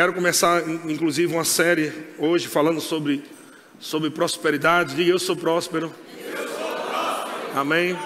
Quero 0.00 0.14
começar, 0.14 0.66
inclusive, 0.88 1.30
uma 1.30 1.44
série 1.44 1.92
hoje 2.18 2.48
falando 2.48 2.80
sobre, 2.80 3.22
sobre 3.78 4.08
prosperidade. 4.08 4.94
Diga, 4.94 5.10
eu 5.10 5.18
sou 5.18 5.36
próspero. 5.36 5.92
Eu 6.18 6.38
sou 6.38 6.46
próspero. 6.46 7.50
Amém. 7.54 7.98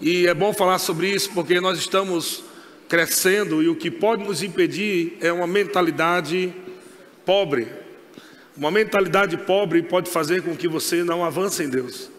E 0.00 0.26
é 0.26 0.34
bom 0.34 0.52
falar 0.52 0.80
sobre 0.80 1.08
isso 1.08 1.30
porque 1.34 1.60
nós 1.60 1.78
estamos 1.78 2.42
crescendo 2.88 3.62
e 3.62 3.68
o 3.68 3.76
que 3.76 3.92
pode 3.92 4.24
nos 4.24 4.42
impedir 4.42 5.16
é 5.20 5.32
uma 5.32 5.46
mentalidade 5.46 6.52
pobre. 7.24 7.68
Uma 8.56 8.72
mentalidade 8.72 9.36
pobre 9.36 9.84
pode 9.84 10.10
fazer 10.10 10.42
com 10.42 10.56
que 10.56 10.66
você 10.66 11.04
não 11.04 11.24
avance 11.24 11.62
em 11.62 11.68
Deus. 11.68 12.10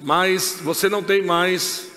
Mas 0.00 0.60
você 0.62 0.88
não 0.88 1.02
tem 1.02 1.24
mais 1.24 1.88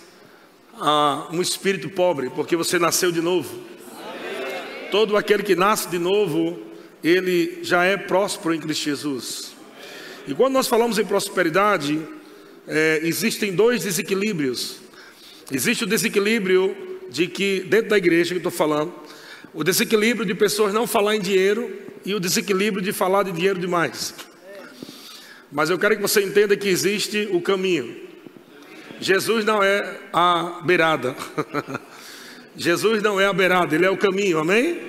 ah, 0.74 1.28
um 1.32 1.40
espírito 1.40 1.88
pobre, 1.88 2.32
porque 2.32 2.56
você 2.56 2.80
nasceu 2.80 3.12
de 3.12 3.22
novo. 3.22 3.69
Todo 4.92 5.16
aquele 5.16 5.44
que 5.44 5.56
nasce 5.56 5.88
de 5.88 6.00
novo, 6.00 6.60
ele 7.04 7.60
já 7.62 7.84
é 7.84 7.96
próspero 7.96 8.54
em 8.54 8.60
Cristo 8.60 8.86
Jesus. 8.86 9.54
E 10.28 10.34
quando 10.34 10.54
nós 10.54 10.68
falamos 10.68 10.98
em 10.98 11.06
prosperidade, 11.06 12.00
é, 12.68 13.00
existem 13.04 13.54
dois 13.54 13.84
desequilíbrios. 13.84 14.78
Existe 15.52 15.84
o 15.84 15.88
desequilíbrio 15.88 16.76
de 17.10 17.28
que, 17.28 17.62
dentro 17.62 17.90
da 17.90 17.98
igreja 17.98 18.34
que 18.34 18.38
estou 18.38 18.52
falando, 18.52 18.94
o 19.54 19.64
desequilíbrio 19.64 20.26
de 20.26 20.36
pessoas 20.36 20.74
não 20.74 20.86
falar 20.86 21.16
em 21.16 21.22
dinheiro 21.22 21.72
e 22.06 22.14
o 22.14 22.20
desequilíbrio 22.20 22.84
de 22.84 22.92
falar 22.92 23.24
de 23.24 23.32
dinheiro 23.32 23.60
demais. 23.60 24.14
Mas 25.52 25.70
eu 25.70 25.80
quero 25.80 25.96
que 25.96 26.02
você 26.02 26.22
entenda 26.22 26.56
que 26.56 26.68
existe 26.68 27.28
o 27.32 27.42
caminho. 27.42 27.96
Jesus 29.02 29.44
não 29.46 29.64
é 29.64 30.00
a 30.14 30.62
beirada. 30.64 31.16
Jesus 32.56 33.02
não 33.02 33.20
é 33.20 33.26
a 33.26 33.34
beirada, 33.34 33.76
ele 33.76 33.86
é 33.86 33.90
o 33.90 33.98
caminho, 33.98 34.40
amém? 34.40 34.80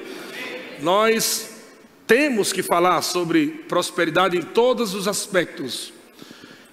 Nós 0.80 1.50
temos 2.06 2.52
que 2.52 2.62
falar 2.62 3.02
sobre 3.02 3.48
prosperidade 3.68 4.36
em 4.36 4.42
todos 4.42 4.94
os 4.94 5.06
aspectos. 5.06 5.92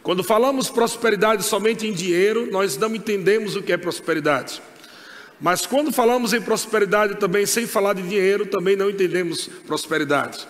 Quando 0.01 0.23
falamos 0.23 0.69
prosperidade 0.69 1.43
somente 1.43 1.85
em 1.85 1.91
dinheiro, 1.91 2.49
nós 2.51 2.77
não 2.77 2.95
entendemos 2.95 3.55
o 3.55 3.61
que 3.61 3.73
é 3.73 3.77
prosperidade. 3.77 4.61
Mas 5.39 5.65
quando 5.65 5.91
falamos 5.91 6.33
em 6.33 6.41
prosperidade 6.41 7.15
também 7.15 7.45
sem 7.45 7.67
falar 7.67 7.93
de 7.93 8.01
dinheiro, 8.01 8.45
também 8.45 8.75
não 8.75 8.89
entendemos 8.89 9.47
prosperidade. 9.67 10.47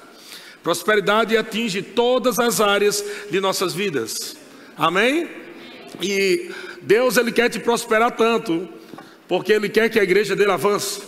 Prosperidade 0.63 1.35
atinge 1.35 1.81
todas 1.81 2.39
as 2.39 2.61
áreas 2.61 3.03
de 3.29 3.39
nossas 3.39 3.73
vidas. 3.73 4.37
Amém? 4.77 5.29
E 6.01 6.51
Deus 6.81 7.17
ele 7.17 7.31
quer 7.31 7.49
te 7.49 7.59
prosperar 7.59 8.11
tanto 8.11 8.69
porque 9.27 9.53
Ele 9.53 9.69
quer 9.69 9.89
que 9.89 9.99
a 9.99 10.03
igreja 10.03 10.35
dele 10.35 10.51
avance. 10.51 11.01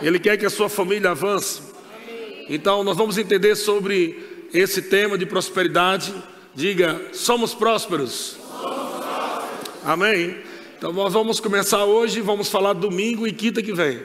Ele 0.00 0.18
quer 0.18 0.36
que 0.36 0.46
a 0.46 0.50
sua 0.50 0.68
família 0.68 1.10
avance. 1.10 1.62
Então, 2.48 2.82
nós 2.84 2.96
vamos 2.96 3.18
entender 3.18 3.54
sobre 3.54 4.48
esse 4.52 4.82
tema 4.82 5.16
de 5.16 5.24
prosperidade. 5.24 6.12
Diga, 6.54 7.00
somos 7.12 7.54
prósperos. 7.54 8.36
Amém? 9.84 10.36
Então, 10.76 10.92
nós 10.92 11.12
vamos 11.12 11.40
começar 11.40 11.84
hoje. 11.84 12.20
Vamos 12.20 12.48
falar 12.48 12.72
domingo 12.72 13.26
e 13.26 13.32
quinta 13.32 13.62
que 13.62 13.72
vem. 13.72 14.02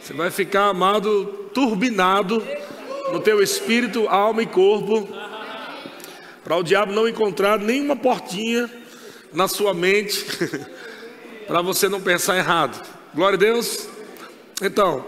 Você 0.00 0.12
vai 0.12 0.30
ficar, 0.30 0.66
amado, 0.66 1.48
turbinado 1.54 2.44
no 3.12 3.20
teu 3.20 3.42
espírito, 3.42 4.08
alma 4.08 4.42
e 4.42 4.46
corpo. 4.46 5.08
Para 6.42 6.56
o 6.56 6.62
diabo 6.62 6.92
não 6.92 7.08
encontrar 7.08 7.58
nenhuma 7.58 7.96
portinha 7.96 8.68
na 9.32 9.48
sua 9.48 9.72
mente. 9.72 10.24
para 11.46 11.62
você 11.62 11.88
não 11.88 12.00
pensar 12.00 12.36
errado. 12.36 12.86
Glória 13.14 13.36
a 13.36 13.40
Deus. 13.40 13.88
Então, 14.62 15.04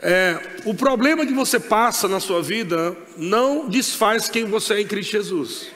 é, 0.00 0.38
o 0.64 0.74
problema 0.74 1.24
que 1.24 1.32
você 1.32 1.60
passa 1.60 2.08
na 2.08 2.18
sua 2.18 2.42
vida 2.42 2.96
não 3.16 3.68
desfaz 3.68 4.28
quem 4.28 4.44
você 4.44 4.74
é 4.74 4.80
em 4.80 4.86
Cristo 4.86 5.12
Jesus. 5.12 5.68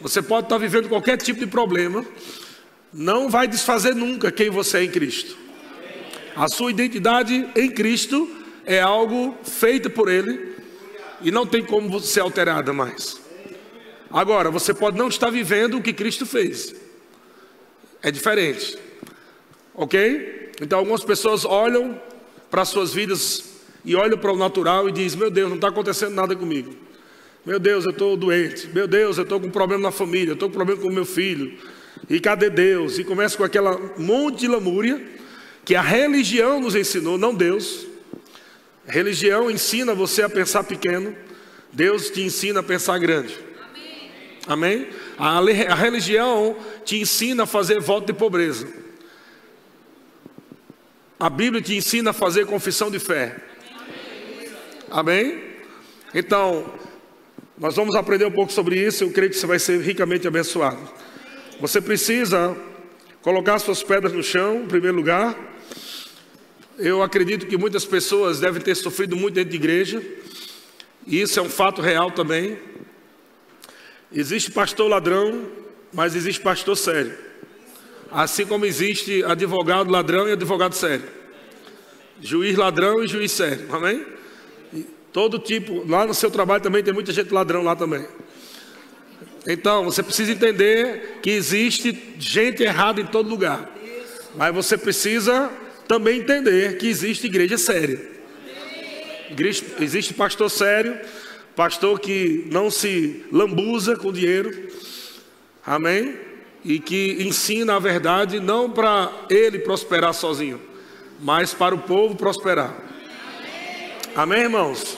Você 0.00 0.20
pode 0.20 0.46
estar 0.46 0.58
vivendo 0.58 0.88
qualquer 0.88 1.16
tipo 1.16 1.40
de 1.40 1.46
problema, 1.46 2.04
não 2.92 3.28
vai 3.28 3.46
desfazer 3.48 3.94
nunca 3.94 4.30
quem 4.30 4.50
você 4.50 4.78
é 4.78 4.84
em 4.84 4.90
Cristo. 4.90 5.36
A 6.36 6.48
sua 6.48 6.70
identidade 6.70 7.48
em 7.54 7.70
Cristo 7.70 8.28
é 8.64 8.80
algo 8.80 9.36
feito 9.44 9.90
por 9.90 10.08
Ele 10.08 10.56
e 11.20 11.30
não 11.30 11.46
tem 11.46 11.64
como 11.64 12.00
ser 12.00 12.20
alterada 12.20 12.72
mais. 12.72 13.20
Agora, 14.10 14.50
você 14.50 14.74
pode 14.74 14.98
não 14.98 15.08
estar 15.08 15.30
vivendo 15.30 15.78
o 15.78 15.82
que 15.82 15.92
Cristo 15.92 16.26
fez. 16.26 16.74
É 18.02 18.10
diferente. 18.10 18.76
Ok? 19.74 20.50
Então 20.60 20.78
algumas 20.78 21.04
pessoas 21.04 21.44
olham 21.44 22.00
para 22.50 22.62
as 22.62 22.68
suas 22.68 22.92
vidas 22.92 23.44
e 23.84 23.94
olham 23.94 24.18
para 24.18 24.32
o 24.32 24.36
natural 24.36 24.88
e 24.88 24.92
dizem: 24.92 25.18
Meu 25.18 25.30
Deus, 25.30 25.48
não 25.48 25.56
está 25.56 25.68
acontecendo 25.68 26.14
nada 26.14 26.34
comigo. 26.34 26.74
Meu 27.44 27.58
Deus, 27.58 27.84
eu 27.84 27.90
estou 27.90 28.16
doente. 28.16 28.68
Meu 28.68 28.86
Deus, 28.86 29.18
eu 29.18 29.24
estou 29.24 29.40
com 29.40 29.46
um 29.46 29.50
problema 29.50 29.82
na 29.82 29.90
família. 29.90 30.30
Eu 30.30 30.34
estou 30.34 30.48
com 30.48 30.54
um 30.54 30.56
problema 30.56 30.80
com 30.80 30.88
o 30.88 30.92
meu 30.92 31.04
filho. 31.04 31.58
E 32.08 32.20
cadê 32.20 32.50
Deus? 32.50 32.98
E 32.98 33.04
começa 33.04 33.36
com 33.36 33.44
aquela 33.44 33.78
monte 33.96 34.40
de 34.40 34.48
lamúria 34.48 35.02
que 35.64 35.74
a 35.74 35.82
religião 35.82 36.60
nos 36.60 36.74
ensinou, 36.74 37.16
não 37.16 37.34
Deus. 37.34 37.86
A 38.86 38.92
religião 38.92 39.50
ensina 39.50 39.94
você 39.94 40.22
a 40.22 40.28
pensar 40.28 40.64
pequeno. 40.64 41.16
Deus 41.72 42.10
te 42.10 42.20
ensina 42.20 42.60
a 42.60 42.62
pensar 42.62 42.98
grande. 42.98 43.36
Amém? 44.46 44.88
A, 45.24 45.38
a 45.38 45.74
religião 45.76 46.56
te 46.84 47.00
ensina 47.00 47.44
a 47.44 47.46
fazer 47.46 47.78
voto 47.78 48.06
de 48.06 48.12
pobreza. 48.12 48.66
A 51.16 51.30
Bíblia 51.30 51.62
te 51.62 51.76
ensina 51.76 52.10
a 52.10 52.12
fazer 52.12 52.44
confissão 52.44 52.90
de 52.90 52.98
fé. 52.98 53.36
Amém? 54.90 55.40
Então, 56.12 56.66
nós 57.56 57.76
vamos 57.76 57.94
aprender 57.94 58.24
um 58.24 58.32
pouco 58.32 58.52
sobre 58.52 58.84
isso. 58.84 59.04
Eu 59.04 59.12
creio 59.12 59.30
que 59.30 59.36
você 59.36 59.46
vai 59.46 59.60
ser 59.60 59.80
ricamente 59.80 60.26
abençoado. 60.26 60.80
Você 61.60 61.80
precisa 61.80 62.56
colocar 63.20 63.60
suas 63.60 63.80
pedras 63.80 64.12
no 64.12 64.24
chão, 64.24 64.64
em 64.64 64.66
primeiro 64.66 64.96
lugar. 64.96 65.38
Eu 66.76 67.00
acredito 67.00 67.46
que 67.46 67.56
muitas 67.56 67.84
pessoas 67.84 68.40
devem 68.40 68.60
ter 68.60 68.74
sofrido 68.74 69.14
muito 69.14 69.34
dentro 69.34 69.50
de 69.50 69.56
igreja. 69.56 70.02
E 71.06 71.20
isso 71.20 71.38
é 71.38 71.42
um 71.44 71.48
fato 71.48 71.80
real 71.80 72.10
também. 72.10 72.58
Existe 74.14 74.50
pastor 74.50 74.88
ladrão, 74.90 75.46
mas 75.92 76.14
existe 76.14 76.40
pastor 76.40 76.76
sério. 76.76 77.14
Assim 78.10 78.44
como 78.44 78.66
existe 78.66 79.24
advogado 79.24 79.90
ladrão 79.90 80.28
e 80.28 80.32
advogado 80.32 80.74
sério. 80.74 81.04
Juiz 82.20 82.56
ladrão 82.56 83.02
e 83.02 83.08
juiz 83.08 83.32
sério. 83.32 83.66
Amém? 83.74 84.04
E 84.74 84.86
todo 85.12 85.38
tipo, 85.38 85.88
lá 85.88 86.06
no 86.06 86.12
seu 86.12 86.30
trabalho 86.30 86.62
também 86.62 86.82
tem 86.82 86.92
muita 86.92 87.10
gente 87.10 87.32
ladrão 87.32 87.62
lá 87.62 87.74
também. 87.74 88.06
Então, 89.46 89.84
você 89.84 90.02
precisa 90.02 90.30
entender 90.30 91.18
que 91.22 91.30
existe 91.30 92.14
gente 92.18 92.62
errada 92.62 93.00
em 93.00 93.06
todo 93.06 93.28
lugar. 93.28 93.68
Mas 94.36 94.54
você 94.54 94.76
precisa 94.76 95.50
também 95.88 96.20
entender 96.20 96.76
que 96.76 96.86
existe 96.86 97.26
igreja 97.26 97.56
séria. 97.56 98.12
Existe 99.80 100.12
pastor 100.12 100.50
sério 100.50 101.00
pastor 101.54 102.00
que 102.00 102.46
não 102.50 102.70
se 102.70 103.24
lambuza 103.30 103.96
com 103.96 104.12
dinheiro, 104.12 104.68
amém? 105.64 106.16
E 106.64 106.78
que 106.78 107.18
ensina 107.20 107.76
a 107.76 107.78
verdade 107.78 108.40
não 108.40 108.70
para 108.70 109.10
ele 109.28 109.58
prosperar 109.58 110.14
sozinho, 110.14 110.60
mas 111.20 111.52
para 111.52 111.74
o 111.74 111.78
povo 111.78 112.14
prosperar. 112.14 112.74
Amém, 114.14 114.42
irmãos? 114.42 114.96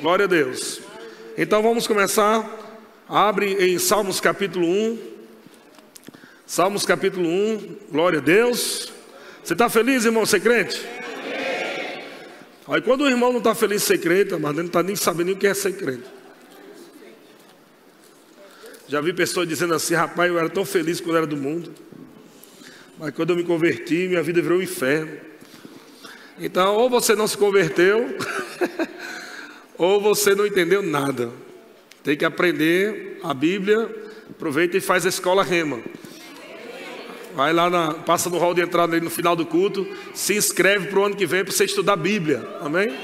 Glória 0.00 0.24
a 0.24 0.28
Deus. 0.28 0.80
Então 1.38 1.62
vamos 1.62 1.86
começar. 1.86 2.44
Abre 3.08 3.52
em 3.52 3.78
Salmos 3.78 4.20
capítulo 4.20 4.66
1. 4.66 4.98
Salmos 6.46 6.84
capítulo 6.84 7.28
1. 7.28 7.76
Glória 7.90 8.18
a 8.18 8.22
Deus. 8.22 8.92
Você 9.44 9.52
está 9.52 9.68
feliz, 9.68 10.04
irmão? 10.04 10.26
Você 10.26 10.38
é 10.38 10.40
crente? 10.40 10.84
Aí 12.68 12.80
quando 12.80 13.02
o 13.02 13.08
irmão 13.08 13.30
não 13.30 13.38
está 13.38 13.54
feliz 13.54 13.82
ser 13.82 13.98
crente, 13.98 14.34
mas 14.36 14.56
não 14.56 14.64
está 14.64 14.82
nem 14.82 14.96
sabendo 14.96 15.32
o 15.32 15.36
que 15.36 15.46
é 15.46 15.54
ser 15.54 15.76
crente. 15.76 16.04
Já 18.88 19.00
vi 19.00 19.12
pessoas 19.12 19.48
dizendo 19.48 19.74
assim, 19.74 19.94
rapaz, 19.94 20.30
eu 20.30 20.38
era 20.38 20.48
tão 20.48 20.64
feliz 20.64 21.00
quando 21.00 21.16
era 21.16 21.26
do 21.26 21.36
mundo. 21.36 21.72
Mas 22.98 23.14
quando 23.14 23.30
eu 23.30 23.36
me 23.36 23.44
converti, 23.44 24.08
minha 24.08 24.22
vida 24.22 24.40
virou 24.40 24.58
um 24.58 24.62
inferno. 24.62 25.12
Então, 26.38 26.74
ou 26.74 26.90
você 26.90 27.14
não 27.14 27.26
se 27.26 27.36
converteu, 27.36 28.16
ou 29.78 30.00
você 30.00 30.34
não 30.34 30.46
entendeu 30.46 30.82
nada. 30.82 31.30
Tem 32.02 32.16
que 32.16 32.24
aprender 32.24 33.18
a 33.22 33.34
Bíblia, 33.34 33.90
aproveita 34.30 34.76
e 34.76 34.80
faz 34.80 35.04
a 35.06 35.08
escola 35.08 35.42
rema. 35.42 35.80
Vai 37.36 37.52
lá, 37.52 37.68
na, 37.68 37.92
passa 37.92 38.30
no 38.30 38.38
hall 38.38 38.54
de 38.54 38.62
entrada 38.62 38.94
aí 38.94 39.00
no 39.00 39.10
final 39.10 39.36
do 39.36 39.44
culto, 39.44 39.86
se 40.14 40.34
inscreve 40.34 40.86
para 40.88 40.98
o 40.98 41.04
ano 41.04 41.14
que 41.14 41.26
vem 41.26 41.44
para 41.44 41.52
você 41.52 41.66
estudar 41.66 41.92
a 41.92 41.96
Bíblia. 41.96 42.42
Amém? 42.62 42.96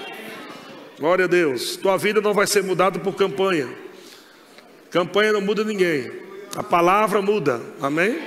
Glória 0.98 1.26
a 1.26 1.28
Deus. 1.28 1.76
Tua 1.76 1.98
vida 1.98 2.18
não 2.22 2.32
vai 2.32 2.46
ser 2.46 2.64
mudada 2.64 2.98
por 2.98 3.14
campanha. 3.14 3.68
Campanha 4.90 5.34
não 5.34 5.42
muda 5.42 5.62
ninguém. 5.64 6.10
A 6.56 6.62
palavra 6.62 7.20
muda. 7.20 7.60
Amém? 7.78 8.22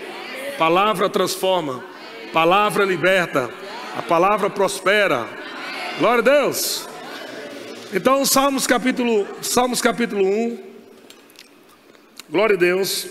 Palavra 0.60 1.10
transforma. 1.10 1.84
Palavra 2.32 2.86
liberta. 2.86 3.50
A 3.98 4.04
palavra 4.04 4.48
prospera. 4.48 5.28
Glória 5.98 6.20
a 6.20 6.42
Deus. 6.42 6.88
Então, 7.92 8.24
Salmos 8.26 8.68
capítulo, 8.68 9.26
Salmos 9.42 9.82
capítulo 9.82 10.24
1. 10.24 10.60
Glória 12.30 12.56
a 12.56 12.60
Deus. 12.60 13.08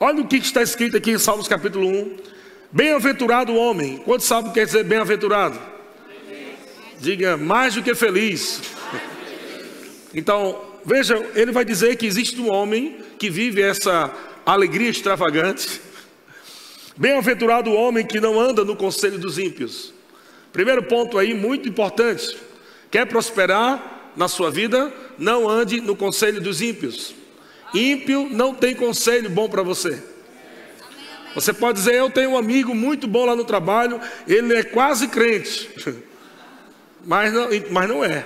Olha 0.00 0.22
o 0.22 0.26
que 0.26 0.38
está 0.38 0.60
escrito 0.60 0.96
aqui 0.96 1.12
em 1.12 1.18
Salmos 1.18 1.46
capítulo 1.46 1.86
1. 1.86 2.31
Bem-aventurado 2.74 3.52
o 3.52 3.56
homem. 3.56 3.98
Quantos 3.98 4.26
sabem 4.26 4.46
o 4.46 4.48
que 4.54 4.60
quer 4.60 4.64
dizer 4.64 4.82
bem-aventurado? 4.84 5.60
Diga, 6.98 7.36
mais 7.36 7.74
do 7.74 7.82
que 7.82 7.94
feliz. 7.94 8.60
Então, 10.14 10.62
veja, 10.84 11.16
ele 11.34 11.52
vai 11.52 11.64
dizer 11.64 11.96
que 11.96 12.04
existe 12.04 12.38
um 12.38 12.52
homem 12.52 12.98
que 13.18 13.30
vive 13.30 13.62
essa 13.62 14.14
alegria 14.44 14.90
extravagante. 14.90 15.80
Bem-aventurado 16.98 17.70
o 17.70 17.74
homem 17.74 18.06
que 18.06 18.20
não 18.20 18.38
anda 18.38 18.62
no 18.62 18.76
conselho 18.76 19.18
dos 19.18 19.38
ímpios. 19.38 19.94
Primeiro 20.52 20.82
ponto 20.82 21.16
aí, 21.16 21.32
muito 21.32 21.66
importante. 21.66 22.36
Quer 22.90 23.06
prosperar 23.06 24.12
na 24.14 24.28
sua 24.28 24.50
vida? 24.50 24.92
Não 25.16 25.48
ande 25.48 25.80
no 25.80 25.96
conselho 25.96 26.42
dos 26.42 26.60
ímpios. 26.60 27.14
Ímpio 27.72 28.28
não 28.30 28.52
tem 28.52 28.74
conselho 28.74 29.30
bom 29.30 29.48
para 29.48 29.62
você. 29.62 30.11
Você 31.34 31.52
pode 31.52 31.78
dizer, 31.78 31.94
eu 31.94 32.10
tenho 32.10 32.30
um 32.30 32.36
amigo 32.36 32.74
muito 32.74 33.06
bom 33.06 33.24
lá 33.24 33.34
no 33.34 33.44
trabalho, 33.44 34.00
ele 34.26 34.54
é 34.54 34.62
quase 34.62 35.08
crente. 35.08 35.70
Mas 37.04 37.32
não, 37.32 37.48
mas 37.68 37.88
não 37.88 38.04
é. 38.04 38.24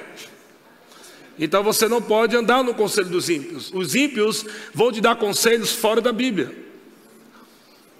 Então 1.38 1.62
você 1.62 1.88
não 1.88 2.02
pode 2.02 2.36
andar 2.36 2.62
no 2.62 2.74
conselho 2.74 3.08
dos 3.08 3.30
ímpios. 3.30 3.72
Os 3.72 3.94
ímpios 3.94 4.44
vão 4.74 4.92
te 4.92 5.00
dar 5.00 5.16
conselhos 5.16 5.72
fora 5.72 5.98
da 6.00 6.12
Bíblia. 6.12 6.54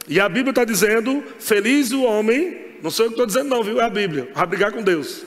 E 0.06 0.20
a 0.20 0.28
Bíblia 0.28 0.50
está 0.50 0.64
dizendo: 0.64 1.24
feliz 1.38 1.92
o 1.92 2.02
homem, 2.02 2.58
não 2.82 2.90
sou 2.90 3.06
eu 3.06 3.10
que 3.10 3.14
estou 3.14 3.26
dizendo, 3.26 3.48
não, 3.48 3.62
viu? 3.62 3.80
É 3.80 3.84
a 3.84 3.90
Bíblia, 3.90 4.30
vai 4.34 4.46
brigar 4.46 4.70
com 4.70 4.82
Deus. 4.82 5.24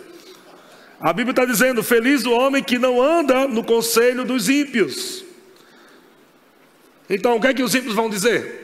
A 0.99 1.11
Bíblia 1.13 1.31
está 1.31 1.45
dizendo: 1.45 1.81
feliz 1.83 2.25
o 2.25 2.31
homem 2.31 2.63
que 2.63 2.77
não 2.77 3.01
anda 3.01 3.47
no 3.47 3.63
conselho 3.63 4.23
dos 4.23 4.49
ímpios. 4.49 5.23
Então, 7.09 7.37
o 7.37 7.41
que 7.41 7.47
é 7.47 7.53
que 7.53 7.63
os 7.63 7.73
ímpios 7.73 7.95
vão 7.95 8.09
dizer? 8.09 8.58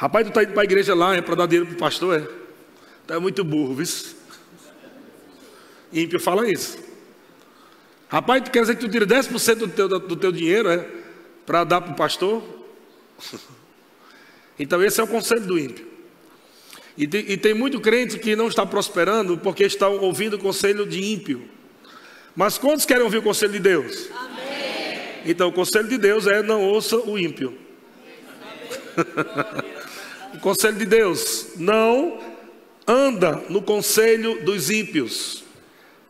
Rapaz, 0.00 0.24
tu 0.24 0.28
está 0.30 0.42
indo 0.42 0.54
para 0.54 0.62
a 0.62 0.64
igreja 0.64 0.94
lá, 0.94 1.14
é 1.14 1.20
para 1.20 1.34
dar 1.34 1.46
dinheiro 1.46 1.66
para 1.66 1.74
o 1.74 1.78
pastor, 1.78 2.18
é? 2.18 2.26
Tu 3.06 3.12
é 3.12 3.18
muito 3.18 3.44
burro, 3.44 3.74
viu? 3.74 3.86
Ímpio 5.92 6.18
fala 6.18 6.50
isso. 6.50 6.78
Rapaz, 8.08 8.42
tu 8.44 8.50
quer 8.50 8.62
dizer 8.62 8.76
que 8.76 8.80
tu 8.80 8.88
tira 8.88 9.06
10% 9.06 9.56
do 9.56 9.68
teu, 9.68 9.88
do 9.88 10.16
teu 10.16 10.32
dinheiro, 10.32 10.70
é? 10.70 10.88
Para 11.44 11.64
dar 11.64 11.82
para 11.82 11.92
o 11.92 11.94
pastor? 11.94 12.42
Então 14.58 14.82
esse 14.84 15.00
é 15.00 15.02
o 15.02 15.06
conselho 15.06 15.46
do 15.46 15.58
ímpio. 15.58 15.86
E 16.94 17.06
tem, 17.06 17.30
e 17.30 17.36
tem, 17.38 17.54
muito 17.54 17.80
crente 17.80 18.18
que 18.18 18.36
não 18.36 18.46
está 18.46 18.66
prosperando 18.66 19.38
porque 19.38 19.64
estão 19.64 19.96
ouvindo 20.00 20.34
o 20.34 20.38
conselho 20.38 20.84
de 20.84 21.02
ímpio. 21.02 21.48
Mas 22.36 22.58
quantos 22.58 22.84
querem 22.84 23.02
ouvir 23.02 23.18
o 23.18 23.22
conselho 23.22 23.52
de 23.52 23.58
Deus? 23.58 24.10
Amém. 24.14 25.22
Então 25.24 25.48
o 25.48 25.52
conselho 25.52 25.88
de 25.88 25.96
Deus 25.96 26.26
é 26.26 26.42
não 26.42 26.62
ouça 26.62 26.98
o 26.98 27.18
ímpio. 27.18 27.56
O 30.34 30.38
conselho 30.38 30.76
de 30.76 30.86
Deus, 30.86 31.48
não 31.56 32.18
anda 32.86 33.42
no 33.48 33.62
conselho 33.62 34.44
dos 34.44 34.70
ímpios. 34.70 35.44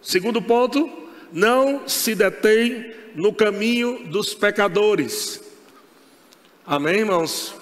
Segundo 0.03 0.41
ponto, 0.41 0.91
não 1.33 1.87
se 1.89 2.15
detém 2.15 2.93
no 3.15 3.33
caminho 3.33 4.05
dos 4.07 4.35
pecadores. 4.35 5.43
Amém, 6.67 7.01
irmãos? 7.01 7.55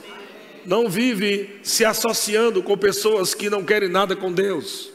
Não 0.64 0.88
vive 0.88 1.60
se 1.62 1.84
associando 1.84 2.62
com 2.62 2.76
pessoas 2.76 3.34
que 3.34 3.48
não 3.48 3.64
querem 3.64 3.88
nada 3.88 4.14
com 4.14 4.32
Deus. 4.32 4.90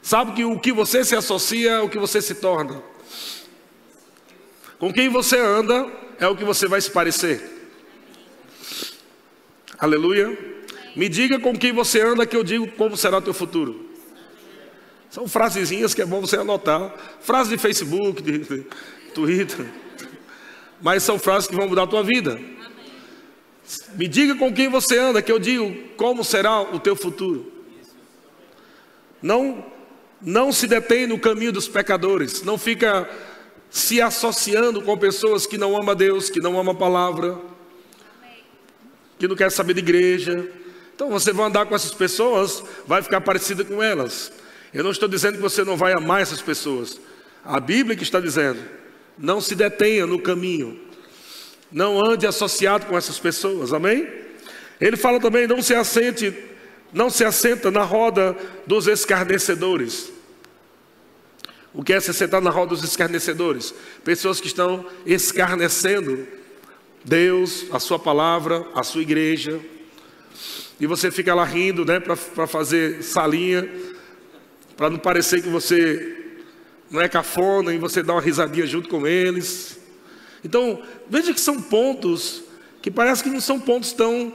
Sabe 0.00 0.32
que 0.32 0.44
o 0.44 0.58
que 0.58 0.72
você 0.72 1.04
se 1.04 1.14
associa 1.14 1.72
é 1.72 1.80
o 1.80 1.88
que 1.88 1.98
você 1.98 2.22
se 2.22 2.36
torna. 2.36 2.82
Com 4.78 4.92
quem 4.92 5.08
você 5.08 5.38
anda 5.38 5.86
é 6.18 6.26
o 6.26 6.36
que 6.36 6.44
você 6.44 6.66
vai 6.66 6.80
se 6.80 6.90
parecer. 6.90 7.42
Aleluia. 9.78 10.57
Me 10.96 11.08
diga 11.08 11.38
com 11.38 11.56
quem 11.56 11.72
você 11.72 12.00
anda 12.00 12.26
que 12.26 12.36
eu 12.36 12.44
digo 12.44 12.66
como 12.72 12.96
será 12.96 13.18
o 13.18 13.22
teu 13.22 13.34
futuro. 13.34 13.88
São 15.10 15.26
frasezinhas 15.26 15.94
que 15.94 16.02
é 16.02 16.06
bom 16.06 16.20
você 16.20 16.36
anotar. 16.36 16.92
Frases 17.20 17.50
de 17.50 17.58
Facebook, 17.58 18.22
de, 18.22 18.66
Twitter. 19.14 19.66
Mas 20.80 21.02
são 21.02 21.18
frases 21.18 21.48
que 21.48 21.56
vão 21.56 21.68
mudar 21.68 21.84
a 21.84 21.86
tua 21.86 22.02
vida. 22.02 22.38
Me 23.94 24.06
diga 24.06 24.34
com 24.34 24.52
quem 24.52 24.68
você 24.68 24.98
anda, 24.98 25.22
que 25.22 25.32
eu 25.32 25.38
digo 25.38 25.74
como 25.96 26.24
será 26.24 26.60
o 26.60 26.78
teu 26.78 26.94
futuro. 26.94 27.52
Não, 29.20 29.64
não 30.20 30.52
se 30.52 30.66
detém 30.66 31.06
no 31.06 31.18
caminho 31.18 31.52
dos 31.52 31.68
pecadores. 31.68 32.42
Não 32.42 32.56
fica 32.56 33.08
se 33.70 34.00
associando 34.00 34.82
com 34.82 34.96
pessoas 34.96 35.46
que 35.46 35.58
não 35.58 35.76
amam 35.76 35.90
a 35.90 35.94
Deus, 35.94 36.30
que 36.30 36.40
não 36.40 36.58
amam 36.58 36.74
a 36.74 36.78
palavra, 36.78 37.38
que 39.18 39.26
não 39.26 39.36
quer 39.36 39.50
saber 39.50 39.74
de 39.74 39.80
igreja. 39.80 40.48
Então 40.98 41.10
você 41.10 41.32
vai 41.32 41.46
andar 41.46 41.64
com 41.64 41.76
essas 41.76 41.94
pessoas, 41.94 42.60
vai 42.84 43.00
ficar 43.00 43.20
parecida 43.20 43.64
com 43.64 43.80
elas. 43.80 44.32
Eu 44.74 44.82
não 44.82 44.90
estou 44.90 45.08
dizendo 45.08 45.36
que 45.36 45.40
você 45.40 45.62
não 45.62 45.76
vai 45.76 45.92
amar 45.92 46.20
essas 46.20 46.42
pessoas. 46.42 47.00
A 47.44 47.60
Bíblia 47.60 47.94
que 47.94 48.02
está 48.02 48.18
dizendo: 48.18 48.60
não 49.16 49.40
se 49.40 49.54
detenha 49.54 50.08
no 50.08 50.20
caminho, 50.20 50.76
não 51.70 52.04
ande 52.04 52.26
associado 52.26 52.86
com 52.86 52.98
essas 52.98 53.16
pessoas, 53.16 53.72
amém? 53.72 54.08
Ele 54.80 54.96
fala 54.96 55.20
também: 55.20 55.46
não 55.46 55.62
se 55.62 55.72
assente, 55.72 56.34
não 56.92 57.08
se 57.08 57.24
assenta 57.24 57.70
na 57.70 57.84
roda 57.84 58.36
dos 58.66 58.88
escarnecedores. 58.88 60.10
O 61.72 61.84
que 61.84 61.92
é 61.92 62.00
se 62.00 62.12
sentar 62.12 62.42
na 62.42 62.50
roda 62.50 62.70
dos 62.70 62.82
escarnecedores? 62.82 63.72
Pessoas 64.02 64.40
que 64.40 64.48
estão 64.48 64.84
escarnecendo 65.06 66.26
Deus, 67.04 67.66
a 67.70 67.78
Sua 67.78 68.00
palavra, 68.00 68.66
a 68.74 68.82
Sua 68.82 69.02
igreja. 69.02 69.60
E 70.80 70.86
você 70.86 71.10
fica 71.10 71.34
lá 71.34 71.44
rindo, 71.44 71.84
né, 71.84 72.00
para 72.00 72.46
fazer 72.46 73.02
salinha 73.02 73.68
para 74.78 74.88
não 74.88 74.98
parecer 74.98 75.42
que 75.42 75.48
você 75.48 76.16
não 76.88 77.00
é 77.00 77.08
cafona 77.08 77.74
e 77.74 77.78
você 77.78 78.00
dá 78.00 78.12
uma 78.12 78.22
risadinha 78.22 78.64
junto 78.64 78.88
com 78.88 79.08
eles. 79.08 79.76
Então, 80.44 80.80
veja 81.10 81.34
que 81.34 81.40
são 81.40 81.60
pontos 81.60 82.44
que 82.80 82.88
parece 82.88 83.24
que 83.24 83.28
não 83.28 83.40
são 83.40 83.58
pontos 83.58 83.92
tão 83.92 84.32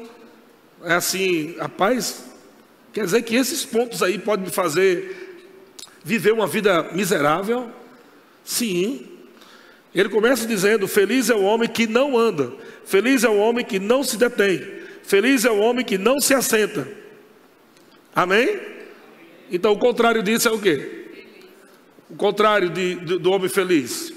é 0.83 0.95
assim, 0.95 1.55
rapaz, 1.57 2.25
quer 2.91 3.05
dizer 3.05 3.21
que 3.21 3.37
esses 3.37 3.63
pontos 3.63 4.03
aí 4.03 4.19
podem 4.19 4.47
me 4.47 4.51
fazer 4.51 5.39
viver 6.03 6.33
uma 6.33 6.45
vida 6.45 6.89
miserável? 6.91 7.71
Sim. 8.43 9.07
Ele 9.95 10.09
começa 10.09 10.45
dizendo: 10.45 10.89
Feliz 10.89 11.29
é 11.29 11.35
o 11.35 11.43
homem 11.43 11.69
que 11.69 11.87
não 11.87 12.17
anda, 12.17 12.51
feliz 12.83 13.23
é 13.23 13.29
o 13.29 13.37
homem 13.37 13.63
que 13.63 13.79
não 13.79 14.03
se 14.03 14.17
detém, 14.17 14.61
feliz 15.03 15.45
é 15.45 15.51
o 15.51 15.59
homem 15.59 15.85
que 15.85 15.97
não 15.97 16.19
se 16.19 16.33
assenta. 16.33 16.87
Amém? 18.15 18.59
Então 19.51 19.71
o 19.71 19.77
contrário 19.77 20.23
disso 20.23 20.47
é 20.47 20.51
o 20.51 20.59
quê? 20.59 21.03
O 22.09 22.15
contrário 22.15 22.69
de, 22.69 22.95
de, 22.95 23.19
do 23.19 23.31
homem 23.31 23.49
feliz? 23.49 24.13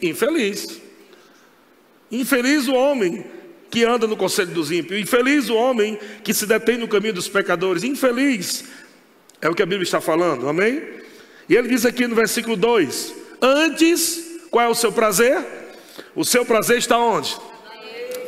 Infeliz. 0.00 0.80
Infeliz 2.10 2.68
o 2.68 2.74
homem 2.74 3.24
que 3.70 3.84
anda 3.84 4.06
no 4.06 4.16
conselho 4.16 4.52
dos 4.52 4.70
ímpios. 4.70 5.00
Infeliz 5.00 5.48
o 5.48 5.54
homem 5.54 5.98
que 6.22 6.32
se 6.32 6.46
detém 6.46 6.78
no 6.78 6.86
caminho 6.86 7.14
dos 7.14 7.28
pecadores. 7.28 7.82
Infeliz. 7.82 8.64
É 9.40 9.48
o 9.48 9.54
que 9.54 9.62
a 9.62 9.66
Bíblia 9.66 9.82
está 9.82 10.00
falando, 10.00 10.48
amém? 10.48 10.82
E 11.48 11.56
ele 11.56 11.68
diz 11.68 11.84
aqui 11.84 12.06
no 12.06 12.14
versículo 12.14 12.56
2: 12.56 13.14
Antes, 13.42 14.40
qual 14.50 14.66
é 14.66 14.68
o 14.68 14.74
seu 14.74 14.92
prazer? 14.92 15.44
O 16.14 16.24
seu 16.24 16.44
prazer 16.46 16.78
está 16.78 16.98
onde? 16.98 17.36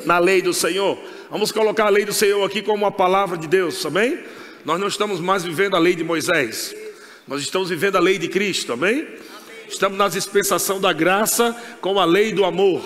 Na 0.04 0.18
lei 0.18 0.42
do 0.42 0.52
Senhor. 0.52 0.98
Vamos 1.28 1.50
colocar 1.50 1.86
a 1.86 1.90
lei 1.90 2.04
do 2.04 2.12
Senhor 2.12 2.44
aqui 2.44 2.62
como 2.62 2.84
uma 2.84 2.92
palavra 2.92 3.36
de 3.36 3.48
Deus, 3.48 3.84
amém? 3.84 4.20
Nós 4.64 4.78
não 4.78 4.86
estamos 4.86 5.18
mais 5.18 5.42
vivendo 5.42 5.74
a 5.74 5.78
lei 5.78 5.96
de 5.96 6.04
Moisés, 6.04 6.72
nós 7.26 7.42
estamos 7.42 7.68
vivendo 7.68 7.96
a 7.96 8.00
lei 8.00 8.16
de 8.16 8.28
Cristo, 8.28 8.72
amém? 8.72 9.08
Estamos 9.68 9.98
na 9.98 10.06
dispensação 10.08 10.80
da 10.80 10.92
graça 10.92 11.54
com 11.80 11.98
a 11.98 12.04
lei 12.04 12.32
do 12.32 12.44
amor. 12.44 12.80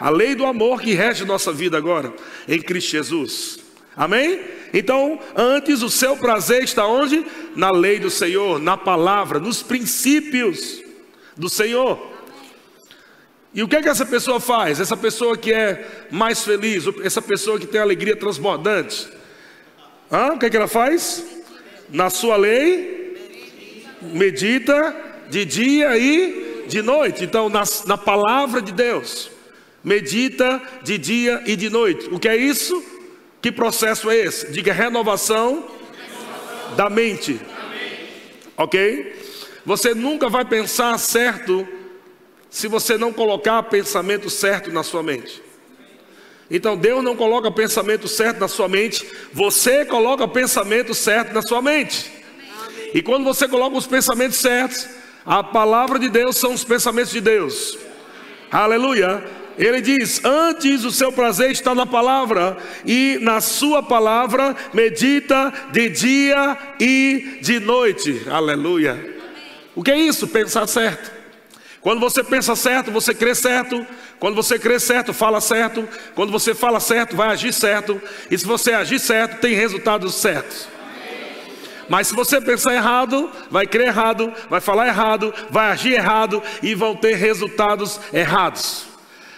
A 0.00 0.10
lei 0.10 0.34
do 0.34 0.44
amor 0.44 0.80
que 0.80 0.94
rege 0.94 1.24
nossa 1.24 1.52
vida 1.52 1.78
agora 1.78 2.12
em 2.48 2.60
Cristo 2.60 2.90
Jesus. 2.90 3.60
Amém? 3.96 4.40
Então, 4.74 5.20
antes 5.36 5.82
o 5.82 5.88
seu 5.88 6.16
prazer 6.16 6.64
está 6.64 6.86
onde? 6.86 7.24
Na 7.54 7.70
lei 7.70 8.00
do 8.00 8.10
Senhor, 8.10 8.58
na 8.58 8.76
palavra, 8.76 9.38
nos 9.38 9.62
princípios 9.62 10.82
do 11.36 11.48
Senhor. 11.48 12.17
E 13.54 13.62
o 13.62 13.68
que 13.68 13.76
é 13.76 13.82
que 13.82 13.88
essa 13.88 14.04
pessoa 14.04 14.38
faz? 14.38 14.78
Essa 14.78 14.96
pessoa 14.96 15.36
que 15.36 15.52
é 15.52 16.06
mais 16.10 16.44
feliz, 16.44 16.84
essa 17.02 17.22
pessoa 17.22 17.58
que 17.58 17.66
tem 17.66 17.80
alegria 17.80 18.14
transbordante, 18.14 19.08
ah, 20.10 20.32
o 20.34 20.38
que, 20.38 20.46
é 20.46 20.50
que 20.50 20.56
ela 20.56 20.68
faz? 20.68 21.24
Na 21.88 22.10
sua 22.10 22.36
lei, 22.36 23.16
medita 24.02 24.94
de 25.28 25.44
dia 25.44 25.98
e 25.98 26.64
de 26.68 26.82
noite. 26.82 27.24
Então, 27.24 27.48
na, 27.48 27.62
na 27.86 27.98
palavra 27.98 28.60
de 28.60 28.72
Deus, 28.72 29.30
medita 29.82 30.62
de 30.82 30.98
dia 30.98 31.42
e 31.46 31.56
de 31.56 31.70
noite. 31.70 32.08
O 32.10 32.18
que 32.18 32.28
é 32.28 32.36
isso? 32.36 32.82
Que 33.40 33.52
processo 33.52 34.10
é 34.10 34.16
esse? 34.16 34.50
Diga 34.50 34.72
renovação 34.72 35.64
da 36.76 36.90
mente. 36.90 37.40
Ok? 38.56 39.14
Você 39.64 39.94
nunca 39.94 40.28
vai 40.28 40.44
pensar 40.44 40.96
certo 40.98 41.66
se 42.50 42.68
você 42.68 42.96
não 42.96 43.12
colocar 43.12 43.62
pensamento 43.64 44.30
certo 44.30 44.70
na 44.70 44.82
sua 44.82 45.02
mente. 45.02 45.42
Então 46.50 46.76
Deus 46.76 47.04
não 47.04 47.14
coloca 47.14 47.50
pensamento 47.50 48.08
certo 48.08 48.40
na 48.40 48.48
sua 48.48 48.68
mente, 48.68 49.06
você 49.32 49.84
coloca 49.84 50.26
pensamento 50.26 50.94
certo 50.94 51.32
na 51.32 51.42
sua 51.42 51.60
mente. 51.60 52.10
E 52.94 53.02
quando 53.02 53.24
você 53.24 53.46
coloca 53.46 53.76
os 53.76 53.86
pensamentos 53.86 54.38
certos, 54.38 54.88
a 55.26 55.42
palavra 55.42 55.98
de 55.98 56.08
Deus 56.08 56.36
são 56.36 56.54
os 56.54 56.64
pensamentos 56.64 57.12
de 57.12 57.20
Deus. 57.20 57.76
Aleluia. 58.50 59.22
Ele 59.58 59.80
diz: 59.82 60.24
Antes 60.24 60.84
o 60.84 60.90
seu 60.90 61.12
prazer 61.12 61.50
está 61.50 61.74
na 61.74 61.84
palavra, 61.84 62.56
e 62.86 63.18
na 63.20 63.40
sua 63.40 63.82
palavra 63.82 64.56
medita 64.72 65.52
de 65.70 65.90
dia 65.90 66.56
e 66.80 67.40
de 67.42 67.60
noite. 67.60 68.22
Aleluia. 68.30 69.18
O 69.74 69.82
que 69.82 69.90
é 69.90 69.98
isso? 69.98 70.28
Pensar 70.28 70.66
certo. 70.66 71.17
Quando 71.80 72.00
você 72.00 72.24
pensa 72.24 72.56
certo, 72.56 72.90
você 72.90 73.14
crê 73.14 73.34
certo. 73.34 73.86
Quando 74.18 74.34
você 74.34 74.58
crê 74.58 74.80
certo, 74.80 75.12
fala 75.12 75.40
certo. 75.40 75.88
Quando 76.14 76.32
você 76.32 76.54
fala 76.54 76.80
certo, 76.80 77.16
vai 77.16 77.28
agir 77.28 77.52
certo. 77.52 78.00
E 78.30 78.36
se 78.36 78.44
você 78.44 78.72
agir 78.72 78.98
certo, 78.98 79.40
tem 79.40 79.54
resultados 79.54 80.14
certos. 80.16 80.68
Mas 81.88 82.08
se 82.08 82.14
você 82.14 82.40
pensar 82.40 82.74
errado, 82.74 83.30
vai 83.50 83.66
crer 83.66 83.86
errado, 83.86 84.32
vai 84.50 84.60
falar 84.60 84.88
errado, 84.88 85.32
vai 85.50 85.70
agir 85.70 85.94
errado 85.94 86.42
e 86.62 86.74
vão 86.74 86.94
ter 86.94 87.14
resultados 87.14 87.98
errados. 88.12 88.86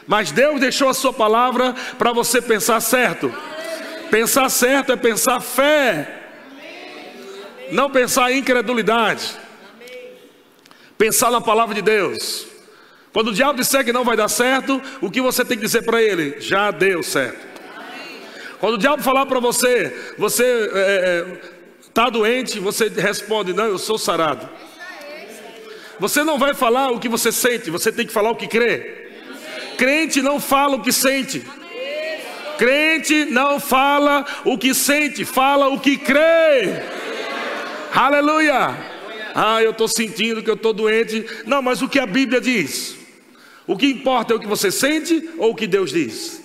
Mas 0.07 0.33
Deus 0.33 0.59
deixou 0.59 0.89
a 0.89 0.95
sua 0.95 1.13
palavra 1.13 1.75
para 1.97 2.13
você 2.13 2.43
pensar 2.43 2.81
certo. 2.81 3.33
Pensar 4.11 4.49
certo 4.49 4.91
é 4.91 4.97
pensar 4.97 5.41
fé. 5.41 6.17
Não 7.71 7.89
pensar 7.89 8.33
incredulidade. 8.33 9.39
Pensar 11.01 11.31
na 11.31 11.41
palavra 11.41 11.75
de 11.75 11.81
Deus. 11.81 12.47
Quando 13.11 13.29
o 13.29 13.33
diabo 13.33 13.59
disser 13.59 13.83
que 13.83 13.91
não 13.91 14.05
vai 14.05 14.19
dar 14.19 14.29
certo, 14.29 14.83
o 15.01 15.11
que 15.11 15.23
você 15.23 15.43
tem 15.43 15.57
que 15.57 15.65
dizer 15.65 15.83
para 15.83 16.03
ele? 16.03 16.39
Já 16.43 16.71
deu 16.71 17.03
certo. 17.03 17.41
Quando 18.59 18.75
o 18.75 18.79
diabo 18.79 19.03
falar 19.03 19.25
para 19.25 19.41
você, 19.41 19.97
você 20.19 20.45
está 20.45 20.79
é, 20.79 20.83
é, 20.83 21.41
tá 21.95 22.11
doente, 22.11 22.59
você 22.59 22.89
responde: 22.89 23.55
Não, 23.55 23.65
eu 23.65 23.79
sou 23.79 23.97
sarado. 23.97 24.47
Você 25.99 26.23
não 26.23 26.39
vai 26.39 26.53
falar 26.53 26.91
o 26.91 27.01
que 27.01 27.09
você 27.09 27.33
sente, 27.33 27.71
você 27.71 27.91
tem 27.91 28.07
que 28.07 28.13
falar 28.13 28.33
o 28.33 28.37
que 28.37 28.47
crê. 28.47 29.09
Crente 29.79 30.21
não 30.21 30.39
fala 30.39 30.77
o 30.77 30.83
que 30.83 30.93
sente. 30.93 31.43
Crente 32.59 33.25
não 33.25 33.59
fala 33.59 34.27
o 34.45 34.59
que 34.59 34.75
sente, 34.75 35.25
fala 35.25 35.69
o 35.69 35.81
que 35.81 35.97
crê. 35.97 36.83
Aleluia. 37.91 38.90
Ah, 39.35 39.63
eu 39.63 39.71
estou 39.71 39.89
sentindo 39.89 40.43
que 40.43 40.51
eu 40.51 40.55
estou 40.55 40.73
doente. 40.73 41.25
Não, 41.47 41.63
mas 41.63 41.83
o 41.83 41.89
que 41.89 41.99
a 41.99 42.07
Bíblia 42.07 42.41
diz? 42.41 42.97
O 43.67 43.77
que 43.77 43.87
importa 43.87 44.33
é 44.33 44.37
o 44.37 44.41
que 44.41 44.47
você 44.47 44.71
sente 44.71 45.31
ou 45.39 45.51
o 45.51 45.55
que 45.55 45.67
Deus 45.67 45.93
diz? 45.93 46.43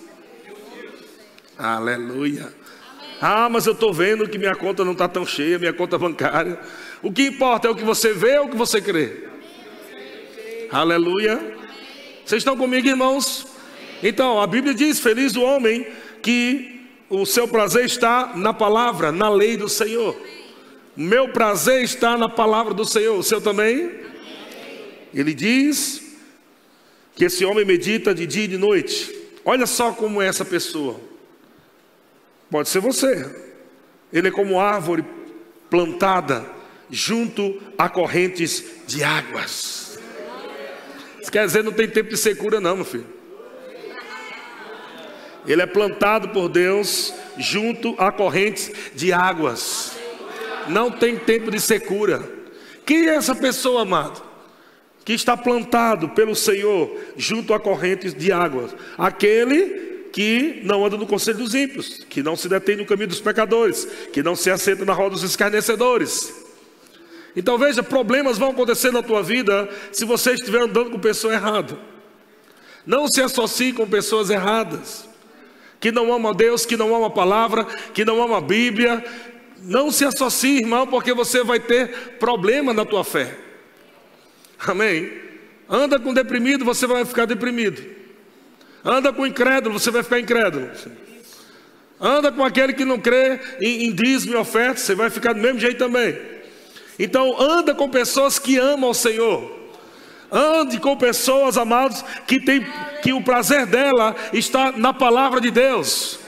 Aleluia. 1.58 2.54
Ah, 3.22 3.50
mas 3.50 3.66
eu 3.66 3.74
estou 3.74 3.94
vendo 3.94 4.28
que 4.28 4.38
minha 4.38 4.56
conta 4.56 4.84
não 4.84 4.92
está 4.92 5.08
tão 5.08 5.26
cheia, 5.26 5.58
minha 5.58 5.74
conta 5.74 5.98
bancária. 5.98 6.60
O 7.02 7.12
que 7.12 7.28
importa 7.28 7.68
é 7.68 7.72
o 7.72 7.76
que 7.76 7.84
você 7.84 8.14
vê 8.14 8.38
ou 8.38 8.46
o 8.46 8.50
que 8.50 8.58
você 8.58 8.82
crê? 8.82 9.24
Aleluia. 10.72 11.56
Vocês 12.26 12.42
estão 12.42 12.58
comigo, 12.58 12.88
irmãos? 12.88 13.48
Então, 14.04 14.42
a 14.42 14.48
Bíblia 14.48 14.74
diz: 14.74 15.00
Feliz 15.00 15.36
o 15.36 15.42
homem 15.42 15.88
que 16.22 16.82
o 17.10 17.26
seu 17.26 17.48
prazer 17.48 17.86
está 17.86 18.34
na 18.36 18.54
palavra, 18.54 19.12
na 19.12 19.30
lei 19.30 19.56
do 19.56 19.70
Senhor. 19.70 20.16
Meu 20.96 21.28
prazer 21.28 21.84
está 21.84 22.18
na 22.18 22.30
palavra 22.30 22.74
do 22.74 22.86
Senhor, 22.86 23.18
o 23.18 23.24
seu 23.24 23.42
também? 23.42 23.92
Ele 25.14 25.34
diz 25.34 26.02
que 27.14 27.26
esse 27.26 27.44
homem 27.44 27.66
medita 27.66 28.16
de 28.16 28.26
dia 28.26 28.46
e 28.46 28.48
de 28.48 28.58
noite. 28.58 29.14
Olha 29.44 29.66
só 29.66 29.92
como 29.92 30.22
é 30.22 30.28
essa 30.28 30.46
pessoa. 30.46 31.00
Pode 32.50 32.70
ser 32.70 32.80
você. 32.80 33.30
Ele 34.12 34.30
é 34.30 34.32
como 34.32 34.60
árvore 34.60 35.04
plantada 35.70 36.46
junto 36.90 37.62
a 37.78 37.90
correntes 37.90 38.64
de 38.88 39.04
águas. 39.04 40.00
Isso 41.22 41.32
quer 41.32 41.46
dizer, 41.46 41.64
não 41.64 41.74
tem 41.74 41.90
tempo 41.90 42.10
de 42.10 42.18
secura, 42.18 42.62
não, 42.62 42.78
meu 42.78 42.86
filho. 42.86 43.08
Ele 45.46 45.62
é 45.62 45.66
plantado 45.66 46.30
por 46.30 46.48
Deus 46.48 47.14
junto 47.38 47.96
a 47.98 48.12
correntes 48.12 48.72
de 48.96 49.12
águas 49.12 49.95
não 50.70 50.92
tem 50.92 51.18
tempo 51.18 51.52
de 51.52 51.60
secura. 51.60 52.24
Quem 52.86 53.08
é 53.08 53.16
essa 53.16 53.36
pessoa, 53.36 53.82
amado? 53.82 54.22
Que 55.04 55.14
está 55.14 55.36
plantado 55.36 56.10
pelo 56.10 56.36
Senhor 56.36 56.90
junto 57.16 57.54
a 57.54 57.60
correntes 57.60 58.14
de 58.14 58.32
águas. 58.32 58.76
Aquele 58.98 60.10
que 60.12 60.62
não 60.64 60.86
anda 60.86 60.96
no 60.96 61.06
conselho 61.06 61.40
dos 61.40 61.54
ímpios, 61.54 62.06
que 62.10 62.24
não 62.24 62.36
se 62.36 62.48
detém 62.48 62.78
no 62.78 62.86
caminho 62.86 63.10
dos 63.10 63.20
pecadores, 63.20 63.86
que 64.14 64.24
não 64.24 64.36
se 64.36 64.50
assenta 64.50 64.86
na 64.86 64.94
roda 64.94 65.10
dos 65.12 65.24
escarnecedores. 65.24 66.34
Então 67.36 67.58
veja, 67.58 67.84
problemas 67.84 68.38
vão 68.38 68.52
acontecer 68.52 68.92
na 68.92 69.04
tua 69.04 69.22
vida 69.22 69.68
se 69.92 70.06
você 70.06 70.32
estiver 70.32 70.62
andando 70.62 70.90
com 70.90 71.00
pessoa 71.00 71.34
errada. 71.34 71.78
Não 72.86 73.08
se 73.08 73.22
associe 73.22 73.74
com 73.74 73.86
pessoas 73.86 74.30
erradas, 74.30 75.10
que 75.82 75.92
não 75.92 76.14
amam 76.14 76.32
a 76.32 76.34
Deus, 76.34 76.66
que 76.66 76.78
não 76.78 76.96
amam 76.96 77.06
a 77.06 77.10
palavra, 77.10 77.66
que 77.94 78.06
não 78.06 78.24
amam 78.24 78.38
a 78.38 78.42
Bíblia, 78.42 79.04
não 79.66 79.92
se 79.92 80.06
associe, 80.06 80.60
irmão, 80.60 80.86
porque 80.86 81.14
você 81.14 81.44
vai 81.44 81.60
ter 81.60 82.18
problema 82.20 82.74
na 82.74 82.86
tua 82.86 83.04
fé. 83.04 83.36
Amém? 84.60 85.12
Anda 85.70 86.00
com 86.00 86.14
deprimido, 86.14 86.64
você 86.64 86.86
vai 86.86 87.04
ficar 87.04 87.26
deprimido. 87.26 87.84
Anda 88.84 89.12
com 89.12 89.26
incrédulo, 89.26 89.80
você 89.80 89.90
vai 89.90 90.04
ficar 90.04 90.20
incrédulo. 90.20 90.70
Anda 92.00 92.32
com 92.32 92.44
aquele 92.44 92.74
que 92.74 92.86
não 92.86 93.00
crê 93.00 93.40
em, 93.60 93.86
em 93.86 93.92
dízimo 93.92 94.34
e 94.34 94.38
oferta, 94.38 94.80
você 94.80 94.94
vai 94.94 95.10
ficar 95.10 95.34
do 95.34 95.42
mesmo 95.42 95.60
jeito 95.60 95.78
também. 95.78 96.16
Então, 97.00 97.36
anda 97.42 97.74
com 97.74 97.90
pessoas 97.90 98.38
que 98.38 98.58
amam 98.58 98.92
o 98.92 98.94
Senhor. 98.94 99.52
Ande 100.32 100.80
com 100.80 100.96
pessoas, 100.96 101.58
amados, 101.58 102.04
que, 102.28 102.40
tem, 102.40 102.66
que 103.02 103.14
o 103.14 103.24
prazer 103.24 103.66
dela 103.66 104.16
está 104.34 104.72
na 104.72 104.94
palavra 104.94 105.42
de 105.42 105.50
Deus. 105.50 106.20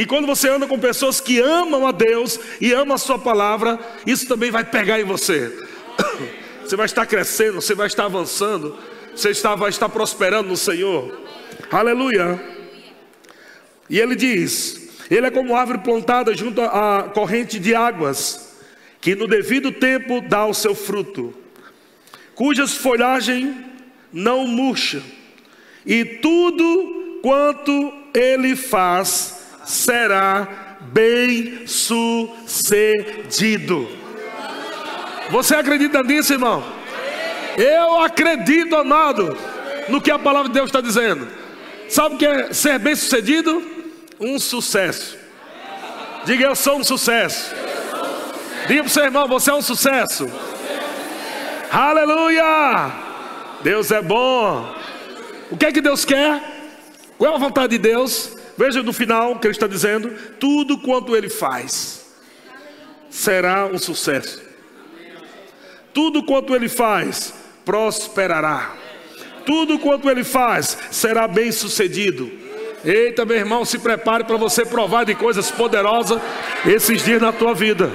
E 0.00 0.06
quando 0.06 0.26
você 0.26 0.48
anda 0.48 0.66
com 0.66 0.78
pessoas 0.78 1.20
que 1.20 1.40
amam 1.40 1.86
a 1.86 1.92
Deus 1.92 2.40
e 2.58 2.72
amam 2.72 2.94
a 2.94 2.98
Sua 2.98 3.18
palavra, 3.18 3.78
isso 4.06 4.26
também 4.26 4.50
vai 4.50 4.64
pegar 4.64 4.98
em 4.98 5.04
você. 5.04 5.54
Você 6.64 6.74
vai 6.74 6.86
estar 6.86 7.04
crescendo, 7.04 7.60
você 7.60 7.74
vai 7.74 7.88
estar 7.88 8.04
avançando, 8.04 8.78
você 9.12 9.30
está, 9.30 9.56
vai 9.56 9.70
estar 9.70 9.88
prosperando 9.88 10.50
no 10.50 10.56
Senhor. 10.56 11.20
Aleluia. 11.68 12.40
E 13.88 13.98
ele 13.98 14.14
diz: 14.14 14.88
Ele 15.10 15.26
é 15.26 15.30
como 15.32 15.56
árvore 15.56 15.78
plantada 15.78 16.32
junto 16.32 16.60
à 16.62 17.10
corrente 17.12 17.58
de 17.58 17.74
águas, 17.74 18.54
que 19.00 19.16
no 19.16 19.26
devido 19.26 19.72
tempo 19.72 20.20
dá 20.20 20.46
o 20.46 20.54
seu 20.54 20.76
fruto, 20.76 21.34
cujas 22.36 22.74
folhagem 22.74 23.52
não 24.12 24.46
murcha, 24.46 25.02
e 25.84 26.04
tudo 26.04 27.18
quanto 27.20 27.92
ele 28.14 28.54
faz 28.54 29.39
será 29.64 30.76
bem 30.80 31.66
sucedido. 31.66 33.08
Você 35.30 35.54
acredita 35.54 36.02
nisso, 36.02 36.32
irmão? 36.32 36.64
Eu 37.56 38.00
acredito, 38.00 38.74
amado, 38.76 39.36
no 39.88 40.00
que 40.00 40.10
a 40.10 40.18
palavra 40.18 40.48
de 40.48 40.54
Deus 40.54 40.68
está 40.68 40.80
dizendo. 40.80 41.28
Sabe 41.88 42.14
o 42.14 42.18
que 42.18 42.26
é 42.26 42.52
ser 42.52 42.78
bem 42.78 42.94
sucedido? 42.94 43.62
Um 44.18 44.38
sucesso. 44.38 45.18
Diga, 46.24 46.44
eu 46.44 46.54
sou 46.54 46.78
um 46.78 46.84
sucesso. 46.84 47.54
Diga 48.66 48.82
para 48.82 48.88
o 48.88 48.92
seu 48.92 49.04
irmão, 49.04 49.26
você 49.26 49.50
é 49.50 49.54
um 49.54 49.62
sucesso. 49.62 50.30
Aleluia! 51.70 52.92
Deus 53.62 53.90
é 53.90 54.02
bom. 54.02 54.74
O 55.50 55.56
que 55.56 55.66
é 55.66 55.72
que 55.72 55.80
Deus 55.80 56.04
quer? 56.04 56.40
Qual 57.18 57.32
é 57.32 57.36
a 57.36 57.38
vontade 57.38 57.76
de 57.76 57.78
Deus? 57.78 58.36
Veja 58.60 58.82
no 58.82 58.92
final 58.92 59.38
que 59.38 59.46
ele 59.46 59.54
está 59.54 59.66
dizendo: 59.66 60.10
tudo 60.38 60.76
quanto 60.76 61.16
ele 61.16 61.30
faz 61.30 62.04
será 63.08 63.64
um 63.64 63.78
sucesso. 63.78 64.42
Tudo 65.94 66.22
quanto 66.22 66.54
ele 66.54 66.68
faz 66.68 67.32
prosperará. 67.64 68.74
Tudo 69.46 69.78
quanto 69.78 70.10
ele 70.10 70.22
faz 70.22 70.76
será 70.90 71.26
bem 71.26 71.50
sucedido. 71.50 72.30
Eita, 72.84 73.24
meu 73.24 73.38
irmão, 73.38 73.64
se 73.64 73.78
prepare 73.78 74.24
para 74.24 74.36
você 74.36 74.66
provar 74.66 75.04
de 75.04 75.14
coisas 75.14 75.50
poderosas 75.50 76.20
esses 76.66 77.02
dias 77.02 77.22
na 77.22 77.32
tua 77.32 77.54
vida. 77.54 77.90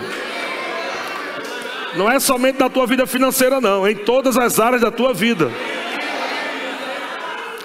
Não 1.95 2.12
é 2.12 2.19
somente 2.19 2.60
na 2.60 2.72
tua 2.72 2.88
vida 2.88 3.05
financeira, 3.05 3.62
não, 3.62 3.88
em 3.88 3.95
todas 3.95 4.36
as 4.36 4.60
áreas 4.60 4.81
da 4.81 4.89
tua 4.89 5.13
vida. 5.13 5.51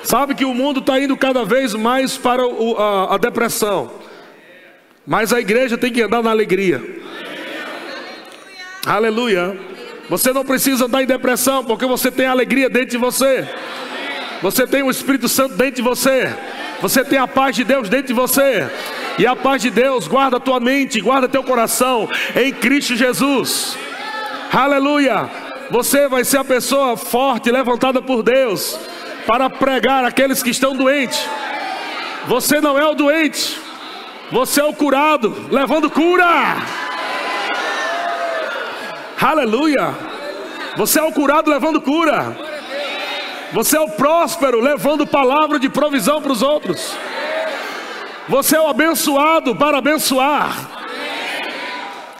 Sabe 0.03 0.35
que 0.35 0.45
o 0.45 0.55
mundo 0.55 0.81
está 0.81 0.99
indo 0.99 1.17
cada 1.17 1.45
vez 1.45 1.75
mais 1.75 2.17
para 2.17 2.47
o, 2.47 2.77
a, 2.77 3.15
a 3.15 3.19
depressão. 3.19 3.91
Mas 5.07 5.33
a 5.33 5.41
igreja 5.41 5.77
tem 5.77 5.93
que 5.93 6.03
andar 6.03 6.23
na 6.23 6.31
alegria. 6.31 6.83
Aleluia. 8.87 9.59
Você 10.09 10.33
não 10.33 10.45
precisa 10.45 10.87
andar 10.87 11.03
em 11.03 11.07
depressão, 11.07 11.65
porque 11.65 11.87
você 11.87 12.11
tem 12.11 12.27
alegria 12.27 12.69
dentro 12.69 12.91
de 12.91 12.99
você. 12.99 13.47
Você 14.43 14.67
tem 14.67 14.83
o 14.83 14.91
Espírito 14.91 15.29
Santo 15.29 15.55
dentro 15.55 15.77
de 15.77 15.83
você. 15.83 16.35
Você 16.81 17.05
tem 17.05 17.19
a 17.19 17.29
paz 17.29 17.55
de 17.55 17.63
Deus 17.63 17.89
dentro 17.89 18.09
de 18.09 18.13
você. 18.13 18.69
E 19.19 19.27
a 19.27 19.37
paz 19.37 19.61
de 19.61 19.71
Deus 19.71 20.09
guarda 20.09 20.39
a 20.39 20.41
tua 20.41 20.59
mente, 20.59 21.01
guarda 21.01 21.29
teu 21.29 21.45
coração 21.45 22.09
em 22.35 22.53
Cristo 22.53 22.97
Jesus. 22.97 23.77
Aleluia. 24.53 25.29
Você 25.71 26.09
vai 26.09 26.25
ser 26.25 26.39
a 26.39 26.45
pessoa 26.45 26.97
forte, 26.97 27.51
levantada 27.51 28.03
por 28.03 28.23
Deus, 28.23 28.79
para 29.31 29.49
pregar 29.49 30.05
aqueles 30.05 30.43
que 30.43 30.51
estão 30.51 30.75
doentes. 30.75 31.25
Você 32.27 32.61
não 32.61 32.77
é 32.77 32.85
o 32.85 32.97
doente, 32.97 33.57
você 34.33 34.61
é 34.61 34.65
o 34.65 34.75
curado, 34.75 35.47
levando 35.53 35.89
cura. 35.89 36.57
Aleluia. 39.21 39.95
Você 40.77 40.99
é 40.99 41.03
o 41.05 41.13
curado 41.13 41.49
levando 41.49 41.81
cura. 41.81 42.37
Você 43.53 43.77
é 43.77 43.81
o 43.81 43.91
próspero 43.91 44.61
levando 44.61 45.07
palavra 45.07 45.61
de 45.61 45.69
provisão 45.69 46.21
para 46.21 46.33
os 46.33 46.43
outros. 46.43 46.93
Você 48.29 48.57
é 48.57 48.61
o 48.61 48.67
abençoado 48.67 49.55
para 49.55 49.79
abençoar. 49.79 50.57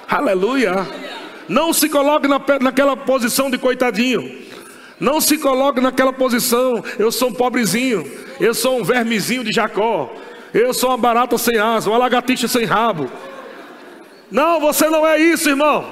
Aleluia. 0.09 0.87
Não 1.49 1.73
se 1.73 1.89
coloque 1.89 2.29
na, 2.29 2.41
naquela 2.61 2.97
posição 2.97 3.51
de 3.51 3.59
coitadinho. 3.59 4.40
Não 5.01 5.21
se 5.21 5.39
coloque 5.39 5.81
naquela 5.81 6.13
posição. 6.13 6.85
Eu 6.99 7.11
sou 7.11 7.31
um 7.31 7.35
pobrezinho. 7.35 8.05
Eu 8.39 8.55
sou 8.55 8.79
um 8.79 8.85
vermezinho 8.85 9.43
de 9.43 9.51
Jacó. 9.51 10.15
Eu 10.53 10.75
sou 10.75 10.91
uma 10.91 10.99
barata 10.99 11.39
sem 11.39 11.59
asa, 11.59 11.89
uma 11.89 11.99
lagartixa 11.99 12.47
sem 12.47 12.65
rabo. 12.65 13.11
Não, 14.31 14.61
você 14.61 14.89
não 14.89 15.07
é 15.07 15.19
isso, 15.19 15.49
irmão. 15.49 15.85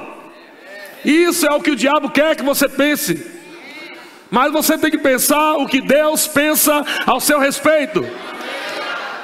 Isso 1.04 1.46
é 1.46 1.50
o 1.50 1.60
que 1.60 1.70
o 1.70 1.76
diabo 1.76 2.10
quer 2.10 2.36
que 2.36 2.42
você 2.42 2.68
pense. 2.68 3.38
Mas 4.30 4.52
você 4.52 4.76
tem 4.76 4.90
que 4.90 4.98
pensar 4.98 5.54
o 5.54 5.66
que 5.66 5.80
Deus 5.80 6.26
pensa 6.26 6.84
ao 7.06 7.18
seu 7.18 7.38
respeito. 7.38 8.06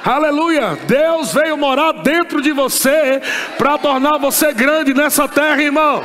Aleluia! 0.03 0.77
Deus 0.87 1.33
veio 1.33 1.57
morar 1.57 1.91
dentro 1.91 2.41
de 2.41 2.51
você 2.51 3.21
para 3.57 3.77
tornar 3.77 4.19
você 4.19 4.53
grande 4.53 4.93
nessa 4.93 5.27
terra, 5.27 5.61
irmão. 5.61 6.03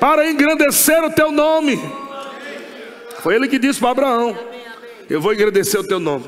Para 0.00 0.30
engrandecer 0.30 1.02
o 1.04 1.10
teu 1.10 1.30
nome. 1.32 1.80
Foi 3.20 3.34
ele 3.34 3.48
que 3.48 3.58
disse 3.58 3.80
para 3.80 3.90
Abraão: 3.90 4.38
Eu 5.08 5.20
vou 5.20 5.32
engrandecer 5.32 5.80
o 5.80 5.86
teu 5.86 5.98
nome. 5.98 6.24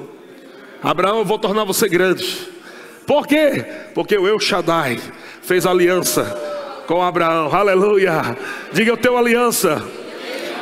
Abraão, 0.83 1.19
eu 1.19 1.25
vou 1.25 1.39
tornar 1.39 1.65
você 1.65 1.89
grande. 1.89 2.49
Por 3.07 3.27
quê? 3.27 3.65
Porque 3.95 4.17
o 4.17 4.27
El 4.27 4.39
Shaddai 4.39 5.01
fez 5.43 5.67
aliança 5.67 6.25
com 6.87 7.03
Abraão. 7.03 7.55
Aleluia. 7.55 8.37
Diga: 8.73 8.91
Eu 8.91 8.97
tenho 8.97 9.17
aliança 9.17 9.83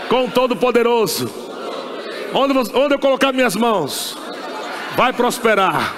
com 0.08 0.24
o 0.24 0.30
Todo-Poderoso. 0.30 1.30
Onde, 2.34 2.58
onde 2.74 2.94
eu 2.94 2.98
colocar 2.98 3.32
minhas 3.32 3.56
mãos, 3.56 4.16
vai 4.96 5.12
prosperar. 5.12 5.94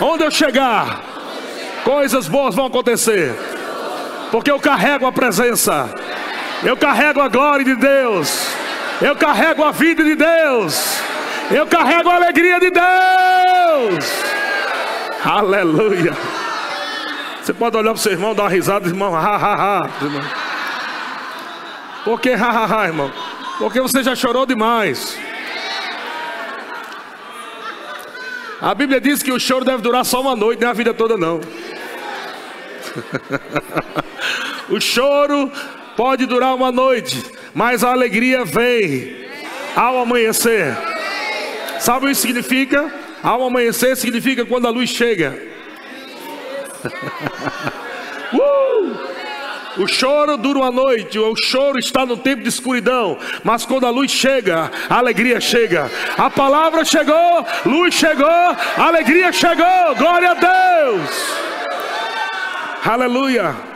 Onde 0.00 0.24
eu 0.24 0.30
chegar, 0.30 1.02
coisas 1.84 2.28
boas 2.28 2.54
vão 2.54 2.66
acontecer. 2.66 3.34
Porque 4.30 4.50
eu 4.50 4.60
carrego 4.60 5.06
a 5.06 5.12
presença, 5.12 5.92
eu 6.62 6.76
carrego 6.76 7.20
a 7.20 7.28
glória 7.28 7.64
de 7.64 7.74
Deus, 7.74 8.48
eu 9.00 9.14
carrego 9.14 9.62
a 9.62 9.70
vida 9.70 10.02
de 10.02 10.14
Deus, 10.14 10.98
eu 11.50 11.66
carrego 11.66 12.10
a 12.10 12.16
alegria 12.16 12.58
de 12.58 12.70
Deus. 12.70 14.04
Aleluia. 15.24 16.16
Você 17.42 17.52
pode 17.54 17.76
olhar 17.76 17.90
para 17.90 17.98
o 17.98 18.02
seu 18.02 18.12
irmão, 18.12 18.34
dar 18.34 18.44
uma 18.44 18.50
risada, 18.50 18.88
irmão, 18.88 19.14
ha, 19.16 19.20
ha, 19.20 19.54
ha. 19.54 19.90
Irmão. 20.02 20.22
Por 22.04 22.20
que 22.20 22.30
ha, 22.30 22.46
ha, 22.46 22.82
ha, 22.82 22.86
irmão? 22.86 23.10
Porque 23.58 23.80
você 23.80 24.02
já 24.02 24.14
chorou 24.14 24.44
demais. 24.46 25.18
A 28.60 28.74
Bíblia 28.74 29.00
diz 29.00 29.22
que 29.22 29.30
o 29.30 29.38
choro 29.38 29.64
deve 29.64 29.82
durar 29.82 30.04
só 30.04 30.20
uma 30.20 30.34
noite, 30.34 30.60
não 30.60 30.68
é 30.68 30.70
a 30.70 30.74
vida 30.74 30.92
toda 30.92 31.16
não. 31.16 31.40
o 34.68 34.80
choro 34.80 35.50
pode 35.98 36.26
durar 36.26 36.54
uma 36.54 36.70
noite, 36.70 37.20
mas 37.52 37.82
a 37.82 37.90
alegria 37.90 38.44
vem 38.44 39.16
ao 39.74 39.98
amanhecer. 39.98 40.78
Sabe 41.80 42.06
o 42.06 42.08
que 42.08 42.14
significa? 42.14 42.88
Ao 43.20 43.42
amanhecer 43.42 43.96
significa 43.96 44.46
quando 44.46 44.68
a 44.68 44.70
luz 44.70 44.90
chega. 44.90 45.36
uh! 48.32 49.08
O 49.82 49.88
choro 49.88 50.36
dura 50.36 50.60
uma 50.60 50.70
noite, 50.70 51.18
o 51.18 51.34
choro 51.34 51.80
está 51.80 52.06
no 52.06 52.16
tempo 52.16 52.44
de 52.44 52.48
escuridão, 52.48 53.18
mas 53.42 53.66
quando 53.66 53.84
a 53.84 53.90
luz 53.90 54.12
chega, 54.12 54.70
a 54.88 54.98
alegria 54.98 55.40
chega. 55.40 55.90
A 56.16 56.30
palavra 56.30 56.84
chegou, 56.84 57.44
luz 57.66 57.92
chegou, 57.92 58.56
alegria 58.76 59.32
chegou. 59.32 59.96
Glória 59.96 60.30
a 60.30 60.34
Deus. 60.34 61.10
Aleluia. 62.84 63.67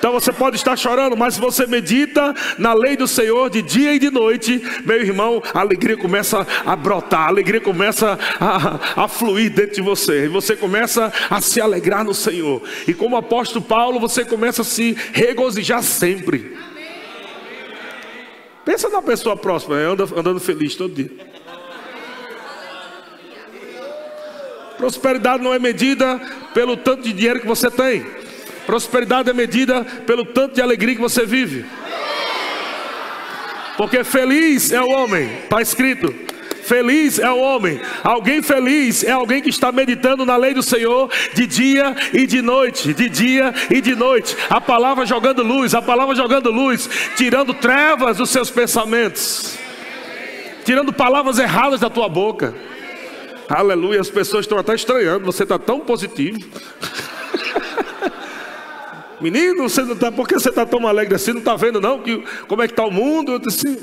Então 0.00 0.12
você 0.12 0.32
pode 0.32 0.56
estar 0.56 0.74
chorando, 0.76 1.14
mas 1.14 1.34
se 1.34 1.40
você 1.40 1.66
medita 1.66 2.34
na 2.56 2.72
lei 2.72 2.96
do 2.96 3.06
Senhor 3.06 3.50
de 3.50 3.60
dia 3.60 3.92
e 3.92 3.98
de 3.98 4.10
noite, 4.10 4.62
meu 4.82 4.96
irmão, 4.96 5.42
a 5.52 5.60
alegria 5.60 5.94
começa 5.94 6.46
a 6.64 6.74
brotar, 6.74 7.26
a 7.26 7.28
alegria 7.28 7.60
começa 7.60 8.18
a, 8.40 9.02
a 9.04 9.08
fluir 9.08 9.50
dentro 9.50 9.74
de 9.74 9.82
você, 9.82 10.24
e 10.24 10.28
você 10.28 10.56
começa 10.56 11.12
a 11.28 11.38
se 11.42 11.60
alegrar 11.60 12.02
no 12.02 12.14
Senhor. 12.14 12.62
E 12.88 12.94
como 12.94 13.14
apóstolo 13.14 13.62
Paulo, 13.62 14.00
você 14.00 14.24
começa 14.24 14.62
a 14.62 14.64
se 14.64 14.96
regozijar 15.12 15.82
sempre. 15.82 16.56
Pensa 18.64 18.88
na 18.88 19.02
pessoa 19.02 19.36
próxima, 19.36 19.74
anda, 19.76 20.04
andando 20.16 20.40
feliz 20.40 20.76
todo 20.76 20.94
dia. 20.94 21.10
Prosperidade 24.78 25.44
não 25.44 25.52
é 25.52 25.58
medida 25.58 26.18
pelo 26.54 26.74
tanto 26.74 27.02
de 27.02 27.12
dinheiro 27.12 27.40
que 27.40 27.46
você 27.46 27.70
tem. 27.70 28.29
Prosperidade 28.70 29.28
é 29.28 29.32
medida 29.32 29.84
pelo 30.06 30.24
tanto 30.24 30.54
de 30.54 30.62
alegria 30.62 30.94
que 30.94 31.00
você 31.00 31.26
vive. 31.26 31.64
Porque 33.76 34.04
feliz 34.04 34.70
é 34.70 34.80
o 34.80 34.88
homem, 34.90 35.28
está 35.42 35.60
escrito. 35.60 36.14
Feliz 36.62 37.18
é 37.18 37.28
o 37.28 37.36
homem. 37.36 37.80
Alguém 38.04 38.40
feliz 38.40 39.02
é 39.02 39.10
alguém 39.10 39.42
que 39.42 39.50
está 39.50 39.72
meditando 39.72 40.24
na 40.24 40.36
lei 40.36 40.54
do 40.54 40.62
Senhor 40.62 41.10
de 41.34 41.48
dia 41.48 41.96
e 42.12 42.28
de 42.28 42.40
noite, 42.40 42.94
de 42.94 43.08
dia 43.08 43.52
e 43.68 43.80
de 43.80 43.96
noite. 43.96 44.36
A 44.48 44.60
palavra 44.60 45.04
jogando 45.04 45.42
luz, 45.42 45.74
a 45.74 45.82
palavra 45.82 46.14
jogando 46.14 46.52
luz, 46.52 46.88
tirando 47.16 47.52
trevas 47.52 48.18
dos 48.18 48.30
seus 48.30 48.52
pensamentos, 48.52 49.58
tirando 50.64 50.92
palavras 50.92 51.40
erradas 51.40 51.80
da 51.80 51.90
tua 51.90 52.08
boca. 52.08 52.54
Aleluia, 53.48 54.00
as 54.00 54.08
pessoas 54.08 54.44
estão 54.44 54.58
até 54.58 54.76
estranhando, 54.76 55.24
você 55.24 55.42
está 55.42 55.58
tão 55.58 55.80
positivo. 55.80 56.38
Menino, 59.20 59.68
você 59.68 59.82
não 59.82 59.94
tá, 59.94 60.10
por 60.10 60.26
que 60.26 60.34
você 60.34 60.48
está 60.48 60.64
tão 60.64 60.86
alegre 60.86 61.14
assim? 61.14 61.32
Não 61.32 61.40
está 61.40 61.54
vendo 61.56 61.80
não 61.80 62.00
que, 62.00 62.22
como 62.48 62.62
é 62.62 62.66
que 62.66 62.72
está 62.72 62.84
o 62.84 62.90
mundo? 62.90 63.32
Eu 63.32 63.38
disse, 63.38 63.78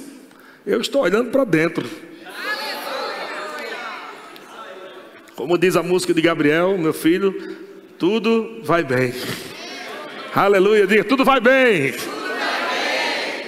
eu 0.66 0.82
estou 0.82 1.04
olhando 1.04 1.30
para 1.30 1.44
dentro. 1.44 1.88
Como 5.36 5.58
diz 5.58 5.76
a 5.76 5.84
música 5.84 6.14
de 6.16 6.22
Gabriel, 6.22 6.76
meu 6.80 6.94
filho, 6.94 7.58
tudo 8.00 8.60
vai 8.64 8.84
bem. 8.84 9.14
Aleluia, 10.34 10.88
diga, 10.88 11.04
tudo 11.04 11.24
vai 11.24 11.40
bem. 11.40 11.94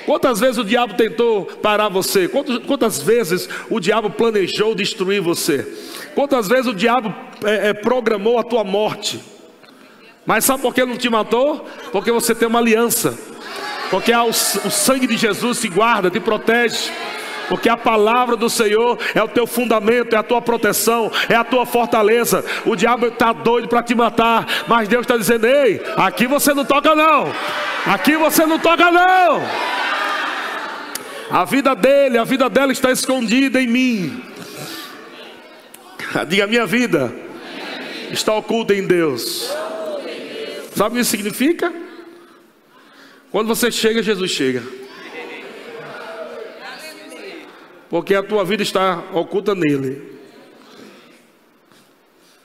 Quantas 0.05 0.39
vezes 0.39 0.57
o 0.57 0.63
diabo 0.63 0.95
tentou 0.95 1.45
parar 1.45 1.89
você? 1.89 2.27
Quantas, 2.27 2.57
quantas, 2.59 3.01
vezes 3.01 3.47
o 3.69 3.79
diabo 3.79 4.09
planejou 4.09 4.73
destruir 4.73 5.21
você? 5.21 5.67
Quantas 6.15 6.47
vezes 6.47 6.67
o 6.67 6.73
diabo 6.73 7.13
é, 7.43 7.69
é, 7.69 7.73
programou 7.73 8.39
a 8.39 8.43
tua 8.43 8.63
morte? 8.63 9.19
Mas 10.29 10.45
sabe 10.45 10.61
por 10.61 10.75
que 10.75 10.81
ele 10.81 10.91
não 10.91 10.97
te 10.97 11.09
matou? 11.09 11.67
Porque 11.91 12.11
você 12.11 12.35
tem 12.35 12.47
uma 12.47 12.59
aliança. 12.59 13.17
Porque 13.89 14.13
o, 14.13 14.31
sangue 14.31 15.07
de 15.07 15.17
Jesus 15.17 15.59
te 15.59 15.67
guarda, 15.67 16.11
te 16.11 16.19
protege. 16.19 16.91
Porque 17.47 17.67
a 17.67 17.75
palavra 17.75 18.35
do 18.35 18.47
Senhor 18.47 18.99
é 19.15 19.23
o 19.23 19.27
teu 19.27 19.47
fundamento, 19.47 20.13
é 20.13 20.17
a 20.17 20.21
tua 20.21 20.39
proteção, 20.39 21.11
é 21.27 21.33
a 21.33 21.43
tua 21.43 21.65
fortaleza. 21.65 22.45
O 22.63 22.75
diabo 22.75 23.07
está 23.07 23.33
doido 23.33 23.67
para 23.67 23.81
te 23.81 23.95
matar, 23.95 24.45
mas 24.67 24.87
Deus 24.87 25.01
está 25.01 25.17
dizendo: 25.17 25.47
ei, 25.47 25.81
aqui 25.97 26.27
você 26.27 26.53
não 26.53 26.63
toca, 26.63 26.93
não. 26.93 27.33
Aqui 27.87 28.15
você 28.15 28.45
não 28.45 28.59
toca, 28.59 28.91
não. 28.91 29.41
A 31.31 31.43
vida 31.43 31.73
dele, 31.73 32.19
a 32.19 32.23
vida 32.23 32.47
dela 32.47 32.71
está 32.71 32.91
escondida 32.91 33.59
em 33.59 33.65
mim. 33.65 34.23
Diga: 36.29 36.45
minha 36.45 36.67
vida 36.67 37.11
está 38.11 38.31
oculta 38.35 38.75
em 38.75 38.85
Deus. 38.85 39.51
Sabe 40.79 40.91
o 40.91 40.95
que 40.95 41.01
isso 41.01 41.11
significa? 41.11 41.73
Quando 43.31 43.49
você 43.49 43.69
chega, 43.69 44.01
Jesus 44.01 44.31
chega. 44.31 44.63
Porque 47.89 48.15
a 48.15 48.23
tua 48.23 48.45
vida 48.45 48.63
está 48.63 49.03
oculta 49.11 49.53
nele. 49.53 50.01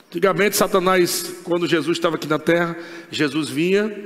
Antigamente, 0.07 0.57
Satanás, 0.57 1.37
quando 1.45 1.65
Jesus 1.65 1.95
estava 1.97 2.17
aqui 2.17 2.27
na 2.27 2.37
terra, 2.37 2.77
Jesus 3.09 3.47
vinha, 3.47 4.05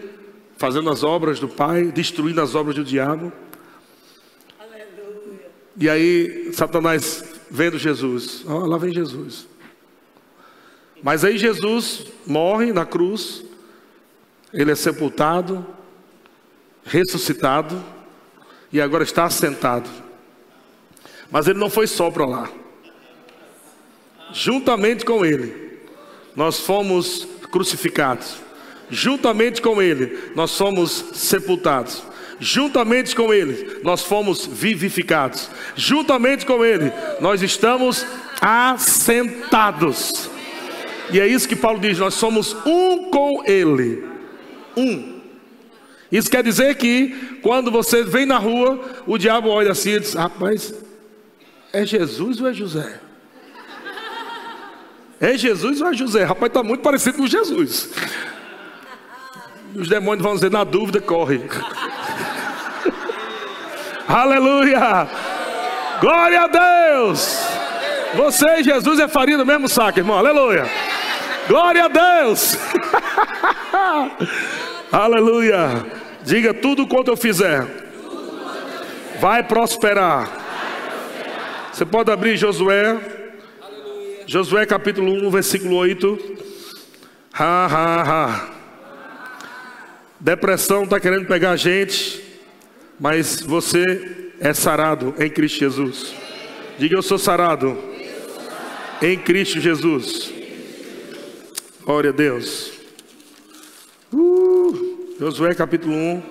fazendo 0.58 0.92
as 0.92 1.04
obras 1.04 1.39
do 1.39 1.50
Pai, 1.50 1.86
destruindo 1.86 2.39
as 2.39 2.54
obras 2.54 2.76
do 2.76 2.84
diabo. 2.84 3.34
E 5.76 5.89
aí, 5.89 6.54
Satanás 6.54 7.24
vendo 7.50 7.80
Jesus, 7.80 8.44
ó, 8.46 8.60
lá 8.60 8.78
vem 8.78 8.94
Jesus. 8.94 9.48
Mas 11.02 11.26
aí 11.26 11.36
Jesus 11.36 12.06
morre 12.28 12.72
na 12.72 12.86
cruz, 12.86 13.49
ele 14.54 14.72
é 14.72 14.76
sepultado, 14.76 15.66
ressuscitado 16.84 17.84
e 18.72 18.82
agora 18.82 19.04
está 19.04 19.26
assentado. 19.26 19.90
Mas 21.32 21.48
ele 21.48 21.60
não 21.60 21.70
foi 21.70 21.88
só 21.88 22.10
para 22.10 22.26
lá. 22.26 22.50
Juntamente 24.32 25.06
com 25.06 25.26
ele, 25.26 25.80
nós 26.36 26.60
fomos 26.60 27.28
crucificados. 27.52 28.38
Juntamente 28.90 29.62
com 29.62 29.82
ele, 29.82 30.32
nós 30.36 30.58
fomos 30.58 31.06
sepultados. 31.14 32.04
Juntamente 32.40 33.16
com 33.16 33.34
ele, 33.34 33.82
nós 33.84 34.02
fomos 34.02 34.46
vivificados. 34.46 35.50
Juntamente 35.76 36.46
com 36.46 36.64
ele, 36.64 36.92
nós 37.20 37.42
estamos 37.42 38.06
assentados. 38.42 40.30
E 41.12 41.20
é 41.20 41.28
isso 41.28 41.48
que 41.48 41.56
Paulo 41.56 41.80
diz: 41.80 42.00
nós 42.00 42.14
somos 42.14 42.56
um 42.66 43.10
com 43.10 43.44
ele. 43.46 44.04
Um. 44.76 45.20
Isso 46.12 46.30
quer 46.30 46.44
dizer 46.44 46.76
que 46.76 47.40
quando 47.42 47.72
você 47.72 48.04
vem 48.04 48.26
na 48.26 48.38
rua, 48.38 48.80
o 49.06 49.18
diabo 49.18 49.50
olha 49.50 49.72
assim 49.72 49.92
e 49.92 50.00
diz: 50.00 50.14
Rapaz, 50.14 50.74
é 51.72 51.86
Jesus 51.86 52.42
ou 52.42 52.50
é 52.50 52.54
José? 52.54 53.00
É 55.22 55.38
Jesus 55.38 55.82
ou 55.82 55.88
é 55.88 55.94
José? 55.94 56.24
Rapaz, 56.24 56.50
está 56.50 56.64
muito 56.64 56.82
parecido 56.82 57.18
com 57.18 57.28
Jesus. 57.28 57.92
Os 59.76 59.88
demônios 59.88 60.24
vão 60.24 60.34
dizer: 60.34 60.50
Na 60.50 60.64
dúvida, 60.64 61.00
corre. 61.00 61.42
Aleluia! 64.08 65.08
Glória 66.02 66.42
a 66.42 66.48
Deus! 66.48 67.38
Você 68.16 68.62
e 68.62 68.64
Jesus 68.64 69.00
é 69.00 69.08
farinha 69.08 69.38
do 69.38 69.46
mesmo 69.46 69.70
saco, 69.70 70.00
irmão. 70.00 70.18
Aleluia! 70.18 70.66
Glória 71.48 71.86
a 71.86 71.88
Deus! 71.88 72.58
Aleluia! 74.91 75.86
Diga 76.23 76.52
tudo 76.52 76.88
quanto 76.88 77.12
eu 77.12 77.17
fizer. 77.17 77.63
Vai 79.19 79.43
prosperar. 79.43 81.69
Você 81.71 81.86
pode 81.86 82.12
abrir 82.12 82.38
Josué. 82.38 82.97
Josué 84.25 84.65
capítulo 84.65 85.12
1, 85.28 85.30
versículo 85.30 85.75
8. 85.75 86.38
Ha, 87.34 87.65
ha, 87.67 88.02
ha. 88.02 88.49
Depressão 90.19 90.84
está 90.84 90.99
querendo 90.99 91.28
pegar 91.28 91.52
a 91.52 91.56
gente, 91.56 92.21
mas 92.99 93.41
você 93.41 94.32
é 94.39 94.54
sarado 94.54 95.13
em 95.19 95.30
Cristo 95.30 95.60
Jesus. 95.60 96.15
Diga 96.80 96.95
eu 96.95 97.04
sou 97.04 97.19
sarado 97.19 97.78
em 99.02 99.17
Cristo 99.17 99.60
Jesus. 99.60 100.34
Glória 101.86 102.10
a 102.10 102.13
Deus. 102.13 102.79
Uh, 104.12 105.15
Josué 105.19 105.54
capítulo 105.54 105.93
1. 105.93 106.24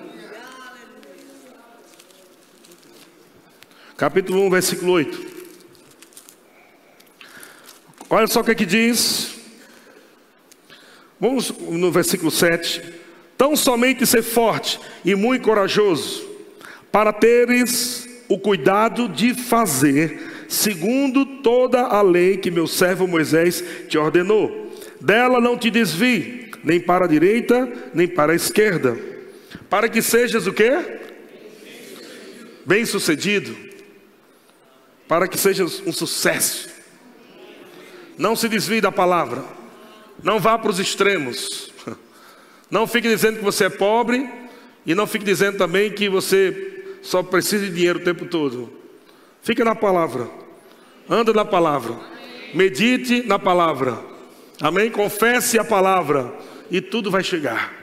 Capítulo 3.95 4.41
1, 4.47 4.49
versículo 4.49 4.91
8. 4.93 5.25
Olha 8.09 8.27
só 8.27 8.41
o 8.41 8.43
que, 8.43 8.51
é 8.51 8.55
que 8.55 8.65
diz. 8.65 9.35
Vamos 11.19 11.51
no 11.51 11.89
versículo 11.89 12.29
7. 12.29 12.81
Tão 13.37 13.55
somente 13.55 14.05
ser 14.05 14.23
forte 14.23 14.77
e 15.05 15.15
muito 15.15 15.43
corajoso, 15.43 16.27
para 16.91 17.13
teres 17.13 18.09
o 18.27 18.37
cuidado 18.37 19.07
de 19.07 19.33
fazer, 19.33 20.45
segundo 20.49 21.25
toda 21.41 21.83
a 21.83 22.01
lei 22.01 22.35
que 22.35 22.51
meu 22.51 22.67
servo 22.67 23.07
Moisés 23.07 23.63
te 23.87 23.97
ordenou 23.97 24.69
dela 24.99 25.39
não 25.39 25.57
te 25.57 25.69
desvie, 25.69 26.38
nem 26.63 26.79
para 26.79 27.05
a 27.05 27.07
direita, 27.07 27.71
nem 27.93 28.07
para 28.07 28.33
a 28.33 28.35
esquerda, 28.35 28.97
para 29.69 29.87
que 29.87 30.01
sejas 30.01 30.47
o 30.47 30.53
quê? 30.53 30.99
Bem-sucedido, 32.65 33.55
para 35.07 35.27
que 35.27 35.37
sejas 35.37 35.81
um 35.85 35.91
sucesso. 35.91 36.69
Não 38.17 38.35
se 38.35 38.49
desvie 38.49 38.81
da 38.81 38.91
palavra, 38.91 39.43
não 40.23 40.39
vá 40.39 40.57
para 40.57 40.71
os 40.71 40.79
extremos. 40.79 41.71
Não 42.69 42.85
fique 42.85 43.07
dizendo 43.07 43.39
que 43.39 43.43
você 43.43 43.65
é 43.65 43.69
pobre 43.69 44.29
e 44.85 44.93
não 44.93 45.07
fique 45.07 45.25
dizendo 45.25 45.57
também 45.57 45.91
que 45.91 46.07
você 46.07 46.83
só 47.01 47.23
precisa 47.23 47.65
de 47.65 47.73
dinheiro 47.73 47.97
o 47.97 48.03
tempo 48.03 48.25
todo. 48.25 48.71
Fique 49.41 49.63
na 49.63 49.73
palavra, 49.73 50.29
anda 51.09 51.33
na 51.33 51.43
palavra, 51.43 51.95
medite 52.53 53.23
na 53.25 53.39
palavra. 53.39 53.97
Amém? 54.61 54.91
Confesse 54.91 55.57
a 55.57 55.63
palavra 55.63 56.31
e 56.69 56.81
tudo 56.81 57.11
vai 57.11 57.23
chegar. 57.23 57.73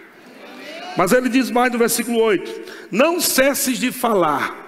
Mas 0.97 1.13
ele 1.13 1.29
diz 1.29 1.51
mais 1.51 1.73
no 1.73 1.79
versículo 1.79 2.19
8: 2.19 2.89
Não 2.91 3.21
cesses 3.21 3.79
de 3.79 3.93
falar. 3.93 4.65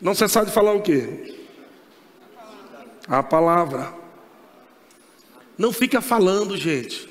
Não 0.00 0.14
cessar 0.14 0.44
de 0.44 0.52
falar 0.52 0.72
o 0.72 0.82
quê? 0.82 1.34
A 3.06 3.22
palavra. 3.22 3.92
Não 5.56 5.72
fica 5.72 6.00
falando, 6.00 6.56
gente. 6.56 7.08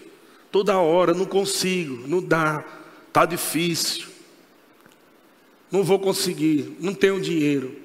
Toda 0.51 0.77
hora, 0.77 1.13
não 1.13 1.25
consigo, 1.25 2.07
não 2.07 2.23
dá, 2.23 2.63
tá 3.11 3.25
difícil. 3.25 4.07
Não 5.69 5.83
vou 5.83 5.99
conseguir, 5.99 6.77
não 6.79 6.93
tenho 6.93 7.19
dinheiro. 7.19 7.75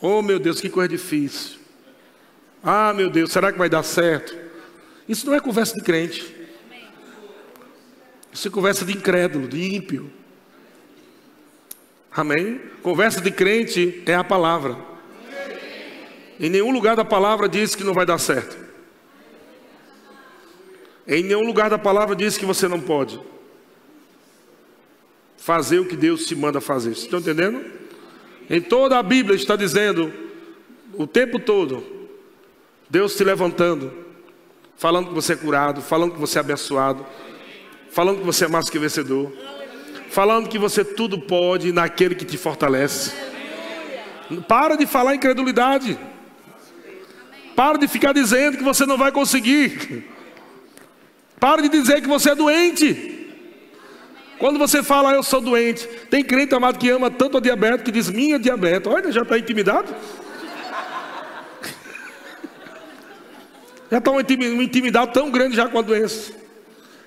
Oh, 0.00 0.22
meu 0.22 0.38
Deus, 0.38 0.60
que 0.60 0.68
coisa 0.68 0.88
difícil. 0.88 1.58
Ah, 2.62 2.92
meu 2.94 3.10
Deus, 3.10 3.32
será 3.32 3.50
que 3.50 3.58
vai 3.58 3.68
dar 3.68 3.82
certo? 3.82 4.36
Isso 5.08 5.26
não 5.26 5.34
é 5.34 5.40
conversa 5.40 5.74
de 5.74 5.82
crente. 5.82 6.35
Isso 8.36 8.48
é 8.48 8.50
conversa 8.50 8.84
de 8.84 8.92
incrédulo, 8.92 9.48
de 9.48 9.74
ímpio. 9.74 10.12
Amém? 12.12 12.60
Conversa 12.82 13.18
de 13.18 13.30
crente 13.30 14.02
é 14.04 14.14
a 14.14 14.22
palavra. 14.22 14.76
Em 16.38 16.50
nenhum 16.50 16.70
lugar 16.70 16.94
da 16.96 17.04
palavra 17.04 17.48
diz 17.48 17.74
que 17.74 17.82
não 17.82 17.94
vai 17.94 18.04
dar 18.04 18.18
certo. 18.18 18.54
Em 21.08 21.22
nenhum 21.22 21.46
lugar 21.46 21.70
da 21.70 21.78
palavra 21.78 22.14
diz 22.14 22.36
que 22.36 22.44
você 22.44 22.68
não 22.68 22.78
pode 22.78 23.18
fazer 25.38 25.78
o 25.78 25.86
que 25.86 25.96
Deus 25.96 26.26
te 26.26 26.36
manda 26.36 26.60
fazer. 26.60 26.90
Estão 26.90 27.20
entendendo? 27.20 27.64
Em 28.50 28.60
toda 28.60 28.98
a 28.98 29.02
Bíblia 29.02 29.34
está 29.34 29.56
dizendo 29.56 30.12
o 30.92 31.06
tempo 31.06 31.38
todo 31.38 31.82
Deus 32.90 33.16
te 33.16 33.24
levantando 33.24 34.04
falando 34.76 35.08
que 35.08 35.14
você 35.14 35.32
é 35.32 35.36
curado, 35.36 35.80
falando 35.80 36.12
que 36.12 36.20
você 36.20 36.36
é 36.36 36.40
abençoado, 36.40 37.06
falando 37.96 38.18
que 38.18 38.26
você 38.26 38.44
é 38.44 38.48
mais 38.48 38.68
que 38.68 38.78
vencedor, 38.78 39.32
falando 40.10 40.50
que 40.50 40.58
você 40.58 40.84
tudo 40.84 41.18
pode 41.18 41.72
naquele 41.72 42.14
que 42.14 42.26
te 42.26 42.36
fortalece. 42.36 43.10
Para 44.46 44.76
de 44.76 44.84
falar 44.84 45.14
incredulidade. 45.14 45.98
Para 47.54 47.78
de 47.78 47.88
ficar 47.88 48.12
dizendo 48.12 48.58
que 48.58 48.62
você 48.62 48.84
não 48.84 48.98
vai 48.98 49.10
conseguir. 49.10 50.04
Para 51.40 51.62
de 51.62 51.70
dizer 51.70 52.02
que 52.02 52.06
você 52.06 52.32
é 52.32 52.34
doente. 52.34 53.34
Quando 54.38 54.58
você 54.58 54.82
fala, 54.82 55.14
eu 55.14 55.22
sou 55.22 55.40
doente, 55.40 55.88
tem 56.10 56.22
crente 56.22 56.54
amado 56.54 56.78
que 56.78 56.90
ama 56.90 57.10
tanto 57.10 57.38
a 57.38 57.40
diabetes 57.40 57.82
que 57.82 57.90
diz 57.90 58.10
minha 58.10 58.38
diabetes. 58.38 58.92
Olha, 58.92 59.10
já 59.10 59.22
está 59.22 59.38
intimidado. 59.38 59.88
Já 63.90 63.96
está 63.96 64.10
uma 64.10 64.20
intimidade 64.20 65.14
tão 65.14 65.30
grande 65.30 65.56
já 65.56 65.66
com 65.66 65.78
a 65.78 65.82
doença. 65.82 66.45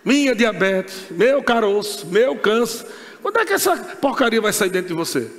Minha 0.03 0.33
diabetes, 0.33 1.05
meu 1.11 1.43
caroço, 1.43 2.07
meu 2.07 2.37
câncer. 2.37 2.85
Quando 3.21 3.37
é 3.37 3.45
que 3.45 3.53
essa 3.53 3.75
porcaria 3.75 4.39
vai 4.39 4.53
sair 4.53 4.69
dentro 4.69 4.89
de 4.89 4.93
você? 4.93 5.29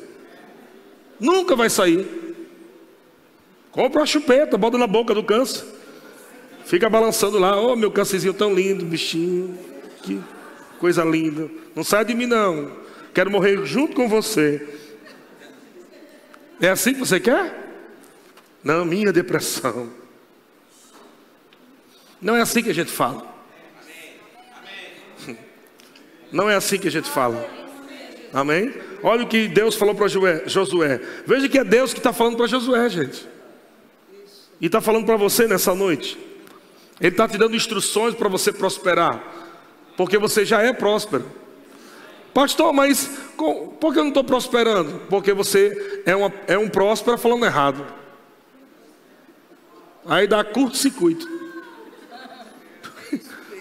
Nunca 1.19 1.57
vai 1.57 1.71
sair. 1.71 2.07
Compra 3.71 4.01
uma 4.01 4.07
chupeta, 4.07 4.59
bota 4.59 4.77
na 4.77 4.87
boca 4.87 5.15
do 5.15 5.23
câncer. 5.23 5.65
Fica 6.65 6.89
balançando 6.89 7.39
lá, 7.39 7.61
oh 7.61 7.75
meu 7.75 7.91
câncerzinho 7.91 8.35
tão 8.35 8.53
lindo, 8.55 8.85
bichinho. 8.85 9.59
Que 10.03 10.21
coisa 10.79 11.05
linda. 11.05 11.51
Não 11.75 11.85
sai 11.85 12.05
de 12.05 12.15
mim 12.15 12.27
não. 12.27 12.71
Quero 13.15 13.31
morrer 13.31 13.65
junto 13.65 13.95
com 13.95 14.09
você. 14.09 14.79
É 16.61 16.69
assim 16.69 16.93
que 16.93 17.01
você 17.01 17.19
quer? 17.19 17.69
Não, 18.63 18.85
minha 18.85 19.13
depressão. 19.13 19.91
Não 22.21 22.37
é 22.37 22.43
assim 22.43 22.63
que 22.63 22.71
a 22.71 22.75
gente 22.75 22.91
fala. 22.91 23.30
Não 26.33 26.49
é 26.49 26.55
assim 26.55 26.79
que 26.79 26.89
a 26.89 26.91
gente 26.91 27.09
fala. 27.09 27.49
Amém? 28.33 28.73
Olha 29.03 29.25
o 29.25 29.27
que 29.27 29.49
Deus 29.49 29.75
falou 29.75 29.95
para 29.95 30.07
Josué. 30.09 31.01
Veja 31.27 31.49
que 31.49 31.59
é 31.59 31.65
Deus 31.65 31.93
que 31.93 31.99
está 31.99 32.13
falando 32.13 32.37
para 32.37 32.47
Josué, 32.47 32.89
gente. 32.89 33.27
E 34.61 34.67
está 34.67 34.81
falando 34.81 35.07
para 35.07 35.17
você 35.17 35.47
nessa 35.47 35.75
noite. 35.75 36.19
Ele 37.01 37.11
está 37.11 37.27
te 37.27 37.39
dando 37.39 37.57
instruções 37.57 38.15
para 38.15 38.29
você 38.29 38.53
prosperar. 38.53 39.23
Porque 39.97 40.19
você 40.19 40.45
já 40.45 40.63
é 40.63 40.73
próspero. 40.73 41.25
Pastor, 42.33 42.73
mas 42.73 43.11
por 43.81 43.93
que 43.93 43.99
eu 43.99 44.05
não 44.05 44.09
estou 44.09 44.23
prosperando? 44.23 45.01
Porque 45.09 45.33
você 45.33 46.03
é, 46.07 46.15
uma, 46.15 46.33
é 46.47 46.57
um 46.57 46.69
próspero 46.69 47.19
falando 47.19 47.45
errado. 47.45 47.85
Aí 50.07 50.27
dá 50.27 50.45
curto-circuito. 50.45 51.40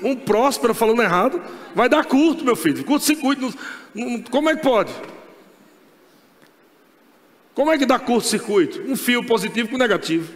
Um 0.01 0.15
próspero 0.15 0.73
falando 0.73 1.01
errado 1.01 1.41
vai 1.75 1.89
dar 1.89 2.05
curto, 2.05 2.43
meu 2.43 2.55
filho. 2.55 2.83
Curto-circuito. 2.83 3.53
Como 4.29 4.49
é 4.49 4.55
que 4.55 4.62
pode? 4.62 4.93
Como 7.53 7.71
é 7.71 7.77
que 7.77 7.85
dá 7.85 7.99
curto-circuito? 7.99 8.81
Um 8.89 8.95
fio 8.95 9.25
positivo 9.25 9.69
com 9.69 9.77
negativo. 9.77 10.33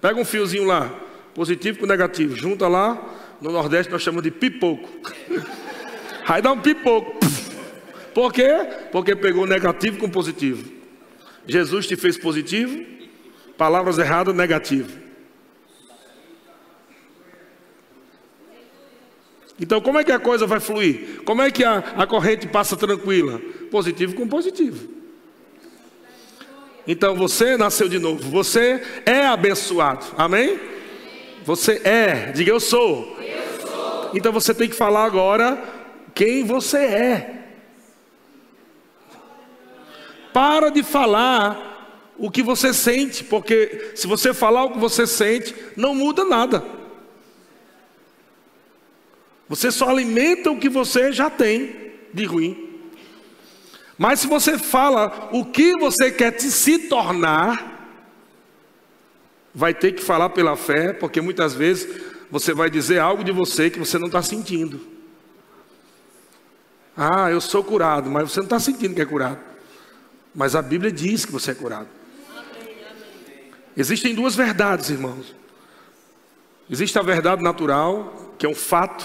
Pega 0.00 0.20
um 0.20 0.24
fiozinho 0.24 0.64
lá, 0.64 0.94
positivo 1.34 1.80
com 1.80 1.86
negativo, 1.86 2.36
junta 2.36 2.68
lá, 2.68 2.96
no 3.40 3.50
Nordeste 3.50 3.90
nós 3.90 4.02
chamamos 4.02 4.22
de 4.22 4.30
pipoco. 4.30 4.88
Aí 6.28 6.40
dá 6.40 6.52
um 6.52 6.60
pipoco. 6.60 7.18
Por 8.14 8.32
quê? 8.32 8.48
Porque 8.92 9.16
pegou 9.16 9.46
negativo 9.46 9.98
com 9.98 10.08
positivo. 10.08 10.70
Jesus 11.46 11.86
te 11.86 11.96
fez 11.96 12.18
positivo, 12.18 12.84
palavras 13.56 13.98
erradas, 13.98 14.34
negativo. 14.34 15.07
Então, 19.60 19.80
como 19.80 19.98
é 19.98 20.04
que 20.04 20.12
a 20.12 20.20
coisa 20.20 20.46
vai 20.46 20.60
fluir? 20.60 21.22
Como 21.24 21.42
é 21.42 21.50
que 21.50 21.64
a, 21.64 21.78
a 21.96 22.06
corrente 22.06 22.46
passa 22.46 22.76
tranquila? 22.76 23.40
Positivo 23.70 24.14
com 24.14 24.28
positivo. 24.28 24.98
Então 26.88 27.14
você 27.14 27.54
nasceu 27.58 27.86
de 27.86 27.98
novo, 27.98 28.30
você 28.30 28.82
é 29.04 29.26
abençoado, 29.26 30.06
amém? 30.16 30.58
Você 31.44 31.82
é, 31.84 32.32
diga 32.32 32.50
eu 32.50 32.58
sou. 32.58 33.14
eu 33.20 33.60
sou. 33.60 34.10
Então 34.14 34.32
você 34.32 34.54
tem 34.54 34.70
que 34.70 34.74
falar 34.74 35.04
agora 35.04 35.62
quem 36.14 36.44
você 36.44 36.78
é. 36.78 37.34
Para 40.32 40.70
de 40.70 40.82
falar 40.82 42.14
o 42.16 42.30
que 42.30 42.42
você 42.42 42.72
sente, 42.72 43.22
porque 43.22 43.92
se 43.94 44.06
você 44.06 44.32
falar 44.32 44.64
o 44.64 44.72
que 44.72 44.78
você 44.78 45.06
sente, 45.06 45.54
não 45.76 45.94
muda 45.94 46.24
nada. 46.24 46.64
Você 49.48 49.70
só 49.70 49.88
alimenta 49.88 50.50
o 50.50 50.58
que 50.58 50.68
você 50.68 51.12
já 51.12 51.30
tem 51.30 51.92
de 52.12 52.24
ruim. 52.24 52.68
Mas 53.96 54.20
se 54.20 54.26
você 54.26 54.58
fala 54.58 55.30
o 55.32 55.44
que 55.44 55.76
você 55.78 56.10
quer 56.10 56.32
te 56.32 56.50
se 56.50 56.88
tornar, 56.88 57.78
vai 59.54 59.74
ter 59.74 59.92
que 59.92 60.02
falar 60.02 60.30
pela 60.30 60.56
fé, 60.56 60.92
porque 60.92 61.20
muitas 61.20 61.54
vezes 61.54 62.00
você 62.30 62.52
vai 62.52 62.70
dizer 62.70 63.00
algo 63.00 63.24
de 63.24 63.32
você 63.32 63.70
que 63.70 63.78
você 63.78 63.98
não 63.98 64.06
está 64.06 64.22
sentindo. 64.22 64.80
Ah, 66.96 67.30
eu 67.30 67.40
sou 67.40 67.64
curado, 67.64 68.10
mas 68.10 68.30
você 68.30 68.40
não 68.40 68.46
está 68.46 68.60
sentindo 68.60 68.94
que 68.94 69.02
é 69.02 69.06
curado. 69.06 69.38
Mas 70.34 70.54
a 70.54 70.62
Bíblia 70.62 70.92
diz 70.92 71.24
que 71.24 71.32
você 71.32 71.52
é 71.52 71.54
curado. 71.54 71.88
Existem 73.76 74.14
duas 74.14 74.34
verdades, 74.34 74.90
irmãos. 74.90 75.34
Existe 76.70 76.98
a 76.98 77.02
verdade 77.02 77.42
natural, 77.42 78.34
que 78.36 78.44
é 78.44 78.48
um 78.48 78.54
fato, 78.54 79.04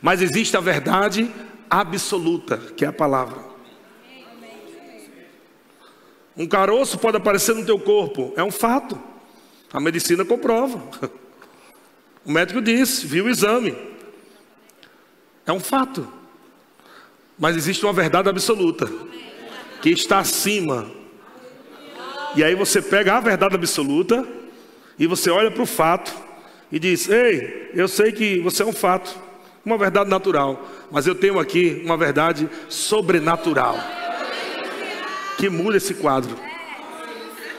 mas 0.00 0.22
existe 0.22 0.56
a 0.56 0.60
verdade 0.60 1.30
absoluta, 1.68 2.56
que 2.76 2.84
é 2.84 2.88
a 2.88 2.92
palavra. 2.92 3.50
Um 6.36 6.46
caroço 6.46 6.98
pode 6.98 7.16
aparecer 7.16 7.54
no 7.54 7.66
teu 7.66 7.78
corpo, 7.78 8.32
é 8.36 8.42
um 8.42 8.50
fato. 8.50 8.98
A 9.72 9.80
medicina 9.80 10.24
comprova. 10.24 10.82
O 12.22 12.30
médico 12.30 12.60
disse, 12.60 13.06
viu 13.06 13.24
o 13.24 13.28
exame. 13.30 13.74
É 15.46 15.52
um 15.52 15.58
fato. 15.58 16.06
Mas 17.38 17.56
existe 17.56 17.82
uma 17.84 17.94
verdade 17.94 18.28
absoluta 18.28 18.86
que 19.80 19.88
está 19.88 20.18
acima. 20.18 20.86
E 22.36 22.44
aí 22.44 22.54
você 22.54 22.82
pega 22.82 23.16
a 23.16 23.20
verdade 23.20 23.54
absoluta 23.54 24.26
e 24.98 25.06
você 25.06 25.30
olha 25.30 25.50
para 25.50 25.62
o 25.62 25.66
fato 25.66 26.14
e 26.70 26.78
diz: 26.78 27.08
Ei, 27.08 27.70
eu 27.74 27.88
sei 27.88 28.12
que 28.12 28.38
você 28.40 28.62
é 28.62 28.66
um 28.66 28.72
fato, 28.72 29.18
uma 29.64 29.76
verdade 29.76 30.08
natural, 30.08 30.68
mas 30.90 31.06
eu 31.06 31.14
tenho 31.14 31.38
aqui 31.38 31.82
uma 31.84 31.96
verdade 31.96 32.48
sobrenatural 32.68 33.76
que 35.36 35.48
muda 35.48 35.76
esse 35.76 35.94
quadro. 35.94 36.36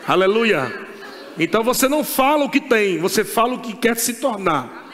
Aleluia. 0.07 0.89
Então 1.37 1.63
você 1.63 1.87
não 1.87 2.03
fala 2.03 2.45
o 2.45 2.49
que 2.49 2.59
tem, 2.59 2.99
você 2.99 3.23
fala 3.23 3.53
o 3.53 3.59
que 3.59 3.73
quer 3.73 3.97
se 3.97 4.15
tornar. 4.15 4.89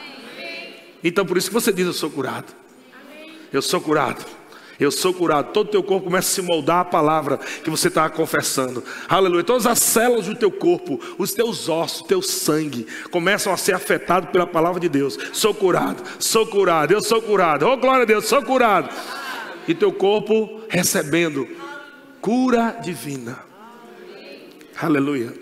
Então 1.02 1.24
por 1.24 1.36
isso 1.36 1.48
que 1.48 1.54
você 1.54 1.72
diz: 1.72 1.86
Eu 1.86 1.92
sou 1.92 2.10
curado. 2.10 2.52
Eu 3.52 3.62
sou 3.62 3.80
curado. 3.80 4.24
Eu 4.78 4.92
sou 4.92 5.12
curado. 5.12 5.52
Todo 5.52 5.68
o 5.68 5.70
teu 5.70 5.82
corpo 5.82 6.06
começa 6.06 6.28
a 6.28 6.34
se 6.34 6.42
moldar 6.42 6.80
a 6.80 6.84
palavra 6.84 7.38
que 7.64 7.70
você 7.70 7.88
está 7.88 8.08
confessando. 8.08 8.84
Aleluia. 9.08 9.42
Todas 9.42 9.66
as 9.66 9.80
células 9.80 10.26
do 10.26 10.36
teu 10.36 10.50
corpo, 10.50 11.00
os 11.18 11.32
teus 11.32 11.68
ossos, 11.68 12.06
teu 12.06 12.22
sangue, 12.22 12.86
começam 13.10 13.52
a 13.52 13.56
ser 13.56 13.74
afetados 13.74 14.30
pela 14.30 14.46
palavra 14.46 14.78
de 14.78 14.88
Deus. 14.88 15.18
Sou 15.32 15.52
curado, 15.52 16.02
sou 16.18 16.46
curado, 16.46 16.92
eu 16.92 17.02
sou 17.02 17.20
curado. 17.20 17.66
Oh, 17.66 17.76
glória 17.76 18.02
a 18.02 18.06
Deus, 18.06 18.26
sou 18.26 18.42
curado. 18.42 18.88
E 19.66 19.74
teu 19.74 19.92
corpo 19.92 20.62
recebendo 20.68 21.46
cura 22.20 22.78
divina. 22.82 23.38
Aleluia. 24.80 25.34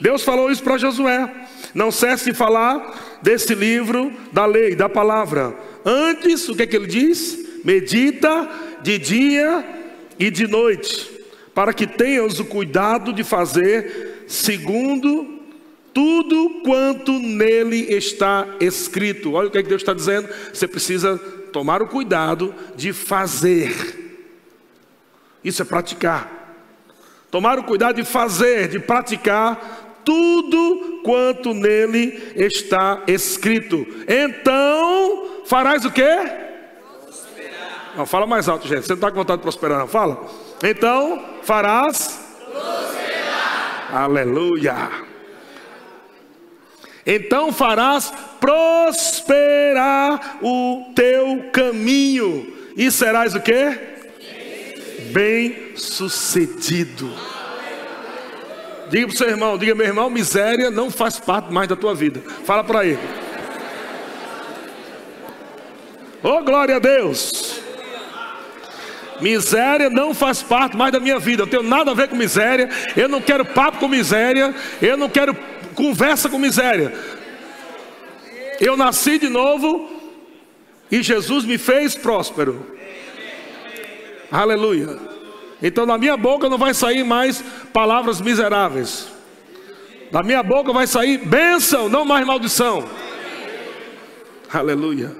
Deus 0.00 0.22
falou 0.22 0.50
isso 0.50 0.62
para 0.62 0.78
Josué. 0.78 1.48
Não 1.74 1.90
cesse 1.90 2.30
de 2.30 2.36
falar 2.36 3.18
desse 3.20 3.52
livro 3.54 4.12
da 4.32 4.46
lei, 4.46 4.76
da 4.76 4.88
palavra. 4.88 5.54
Antes, 5.84 6.48
o 6.48 6.54
que 6.54 6.62
é 6.62 6.66
que 6.66 6.76
ele 6.76 6.86
diz? 6.86 7.43
Medita 7.64 8.48
de 8.82 8.98
dia 8.98 9.64
e 10.18 10.30
de 10.30 10.46
noite, 10.46 11.10
para 11.54 11.72
que 11.72 11.86
tenhas 11.86 12.38
o 12.38 12.44
cuidado 12.44 13.12
de 13.12 13.24
fazer 13.24 14.24
segundo 14.28 15.40
tudo 15.94 16.60
quanto 16.64 17.12
nele 17.12 17.94
está 17.94 18.46
escrito. 18.60 19.32
Olha 19.32 19.48
o 19.48 19.50
que, 19.50 19.58
é 19.58 19.62
que 19.62 19.68
Deus 19.68 19.80
está 19.80 19.94
dizendo. 19.94 20.28
Você 20.52 20.68
precisa 20.68 21.16
tomar 21.52 21.80
o 21.80 21.88
cuidado 21.88 22.54
de 22.76 22.92
fazer. 22.92 23.72
Isso 25.42 25.62
é 25.62 25.64
praticar. 25.64 26.58
Tomar 27.30 27.58
o 27.58 27.64
cuidado 27.64 27.96
de 27.96 28.04
fazer, 28.04 28.68
de 28.68 28.78
praticar 28.78 30.02
tudo 30.04 31.00
quanto 31.02 31.54
nele 31.54 32.32
está 32.36 33.02
escrito. 33.06 33.86
Então, 34.08 35.44
farás 35.46 35.84
o 35.84 35.90
quê? 35.90 36.43
Não, 37.96 38.06
fala 38.06 38.26
mais 38.26 38.48
alto, 38.48 38.66
gente. 38.66 38.82
Você 38.82 38.92
não 38.92 38.96
está 38.96 39.10
com 39.10 39.16
vontade 39.16 39.38
de 39.38 39.42
prosperar, 39.42 39.78
não? 39.78 39.86
Fala. 39.86 40.24
Então, 40.62 41.24
farás 41.42 42.20
prosperar. 42.50 43.88
Aleluia. 43.92 44.90
Então 47.06 47.52
farás 47.52 48.10
prosperar 48.40 50.38
o 50.42 50.90
teu 50.94 51.50
caminho 51.52 52.50
e 52.74 52.90
serás 52.90 53.34
o 53.34 53.40
quê? 53.40 53.92
bem 55.14 55.76
sucedido. 55.76 57.08
Diga 58.90 59.06
para 59.06 59.14
o 59.14 59.16
seu 59.16 59.28
irmão, 59.28 59.56
diga 59.56 59.72
meu 59.72 59.86
irmão, 59.86 60.10
miséria 60.10 60.72
não 60.72 60.90
faz 60.90 61.20
parte 61.20 61.52
mais 61.52 61.68
da 61.68 61.76
tua 61.76 61.94
vida. 61.94 62.20
Fala 62.44 62.64
para 62.64 62.84
ele. 62.84 62.98
Oh 66.20 66.42
glória 66.42 66.76
a 66.76 66.78
Deus. 66.80 67.43
Miséria 69.20 69.88
não 69.88 70.12
faz 70.14 70.42
parte 70.42 70.76
mais 70.76 70.92
da 70.92 71.00
minha 71.00 71.18
vida. 71.18 71.42
Eu 71.42 71.46
tenho 71.46 71.62
nada 71.62 71.90
a 71.90 71.94
ver 71.94 72.08
com 72.08 72.16
miséria. 72.16 72.68
Eu 72.96 73.08
não 73.08 73.20
quero 73.20 73.44
papo 73.44 73.78
com 73.78 73.88
miséria. 73.88 74.54
Eu 74.82 74.96
não 74.96 75.08
quero 75.08 75.36
conversa 75.74 76.28
com 76.28 76.38
miséria. 76.38 76.92
Eu 78.60 78.76
nasci 78.76 79.18
de 79.18 79.28
novo 79.28 79.90
e 80.90 81.02
Jesus 81.02 81.44
me 81.44 81.58
fez 81.58 81.96
próspero. 81.96 82.66
Aleluia. 84.30 84.98
Então 85.62 85.86
na 85.86 85.98
minha 85.98 86.16
boca 86.16 86.48
não 86.48 86.58
vai 86.58 86.74
sair 86.74 87.04
mais 87.04 87.42
palavras 87.72 88.20
miseráveis. 88.20 89.08
Da 90.10 90.22
minha 90.22 90.42
boca 90.42 90.72
vai 90.72 90.86
sair 90.86 91.18
bênção, 91.18 91.88
não 91.88 92.04
mais 92.04 92.24
maldição. 92.26 92.88
Aleluia. 94.52 95.10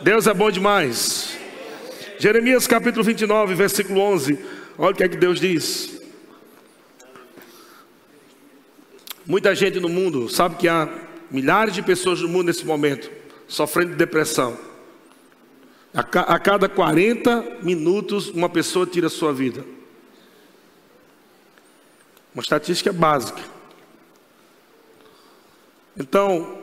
Deus 0.00 0.26
é 0.26 0.34
bom 0.34 0.50
demais. 0.50 1.25
Jeremias 2.18 2.66
capítulo 2.66 3.04
29, 3.04 3.54
versículo 3.54 4.00
11. 4.00 4.38
Olha 4.78 4.92
o 4.92 4.94
que 4.94 5.04
é 5.04 5.08
que 5.08 5.16
Deus 5.16 5.38
diz. 5.38 6.00
Muita 9.26 9.54
gente 9.54 9.78
no 9.80 9.88
mundo 9.88 10.28
sabe 10.28 10.56
que 10.56 10.66
há 10.66 10.88
milhares 11.30 11.74
de 11.74 11.82
pessoas 11.82 12.20
no 12.20 12.28
mundo 12.28 12.46
nesse 12.46 12.64
momento 12.64 13.10
sofrendo 13.46 13.90
de 13.90 13.96
depressão. 13.96 14.56
A, 15.92 16.38
cada 16.38 16.68
40 16.68 17.58
minutos, 17.62 18.28
uma 18.28 18.48
pessoa 18.48 18.86
tira 18.86 19.08
a 19.08 19.10
sua 19.10 19.32
vida. 19.32 19.64
Uma 22.34 22.42
estatística 22.42 22.92
básica. 22.92 23.40
Então, 25.98 26.62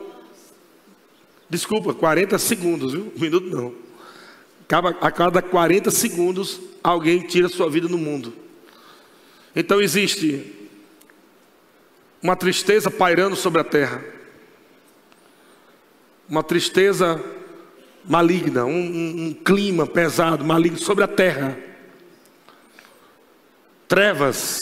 desculpa, 1.50 1.92
40 1.92 2.38
segundos, 2.38 2.92
viu? 2.92 3.12
Um 3.16 3.20
minuto 3.20 3.46
não. 3.46 3.83
A 5.00 5.10
cada 5.10 5.42
40 5.42 5.90
segundos, 5.90 6.60
alguém 6.82 7.20
tira 7.20 7.48
sua 7.48 7.68
vida 7.68 7.88
no 7.88 7.98
mundo. 7.98 8.32
Então 9.54 9.80
existe 9.80 10.52
uma 12.22 12.34
tristeza 12.34 12.90
pairando 12.90 13.36
sobre 13.36 13.60
a 13.60 13.64
terra, 13.64 14.02
uma 16.28 16.42
tristeza 16.42 17.22
maligna, 18.04 18.64
um, 18.64 18.70
um, 18.70 19.26
um 19.26 19.34
clima 19.34 19.86
pesado, 19.86 20.44
maligno 20.44 20.78
sobre 20.78 21.04
a 21.04 21.08
terra, 21.08 21.56
trevas, 23.86 24.58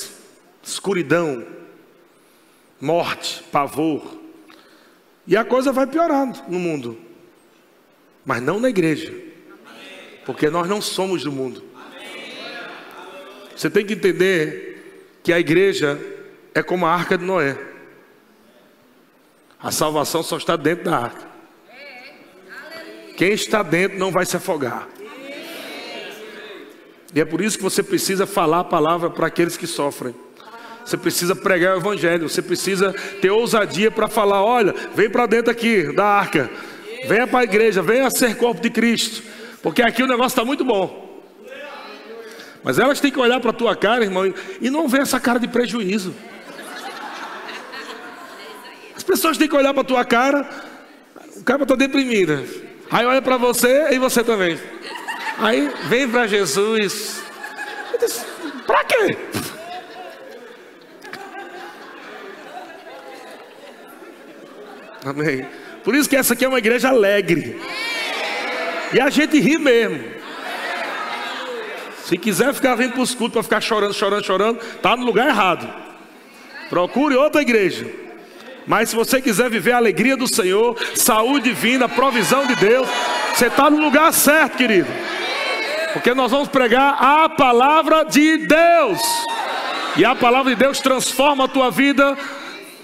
escuridão, 0.63 1.47
morte, 2.81 3.43
pavor, 3.51 4.21
e 5.27 5.37
a 5.37 5.45
coisa 5.45 5.73
vai 5.73 5.87
piorando 5.87 6.41
no 6.49 6.59
mundo, 6.59 6.99
mas 8.25 8.43
não 8.43 8.59
na 8.59 8.69
igreja, 8.69 9.32
porque 10.25 10.49
nós 10.51 10.69
não 10.69 10.81
somos 10.81 11.23
do 11.23 11.33
mundo. 11.33 11.63
Você 13.57 13.71
tem 13.71 13.85
que 13.85 13.95
entender 13.95 15.19
que 15.23 15.33
a 15.33 15.39
igreja 15.39 16.01
é 16.55 16.63
como 16.63 16.87
a 16.87 16.93
arca 16.93 17.17
de 17.17 17.25
Noé. 17.25 17.57
A 19.61 19.71
salvação 19.71 20.23
só 20.23 20.37
está 20.37 20.57
dentro 20.57 20.85
da 20.85 20.99
arca. 20.99 21.33
Quem 23.17 23.33
está 23.33 23.63
dentro 23.63 23.99
não 23.99 24.11
vai 24.11 24.27
se 24.27 24.37
afogar. 24.37 24.89
E 27.15 27.21
é 27.21 27.25
por 27.25 27.41
isso 27.41 27.59
que 27.59 27.63
você 27.63 27.83
precisa 27.83 28.27
falar 28.27 28.61
a 28.61 28.65
palavra 28.65 29.11
para 29.11 29.27
aqueles 29.27 29.57
que 29.57 29.67
sofrem. 29.67 30.15
Você 30.85 30.97
precisa 30.97 31.37
pregar 31.37 31.77
o 31.77 31.79
evangelho, 31.79 32.29
você 32.29 32.43
precisa 32.43 32.93
ter 33.21 33.31
ousadia 33.31 33.91
para 33.91 34.09
falar: 34.09 34.43
olha, 34.43 34.75
vem 34.95 35.09
para 35.09 35.27
dentro 35.27 35.51
aqui 35.51 35.93
da 35.95 36.05
arca, 36.05 36.51
venha 37.07 37.27
para 37.27 37.41
a 37.41 37.45
igreja, 37.45 37.83
venha 37.83 38.11
ser 38.11 38.37
corpo 38.37 38.61
de 38.61 38.71
Cristo, 38.71 39.23
porque 39.63 39.83
aqui 39.83 40.03
o 40.03 40.07
negócio 40.07 40.35
está 40.35 40.45
muito 40.45 40.65
bom. 40.65 41.23
Mas 42.65 42.79
elas 42.79 43.01
têm 43.01 43.11
que 43.11 43.19
olhar 43.19 43.41
para 43.41 43.51
a 43.51 43.55
tua 43.55 43.75
cara, 43.75 44.05
irmão, 44.05 44.33
e 44.61 44.71
não 44.71 44.89
ver 44.89 45.03
essa 45.03 45.19
cara 45.19 45.39
de 45.39 45.49
prejuízo. 45.49 46.15
As 48.97 49.03
pessoas 49.03 49.37
têm 49.37 49.49
que 49.49 49.57
olhar 49.57 49.73
para 49.73 49.83
a 49.83 49.85
tua 49.85 50.05
cara, 50.05 50.49
o 51.37 51.43
cara 51.43 51.63
está 51.63 51.75
deprimido. 51.75 52.45
Aí 52.91 53.05
olha 53.05 53.23
para 53.23 53.37
você 53.37 53.89
e 53.91 53.99
você 53.99 54.23
também. 54.23 54.59
Aí 55.39 55.73
vem 55.89 56.09
para 56.09 56.27
Jesus. 56.27 57.23
Para 58.67 58.85
quê? 58.85 59.17
Amém. 65.05 65.47
Por 65.83 65.97
isso 65.97 66.09
que 66.09 66.17
essa 66.17 66.35
aqui 66.35 66.45
é 66.45 66.49
uma 66.49 66.59
igreja 66.59 66.91
alegre. 66.91 67.61
E 68.93 69.01
a 69.01 69.09
gente 69.11 69.39
ri 69.41 69.59
mesmo. 69.59 70.03
Se 72.05 72.19
quiser 72.19 72.53
ficar 72.53 72.75
vindo 72.75 72.93
para 72.93 73.03
os 73.03 73.15
cultos 73.15 73.35
para 73.35 73.43
ficar 73.43 73.61
chorando, 73.61 73.95
chorando, 73.95 74.25
chorando, 74.25 74.59
está 74.61 74.97
no 74.97 75.05
lugar 75.05 75.29
errado. 75.29 75.67
Procure 76.69 77.17
outra 77.17 77.41
igreja. 77.41 77.87
Mas 78.67 78.91
se 78.91 78.97
você 78.97 79.21
quiser 79.21 79.51
viver 79.51 79.73
a 79.73 79.77
alegria 79.77 80.17
do 80.17 80.29
Senhor, 80.29 80.77
saúde 80.95 81.51
divina, 81.51 81.89
provisão 81.89 82.47
de 82.47 82.55
Deus, 82.57 82.89
você 83.35 83.47
está 83.47 83.71
no 83.71 83.81
lugar 83.81 84.13
certo, 84.13 84.57
querido. 84.57 84.89
Porque 85.93 86.15
nós 86.15 86.31
vamos 86.31 86.49
pregar 86.49 86.97
a 86.99 87.29
palavra 87.29 88.05
de 88.05 88.47
Deus. 88.47 89.01
E 89.97 90.05
a 90.05 90.15
palavra 90.15 90.55
de 90.55 90.59
Deus 90.59 90.81
transforma 90.81 91.45
a 91.45 91.49
tua 91.49 91.71
vida 91.71 92.17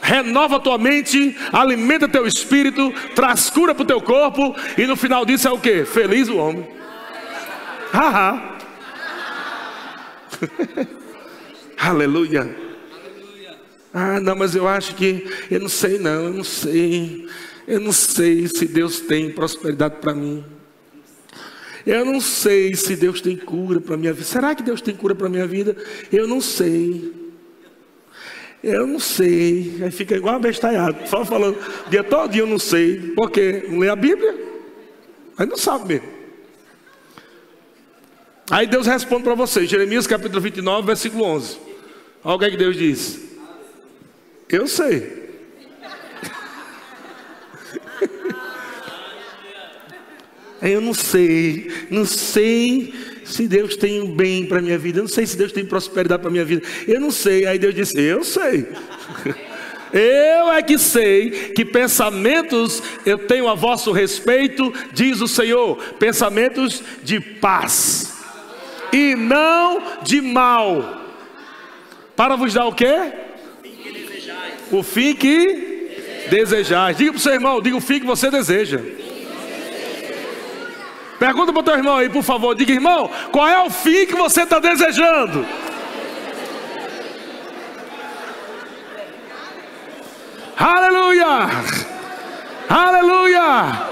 renova 0.00 0.56
a 0.56 0.60
tua 0.60 0.78
mente, 0.78 1.36
alimenta 1.52 2.08
teu 2.08 2.26
espírito, 2.26 2.92
traz 3.14 3.50
cura 3.50 3.74
para 3.74 3.82
o 3.82 3.86
teu 3.86 4.00
corpo, 4.00 4.54
e 4.76 4.86
no 4.86 4.96
final 4.96 5.24
disso 5.24 5.48
é 5.48 5.50
o 5.50 5.58
que? 5.58 5.84
Feliz 5.84 6.28
o 6.28 6.36
homem. 6.36 6.66
Haha. 7.92 8.58
Aleluia. 11.78 12.54
Ah, 13.92 14.20
não, 14.20 14.36
mas 14.36 14.54
eu 14.54 14.68
acho 14.68 14.94
que 14.94 15.26
eu 15.50 15.60
não 15.60 15.68
sei 15.68 15.98
não, 15.98 16.24
eu 16.24 16.32
não 16.32 16.44
sei. 16.44 17.26
Eu 17.66 17.80
não 17.80 17.92
sei 17.92 18.46
se 18.46 18.66
Deus 18.66 19.00
tem 19.00 19.30
prosperidade 19.30 19.96
para 20.00 20.14
mim. 20.14 20.44
Eu 21.86 22.04
não 22.04 22.20
sei 22.20 22.74
se 22.74 22.96
Deus 22.96 23.20
tem 23.20 23.36
cura 23.36 23.80
para 23.80 23.96
minha 23.96 24.12
vida. 24.12 24.24
Será 24.24 24.54
que 24.54 24.62
Deus 24.62 24.80
tem 24.80 24.94
cura 24.94 25.14
para 25.14 25.28
minha 25.28 25.46
vida? 25.46 25.76
Eu 26.12 26.26
não 26.26 26.40
sei. 26.40 27.27
Eu 28.62 28.86
não 28.86 28.98
sei. 28.98 29.78
Aí 29.82 29.90
fica 29.90 30.16
igual 30.16 30.36
abestalhado. 30.36 31.08
Só 31.08 31.24
falando 31.24 31.58
dia 31.88 32.02
todo 32.02 32.34
eu 32.34 32.46
não 32.46 32.58
sei. 32.58 33.12
Por 33.14 33.30
quê? 33.30 33.64
Não 33.68 33.78
lê 33.78 33.88
a 33.88 33.96
Bíblia? 33.96 34.34
Aí 35.36 35.46
não 35.46 35.56
sabe 35.56 35.94
mesmo. 35.94 36.18
Aí 38.50 38.66
Deus 38.66 38.86
responde 38.86 39.24
para 39.24 39.34
você, 39.34 39.66
Jeremias 39.66 40.06
capítulo 40.06 40.40
29, 40.40 40.86
versículo 40.86 41.24
11. 41.24 41.58
Olha 42.24 42.34
o 42.34 42.38
que, 42.38 42.44
é 42.46 42.50
que 42.50 42.56
Deus 42.56 42.76
diz. 42.76 43.20
Eu 44.48 44.66
sei. 44.66 45.28
Eu 50.60 50.80
não 50.80 50.94
sei, 50.94 51.70
não 51.90 52.06
sei 52.06 52.92
se 53.28 53.46
Deus 53.46 53.76
tem 53.76 54.00
um 54.00 54.10
bem 54.10 54.46
para 54.46 54.60
minha 54.60 54.78
vida, 54.78 54.98
eu 54.98 55.02
não 55.02 55.08
sei 55.08 55.26
se 55.26 55.36
Deus 55.36 55.52
tem 55.52 55.64
prosperidade 55.64 56.22
para 56.22 56.30
minha 56.30 56.44
vida, 56.44 56.66
eu 56.86 57.00
não 57.00 57.10
sei. 57.10 57.46
Aí 57.46 57.58
Deus 57.58 57.74
disse: 57.74 58.00
Eu 58.00 58.24
sei. 58.24 58.66
Eu 59.90 60.50
é 60.52 60.62
que 60.62 60.76
sei 60.76 61.30
que 61.54 61.64
pensamentos 61.64 62.82
eu 63.06 63.16
tenho 63.16 63.48
a 63.48 63.54
vosso 63.54 63.90
respeito, 63.90 64.70
diz 64.92 65.22
o 65.22 65.26
Senhor, 65.26 65.76
pensamentos 65.98 66.82
de 67.02 67.18
paz 67.18 68.12
e 68.92 69.14
não 69.14 69.82
de 70.02 70.20
mal. 70.20 71.06
Para 72.14 72.36
vos 72.36 72.52
dar 72.52 72.66
o 72.66 72.74
quê? 72.74 73.12
O 74.70 74.82
fim 74.82 75.14
que 75.14 76.26
desejais. 76.28 76.96
Diga 76.96 77.12
para 77.12 77.18
o 77.18 77.22
seu 77.22 77.32
irmão, 77.32 77.60
diga 77.60 77.76
o 77.76 77.80
fim 77.80 78.00
que 78.00 78.06
você 78.06 78.30
deseja. 78.30 78.80
Pergunta 81.18 81.52
para 81.52 81.60
o 81.60 81.64
teu 81.64 81.74
irmão 81.74 81.96
aí, 81.96 82.08
por 82.08 82.22
favor. 82.22 82.54
Diga, 82.54 82.72
irmão, 82.72 83.10
qual 83.32 83.48
é 83.48 83.60
o 83.60 83.70
fim 83.70 84.06
que 84.06 84.14
você 84.14 84.42
está 84.42 84.58
desejando? 84.58 85.44
Aleluia! 90.56 91.26
Aleluia! 92.68 93.88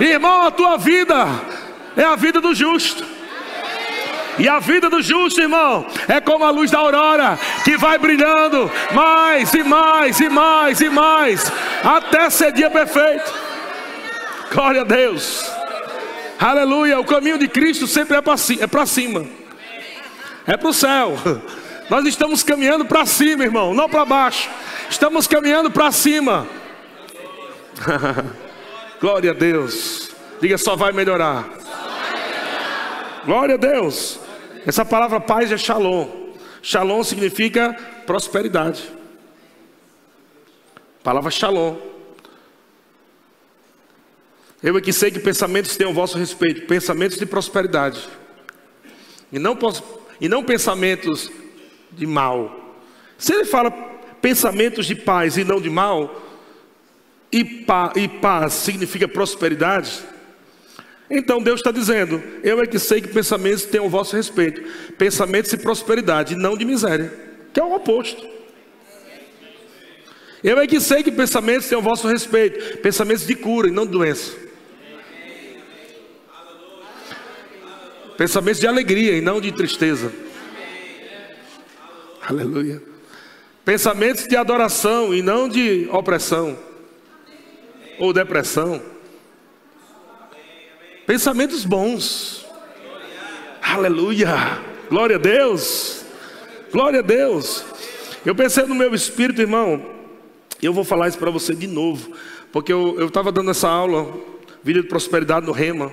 Irmão, 0.00 0.46
a 0.46 0.50
tua 0.50 0.76
vida 0.76 1.26
é 1.96 2.04
a 2.04 2.14
vida 2.14 2.40
do 2.40 2.54
justo. 2.54 3.04
E 4.38 4.48
a 4.48 4.60
vida 4.60 4.88
do 4.88 5.02
justo, 5.02 5.40
irmão, 5.40 5.84
é 6.06 6.20
como 6.20 6.44
a 6.44 6.50
luz 6.50 6.70
da 6.70 6.78
aurora, 6.78 7.36
que 7.64 7.76
vai 7.76 7.98
brilhando 7.98 8.70
mais 8.92 9.52
e 9.52 9.64
mais 9.64 10.20
e 10.20 10.28
mais 10.28 10.80
e 10.80 10.88
mais, 10.88 11.52
até 11.82 12.30
ser 12.30 12.52
dia 12.52 12.70
perfeito. 12.70 13.32
Glória 14.52 14.82
a 14.82 14.84
Deus. 14.84 15.57
Aleluia. 16.38 17.00
O 17.00 17.04
caminho 17.04 17.38
de 17.38 17.48
Cristo 17.48 17.86
sempre 17.86 18.16
é 18.16 18.22
para 18.22 18.34
é 18.34 18.36
cima, 18.86 19.26
é 20.46 20.56
para 20.56 20.68
o 20.68 20.72
céu. 20.72 21.16
Nós 21.90 22.06
estamos 22.06 22.42
caminhando 22.42 22.84
para 22.84 23.04
cima, 23.06 23.44
irmão, 23.44 23.74
não 23.74 23.88
para 23.88 24.04
baixo. 24.04 24.48
Estamos 24.90 25.26
caminhando 25.26 25.70
para 25.70 25.90
cima. 25.90 26.46
Glória 29.00 29.30
a 29.30 29.34
Deus. 29.34 30.10
Diga 30.40 30.58
só 30.58 30.76
vai 30.76 30.92
melhorar. 30.92 31.48
Glória 33.24 33.54
a 33.54 33.58
Deus. 33.58 34.20
Essa 34.66 34.84
palavra 34.84 35.18
paz 35.20 35.50
é 35.50 35.56
shalom. 35.56 36.06
Shalom 36.62 37.02
significa 37.02 37.76
prosperidade. 38.06 38.82
Palavra 41.02 41.30
shalom. 41.30 41.87
Eu 44.62 44.76
é 44.76 44.80
que 44.80 44.92
sei 44.92 45.10
que 45.10 45.20
pensamentos 45.20 45.76
têm 45.76 45.86
o 45.86 45.92
vosso 45.92 46.18
respeito, 46.18 46.66
pensamentos 46.66 47.16
de 47.16 47.24
prosperidade, 47.24 48.08
e 49.30 49.38
não, 49.38 49.56
e 50.20 50.28
não 50.28 50.42
pensamentos 50.42 51.30
de 51.92 52.06
mal. 52.06 52.76
Se 53.16 53.32
ele 53.32 53.44
fala 53.44 53.70
pensamentos 54.20 54.86
de 54.86 54.96
paz 54.96 55.36
e 55.36 55.44
não 55.44 55.60
de 55.60 55.70
mal, 55.70 56.24
e, 57.30 57.44
pa, 57.44 57.92
e 57.94 58.08
paz 58.08 58.54
significa 58.54 59.06
prosperidade, 59.06 60.02
então 61.08 61.40
Deus 61.40 61.60
está 61.60 61.70
dizendo: 61.70 62.20
Eu 62.42 62.60
é 62.60 62.66
que 62.66 62.80
sei 62.80 63.00
que 63.00 63.08
pensamentos 63.08 63.64
têm 63.64 63.80
o 63.80 63.88
vosso 63.88 64.16
respeito, 64.16 64.60
pensamentos 64.94 65.52
de 65.52 65.56
prosperidade, 65.58 66.34
e 66.34 66.36
não 66.36 66.56
de 66.56 66.64
miséria, 66.64 67.12
que 67.52 67.60
é 67.60 67.64
o 67.64 67.74
oposto. 67.74 68.26
Eu 70.42 70.58
é 70.58 70.66
que 70.66 70.80
sei 70.80 71.02
que 71.02 71.12
pensamentos 71.12 71.68
têm 71.68 71.78
o 71.78 71.82
vosso 71.82 72.08
respeito, 72.08 72.78
pensamentos 72.78 73.26
de 73.26 73.36
cura 73.36 73.68
e 73.68 73.72
não 73.72 73.86
de 73.86 73.92
doença. 73.92 74.47
Pensamentos 78.18 78.60
de 78.60 78.66
alegria 78.66 79.16
e 79.16 79.20
não 79.20 79.40
de 79.40 79.52
tristeza. 79.52 80.12
Aleluia. 82.20 82.82
Pensamentos 83.64 84.26
de 84.26 84.34
adoração 84.34 85.14
e 85.14 85.22
não 85.22 85.48
de 85.48 85.88
opressão 85.92 86.58
ou 87.96 88.12
depressão. 88.12 88.82
Pensamentos 91.06 91.64
bons. 91.64 92.44
Aleluia! 93.62 94.26
Glória 94.90 95.14
a 95.14 95.18
Deus! 95.20 96.04
Glória 96.72 96.98
a 96.98 97.02
Deus! 97.02 97.64
Eu 98.26 98.34
pensei 98.34 98.64
no 98.64 98.74
meu 98.74 98.92
espírito, 98.96 99.40
irmão, 99.40 99.94
eu 100.60 100.72
vou 100.72 100.82
falar 100.82 101.06
isso 101.06 101.18
para 101.18 101.30
você 101.30 101.54
de 101.54 101.68
novo, 101.68 102.12
porque 102.50 102.72
eu 102.72 103.06
estava 103.06 103.30
dando 103.30 103.52
essa 103.52 103.68
aula, 103.68 104.12
vídeo 104.64 104.82
de 104.82 104.88
prosperidade 104.88 105.46
no 105.46 105.52
Rema. 105.52 105.92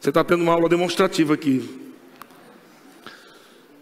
Você 0.00 0.10
está 0.10 0.22
tendo 0.22 0.42
uma 0.42 0.52
aula 0.52 0.68
demonstrativa 0.68 1.34
aqui. 1.34 1.88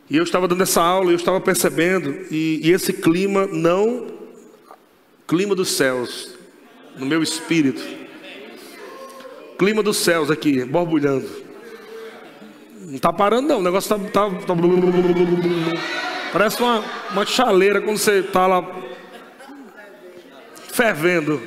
E 0.08 0.16
eu 0.16 0.22
estava 0.22 0.46
dando 0.46 0.62
essa 0.62 0.80
aula, 0.80 1.10
eu 1.10 1.16
estava 1.16 1.40
percebendo, 1.40 2.10
e, 2.30 2.60
e 2.62 2.70
esse 2.70 2.92
clima 2.92 3.46
não, 3.46 4.06
clima 5.26 5.54
dos 5.54 5.68
céus, 5.70 6.30
no 6.96 7.04
meu 7.04 7.22
espírito, 7.22 7.82
clima 9.58 9.82
dos 9.82 9.96
céus 9.96 10.30
aqui, 10.30 10.64
borbulhando. 10.64 11.28
Não 12.82 12.94
está 12.94 13.12
parando 13.12 13.48
não, 13.48 13.58
o 13.58 13.62
negócio 13.62 13.96
está, 13.96 14.28
tá, 14.28 14.30
tá, 14.30 14.54
parece 16.32 16.62
uma, 16.62 16.84
uma 17.10 17.26
chaleira 17.26 17.80
quando 17.80 17.98
você 17.98 18.20
está 18.20 18.46
lá 18.46 18.64
fervendo. 20.72 21.42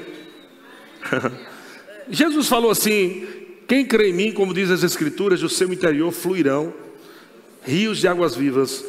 Jesus 2.09 2.47
falou 2.47 2.71
assim: 2.71 3.38
quem 3.69 3.85
crê 3.85 4.09
em 4.09 4.13
mim, 4.13 4.31
como 4.31 4.51
diz 4.51 4.71
as 4.71 4.81
Escrituras, 4.81 5.41
do 5.41 5.47
seu 5.47 5.71
interior 5.71 6.11
fluirão 6.11 6.73
rios 7.63 7.99
de 7.99 8.07
águas 8.07 8.35
vivas. 8.35 8.83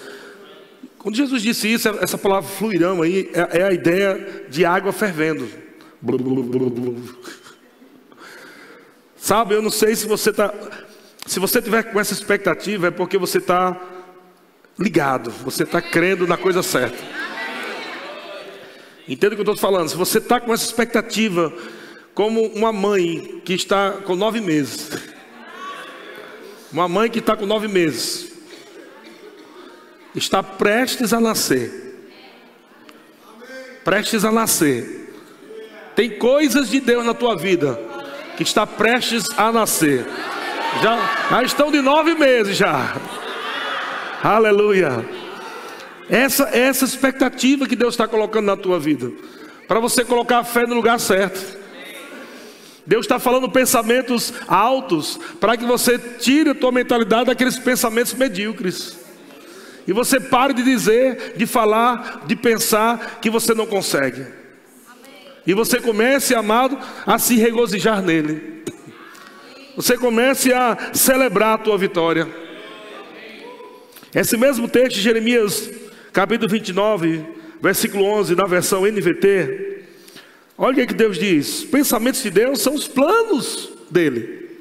Quando 0.97 1.17
Jesus 1.17 1.43
disse 1.43 1.71
isso, 1.71 1.87
essa 2.01 2.17
palavra 2.17 2.49
fluirão 2.49 3.03
aí 3.03 3.31
é, 3.35 3.61
é 3.61 3.63
a 3.65 3.73
ideia 3.73 4.47
de 4.49 4.65
água 4.65 4.91
fervendo. 4.91 5.47
Sabe, 9.17 9.55
eu 9.55 9.61
não 9.61 9.71
sei 9.71 9.95
se 9.95 10.07
você 10.07 10.31
está. 10.31 10.53
Se 11.27 11.39
você 11.39 11.61
tiver 11.61 11.83
com 11.83 12.01
essa 12.01 12.15
expectativa, 12.15 12.87
é 12.87 12.91
porque 12.91 13.19
você 13.19 13.37
está 13.37 13.79
ligado, 14.79 15.31
você 15.31 15.65
está 15.65 15.83
crendo 15.83 16.27
na 16.27 16.39
coisa 16.39 16.63
certa. 16.63 16.97
Entenda 19.07 19.35
o 19.35 19.37
que 19.37 19.43
eu 19.43 19.53
estou 19.53 19.57
falando. 19.57 19.91
Se 19.91 19.97
você 19.97 20.19
está 20.19 20.41
com 20.41 20.55
essa 20.55 20.65
expectativa, 20.65 21.53
como 22.21 22.49
uma 22.49 22.71
mãe 22.71 23.41
que 23.47 23.55
está 23.55 23.93
com 23.93 24.15
nove 24.15 24.43
meses. 24.43 24.91
Uma 26.71 26.87
mãe 26.87 27.09
que 27.09 27.19
está 27.19 27.35
com 27.35 27.47
nove 27.47 27.67
meses. 27.67 28.31
Está 30.15 30.43
prestes 30.43 31.15
a 31.15 31.19
nascer. 31.19 32.13
Prestes 33.83 34.23
a 34.23 34.31
nascer. 34.31 35.15
Tem 35.97 36.11
coisas 36.19 36.69
de 36.69 36.79
Deus 36.79 37.07
na 37.07 37.15
tua 37.15 37.39
vida 37.39 37.81
que 38.37 38.43
está 38.43 38.67
prestes 38.67 39.25
a 39.39 39.51
nascer. 39.51 40.05
Já, 40.83 41.29
já 41.31 41.43
estão 41.43 41.73
de 41.73 41.81
nove 41.81 42.15
meses 42.17 42.55
já. 42.55 42.97
Aleluia. 44.23 45.09
Essa, 46.07 46.51
essa 46.55 46.85
expectativa 46.85 47.67
que 47.67 47.75
Deus 47.75 47.95
está 47.95 48.07
colocando 48.07 48.45
na 48.45 48.59
tua 48.59 48.79
vida. 48.79 49.11
Para 49.67 49.81
você 49.81 50.05
colocar 50.05 50.41
a 50.41 50.45
fé 50.45 50.67
no 50.67 50.75
lugar 50.75 51.01
certo. 51.01 51.60
Deus 52.87 53.05
está 53.05 53.19
falando 53.19 53.49
pensamentos 53.49 54.33
altos 54.49 55.19
para 55.39 55.57
que 55.57 55.65
você 55.65 55.99
tire 55.99 56.51
a 56.51 56.55
tua 56.55 56.73
mentalidade 56.73 57.27
daqueles 57.27 57.59
pensamentos 57.59 58.15
medíocres. 58.15 58.99
E 59.87 59.93
você 59.93 60.21
pare 60.21 60.55
de 60.55 60.63
dizer, 60.63 61.35
de 61.37 61.47
falar, 61.47 62.23
de 62.27 62.37
pensar 62.37 63.19
que 63.21 63.31
você 63.31 63.55
não 63.55 63.67
consegue. 63.67 64.25
E 65.47 65.55
você 65.55 65.81
comece, 65.81 66.35
amado, 66.35 66.79
a 67.07 67.19
se 67.19 67.37
regozijar 67.37 68.03
nele. 68.03 68.63
Você 69.77 69.97
comece 69.97 70.53
a 70.53 70.77
celebrar 70.93 71.55
a 71.55 71.59
tua 71.59 71.79
vitória. 71.79 72.29
Esse 74.15 74.37
mesmo 74.37 74.69
texto 74.69 74.97
de 74.97 75.03
Jeremias, 75.03 75.71
capítulo 76.13 76.51
29, 76.51 77.25
versículo 77.61 78.05
11, 78.05 78.35
na 78.35 78.45
versão 78.45 78.83
NVT, 78.85 79.80
Olha 80.63 80.85
o 80.85 80.87
que 80.87 80.93
Deus 80.93 81.19
diz: 81.19 81.65
pensamentos 81.65 82.23
de 82.23 82.29
Deus 82.29 82.61
são 82.61 82.75
os 82.75 82.87
planos 82.87 83.71
dele. 83.91 84.61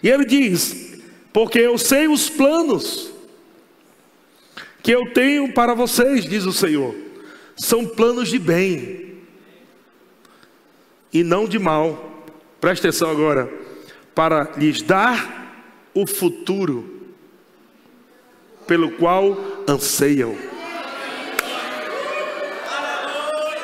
E 0.00 0.08
ele 0.08 0.24
diz: 0.24 1.00
Porque 1.32 1.58
eu 1.58 1.76
sei 1.76 2.06
os 2.06 2.30
planos 2.30 3.10
que 4.80 4.92
eu 4.92 5.12
tenho 5.12 5.52
para 5.52 5.74
vocês, 5.74 6.24
diz 6.24 6.44
o 6.44 6.52
Senhor, 6.52 6.94
são 7.56 7.84
planos 7.84 8.28
de 8.28 8.38
bem 8.38 9.16
e 11.12 11.24
não 11.24 11.48
de 11.48 11.58
mal. 11.58 12.24
Preste 12.60 12.86
atenção 12.86 13.10
agora, 13.10 13.52
para 14.14 14.52
lhes 14.56 14.82
dar 14.82 15.90
o 15.94 16.06
futuro 16.06 16.96
pelo 18.68 18.92
qual 18.92 19.36
anseiam. 19.66 20.36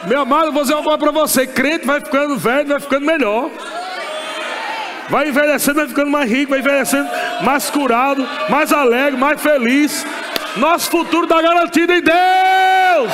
Meu 0.07 0.21
amado, 0.21 0.53
vou 0.53 0.63
dizer 0.63 0.75
uma 0.75 0.83
coisa 0.83 0.99
para 0.99 1.11
você: 1.11 1.47
crente 1.47 1.87
vai 1.87 2.01
ficando 2.01 2.37
velho, 2.37 2.69
vai 2.69 2.81
ficando 2.81 3.07
melhor. 3.07 3.51
Vai 5.09 5.29
envelhecendo, 5.29 5.77
vai 5.77 5.89
ficando 5.89 6.11
mais 6.11 6.31
rico, 6.31 6.51
vai 6.51 6.61
envelhecendo 6.61 7.09
mais 7.43 7.69
curado, 7.71 8.27
mais 8.49 8.73
alegre, 8.73 9.19
mais 9.19 9.41
feliz. 9.41 10.05
Nosso 10.57 10.91
futuro 10.91 11.25
está 11.25 11.43
garantido 11.43 11.93
em 11.93 12.01
Deus. 12.01 13.13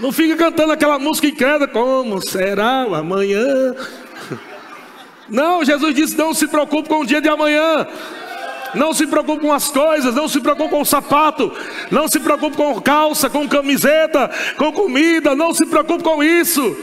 Não 0.00 0.12
fica 0.12 0.36
cantando 0.36 0.72
aquela 0.72 0.98
música 0.98 1.28
incrédula, 1.28 1.68
como 1.68 2.20
será 2.20 2.86
o 2.86 2.94
amanhã? 2.94 3.74
Não, 5.28 5.64
Jesus 5.64 5.94
disse: 5.94 6.16
não 6.16 6.34
se 6.34 6.46
preocupe 6.46 6.88
com 6.88 7.00
o 7.00 7.06
dia 7.06 7.20
de 7.20 7.28
amanhã. 7.28 7.86
Não 8.74 8.92
se 8.92 9.06
preocupe 9.06 9.42
com 9.42 9.52
as 9.52 9.68
coisas, 9.68 10.14
não 10.14 10.28
se 10.28 10.40
preocupe 10.40 10.70
com 10.70 10.80
o 10.80 10.84
sapato, 10.84 11.52
não 11.90 12.08
se 12.08 12.18
preocupe 12.20 12.56
com 12.56 12.80
calça, 12.80 13.30
com 13.30 13.48
camiseta, 13.48 14.30
com 14.56 14.72
comida, 14.72 15.34
não 15.34 15.54
se 15.54 15.66
preocupe 15.66 16.02
com 16.02 16.22
isso. 16.22 16.76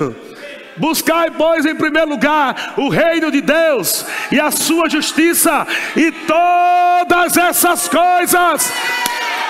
Buscai, 0.76 1.30
pois, 1.30 1.66
em 1.66 1.74
primeiro 1.74 2.08
lugar 2.08 2.74
o 2.76 2.88
reino 2.88 3.30
de 3.30 3.40
Deus 3.40 4.06
e 4.32 4.40
a 4.40 4.50
sua 4.50 4.88
justiça, 4.88 5.66
e 5.96 6.10
todas 6.10 7.36
essas 7.36 7.88
coisas 7.88 8.72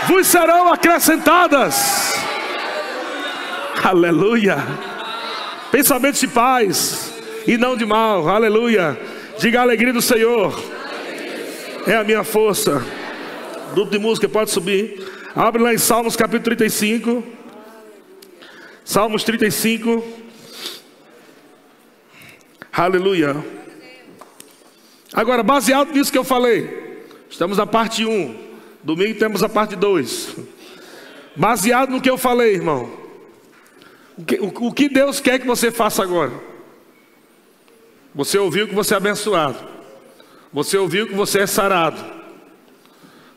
vos 0.07 0.27
serão 0.27 0.73
acrescentadas. 0.73 2.15
Aleluia. 3.83 4.59
Pensamentos 5.71 6.21
de 6.21 6.29
paz 6.29 7.13
e 7.47 7.57
não 7.57 7.77
de 7.77 7.87
mal. 7.87 8.29
Aleluia. 8.29 9.01
Diga 9.39 9.61
a 9.61 9.63
alegria 9.63 9.93
do 9.93 10.03
Senhor 10.03 10.80
é 11.87 11.97
a 11.97 12.05
minha 12.05 12.25
força. 12.25 12.85
Grupo 13.75 13.91
de 13.91 13.99
música, 13.99 14.29
pode 14.29 14.51
subir. 14.51 15.07
Abre 15.35 15.63
lá 15.63 15.73
em 15.73 15.79
Salmos 15.79 16.17
capítulo 16.17 16.45
35. 16.45 17.23
Salmos 18.85 19.25
35. 19.25 20.05
Aleluia. 22.73 23.45
Agora, 25.13 25.43
baseado 25.43 25.93
nisso 25.93 26.13
que 26.13 26.19
eu 26.19 26.25
falei, 26.25 27.05
estamos 27.29 27.59
na 27.59 27.67
parte 27.67 28.05
1. 28.05 28.51
Domingo 28.83 29.19
temos 29.19 29.43
a 29.43 29.49
parte 29.49 29.77
2. 29.77 30.37
Baseado 31.37 31.91
no 31.91 32.01
que 32.01 32.11
eu 32.11 32.19
falei, 32.19 32.55
irmão. 32.55 32.91
O 34.17 34.25
que, 34.25 34.37
o, 34.37 34.47
o 34.69 34.73
que 34.73 34.89
Deus 34.89 35.21
quer 35.21 35.39
que 35.39 35.47
você 35.47 35.71
faça 35.71 36.03
agora? 36.03 36.33
Você 38.15 38.39
ouviu 38.39 38.67
que 38.67 38.75
você 38.75 38.95
é 38.95 38.97
abençoado. 38.97 39.80
Você 40.53 40.77
ouviu 40.77 41.07
que 41.07 41.15
você 41.15 41.41
é 41.41 41.47
sarado. 41.47 42.03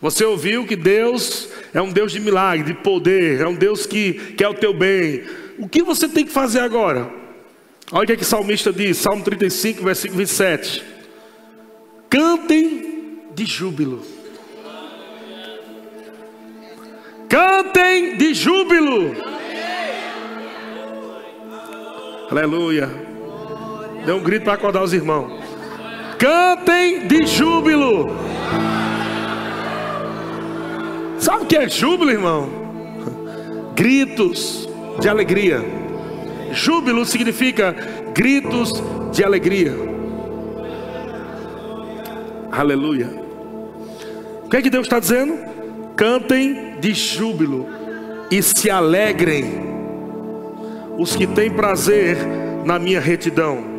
Você 0.02 0.26
ouviu 0.26 0.66
que 0.66 0.76
Deus 0.76 1.48
é 1.74 1.82
um 1.82 1.92
Deus 1.92 2.12
de 2.12 2.20
milagre, 2.20 2.66
de 2.66 2.74
poder, 2.74 3.40
é 3.40 3.48
um 3.48 3.56
Deus 3.56 3.86
que 3.86 4.14
quer 4.36 4.50
o 4.50 4.54
teu 4.54 4.74
bem. 4.74 5.24
O 5.58 5.70
que 5.70 5.82
você 5.82 6.10
tem 6.10 6.26
que 6.26 6.32
fazer 6.32 6.60
agora? 6.60 7.10
Olha 7.92 8.04
o 8.04 8.08
que, 8.08 8.14
é 8.14 8.16
que 8.16 8.24
o 8.24 8.26
salmista 8.26 8.74
diz, 8.74 8.98
Salmo 8.98 9.24
35, 9.24 9.84
versículo 9.84 10.18
27. 10.18 10.84
Cantem 12.10 13.22
de 13.34 13.46
júbilo. 13.46 14.02
Cantem 17.30 18.18
de 18.18 18.34
júbilo. 18.34 19.16
Aleluia. 22.30 22.90
Dê 24.06 24.12
um 24.12 24.22
grito 24.22 24.44
para 24.44 24.54
acordar 24.54 24.84
os 24.84 24.92
irmãos. 24.92 25.43
Cantem 26.18 27.08
de 27.08 27.26
júbilo. 27.26 28.16
Sabe 31.20 31.44
o 31.44 31.46
que 31.46 31.56
é 31.56 31.68
júbilo, 31.70 32.12
irmão? 32.12 32.50
Gritos 33.76 34.70
de 35.00 35.10
alegria. 35.10 35.62
Júbilo 36.52 37.06
significa 37.06 37.76
gritos 38.14 38.72
de 39.12 39.24
alegria. 39.24 39.74
Aleluia. 42.52 43.10
O 44.46 44.50
que 44.50 44.58
é 44.58 44.62
que 44.62 44.70
Deus 44.70 44.86
está 44.86 45.00
dizendo? 45.00 45.38
Cantem 45.96 46.76
de 46.80 46.94
júbilo 46.94 47.68
e 48.30 48.42
se 48.42 48.70
alegrem 48.70 49.46
os 50.98 51.16
que 51.16 51.26
têm 51.26 51.50
prazer 51.50 52.18
na 52.64 52.78
minha 52.78 53.00
retidão 53.00 53.73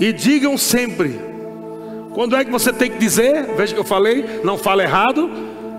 E 0.00 0.14
digam 0.14 0.56
sempre. 0.56 1.20
Quando 2.14 2.34
é 2.34 2.44
que 2.44 2.50
você 2.50 2.72
tem 2.72 2.90
que 2.90 2.98
dizer? 2.98 3.54
Veja 3.54 3.74
que 3.74 3.78
eu 3.78 3.84
falei, 3.84 4.40
não 4.42 4.56
fala 4.56 4.82
errado. 4.82 5.30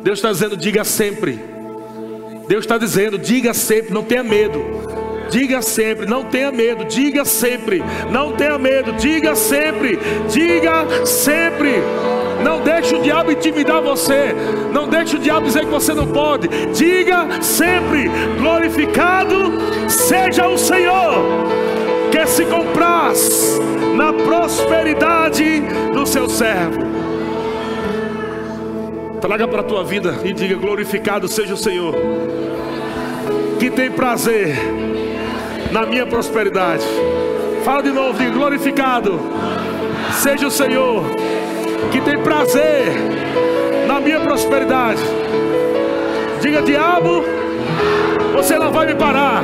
Deus 0.04 0.20
está 0.20 0.32
dizendo, 0.32 0.56
diga 0.56 0.84
sempre. 0.84 1.40
Deus 2.48 2.64
está 2.64 2.78
dizendo, 2.78 3.18
diga 3.18 3.54
sempre, 3.54 3.94
não 3.94 4.04
tenha 4.04 4.24
medo. 4.24 4.64
Diga 5.30 5.62
sempre, 5.62 6.06
não 6.06 6.26
tenha 6.26 6.52
medo. 6.52 6.86
Diga 6.86 7.26
sempre, 7.26 7.84
não 8.12 8.34
tenha 8.34 8.60
medo. 8.60 8.94
Diga 8.94 9.36
sempre, 9.36 9.98
diga 10.30 11.06
sempre. 11.06 11.82
Não 12.44 12.62
deixe 12.62 12.96
o 12.96 13.02
diabo 13.02 13.32
intimidar 13.32 13.82
você. 13.82 14.36
Não 14.72 14.88
deixe 14.88 15.16
o 15.16 15.20
diabo 15.20 15.48
dizer 15.48 15.62
que 15.62 15.72
você 15.72 15.94
não 15.94 16.08
pode. 16.08 16.48
Diga 16.74 17.42
sempre: 17.42 18.10
glorificado 18.38 19.36
seja 19.90 20.48
o 20.48 20.58
Senhor, 20.58 21.24
que 22.12 22.28
se 22.28 22.46
compraz 22.46 23.71
na 24.02 24.14
prosperidade 24.14 25.62
do 25.94 26.08
seu 26.08 26.28
servo. 26.28 26.82
Traga 29.22 29.48
para 29.48 29.60
a 29.60 29.64
tua 29.64 29.84
vida 29.84 30.16
e 30.24 30.34
diga: 30.34 30.56
glorificado 30.56 31.28
seja 31.28 31.54
o 31.54 31.58
Senhor, 31.58 31.94
que 33.60 33.70
tem 33.70 33.92
prazer 33.92 34.58
na 35.72 35.86
minha 35.86 36.08
prosperidade. 36.08 36.84
Fala 37.64 37.84
de 37.84 37.92
novo, 37.92 38.18
diga: 38.18 38.32
glorificado 38.32 39.20
seja 40.14 40.48
o 40.48 40.52
Senhor 40.52 41.04
que 41.92 42.02
tem 42.02 42.18
prazer 42.24 42.88
na 43.88 44.00
minha 44.00 44.20
prosperidade. 44.20 45.02
Diga, 46.42 46.64
diabo, 46.64 47.24
você 48.34 48.58
não 48.58 48.72
vai 48.72 48.88
me 48.88 48.96
parar, 48.96 49.44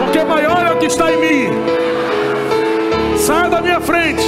porque 0.00 0.24
maior 0.24 0.66
é 0.66 0.72
o 0.72 0.78
que 0.78 0.86
está 0.86 1.12
em 1.12 1.18
mim. 1.18 1.85
Saia 3.26 3.50
da 3.50 3.60
minha 3.60 3.80
frente. 3.80 4.22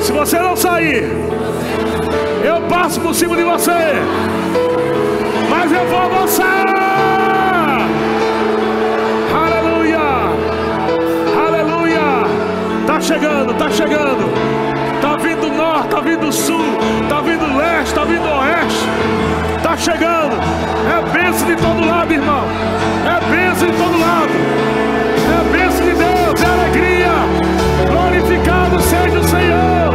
Se 0.00 0.10
você 0.10 0.40
não 0.40 0.56
sair, 0.56 1.04
eu 2.44 2.60
passo 2.68 3.00
por 3.00 3.14
cima 3.14 3.36
de 3.36 3.44
você, 3.44 3.70
mas 5.48 5.70
eu 5.70 5.86
vou 5.86 6.00
avançar. 6.00 6.66
Aleluia, 9.32 9.98
aleluia. 11.46 12.26
Tá 12.88 13.00
chegando, 13.00 13.54
tá 13.54 13.70
chegando 13.70 14.64
norte, 15.56 15.86
está 15.86 16.00
vindo 16.00 16.32
sul, 16.32 16.64
está 17.02 17.20
vindo 17.20 17.56
leste, 17.56 17.88
está 17.88 18.04
vindo 18.04 18.24
oeste. 18.24 18.84
Está 19.56 19.76
chegando. 19.76 20.36
É 20.90 21.12
bênção 21.12 21.46
de 21.46 21.56
todo 21.56 21.86
lado, 21.86 22.12
irmão. 22.12 22.44
É 23.06 23.20
bênção 23.30 23.68
de 23.68 23.76
todo 23.76 23.98
lado. 23.98 24.32
É 25.30 25.56
bênção 25.56 25.86
de 25.86 25.92
Deus, 25.92 26.42
é 26.42 26.46
alegria. 26.46 27.43
Glorificado 28.74 28.82
seja 28.82 29.18
o 29.18 29.24
Senhor. 29.24 29.94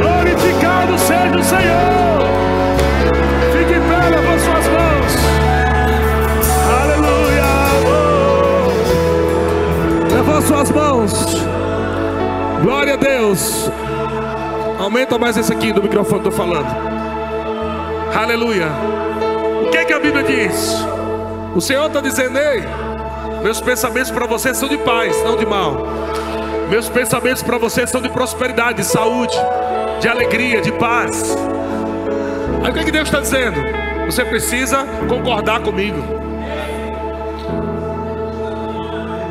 Glorificado 0.00 0.98
seja 0.98 1.36
o 1.36 1.44
Senhor. 1.44 2.22
Fique 3.52 3.74
em 3.74 3.80
pé, 3.80 4.08
levanta 4.08 4.38
suas 4.40 4.66
mãos. 4.68 5.12
Aleluia. 6.82 7.44
Oh. 10.08 10.14
Levanta 10.14 10.46
suas 10.46 10.70
mãos. 10.70 11.12
Glória 12.62 12.94
a 12.94 12.96
Deus. 12.96 13.70
Aumenta 14.78 15.18
mais 15.18 15.36
esse 15.36 15.52
aqui 15.52 15.72
do 15.72 15.82
microfone 15.82 16.22
que 16.22 16.28
estou 16.28 16.46
falando. 16.46 16.66
Aleluia. 18.14 18.68
O 19.66 19.70
que, 19.70 19.76
é 19.78 19.84
que 19.84 19.92
a 19.92 20.00
Bíblia 20.00 20.22
diz? 20.24 20.76
O 21.54 21.60
Senhor 21.60 21.86
está 21.86 22.00
dizendo, 22.00 22.38
ei, 22.38 22.62
meus 23.42 23.60
pensamentos 23.60 24.10
para 24.10 24.26
você 24.26 24.54
são 24.54 24.68
de 24.68 24.78
paz, 24.78 25.22
não 25.24 25.36
de 25.36 25.44
mal. 25.44 26.11
Meus 26.72 26.88
pensamentos 26.88 27.42
para 27.42 27.58
você 27.58 27.86
são 27.86 28.00
de 28.00 28.08
prosperidade, 28.08 28.78
de 28.78 28.84
saúde, 28.84 29.36
de 30.00 30.08
alegria, 30.08 30.62
de 30.62 30.72
paz. 30.72 31.36
Aí 32.64 32.70
o 32.70 32.72
que, 32.72 32.80
é 32.80 32.84
que 32.84 32.90
Deus 32.90 33.08
está 33.08 33.20
dizendo? 33.20 33.60
Você 34.06 34.24
precisa 34.24 34.78
concordar 35.06 35.60
comigo. 35.60 36.02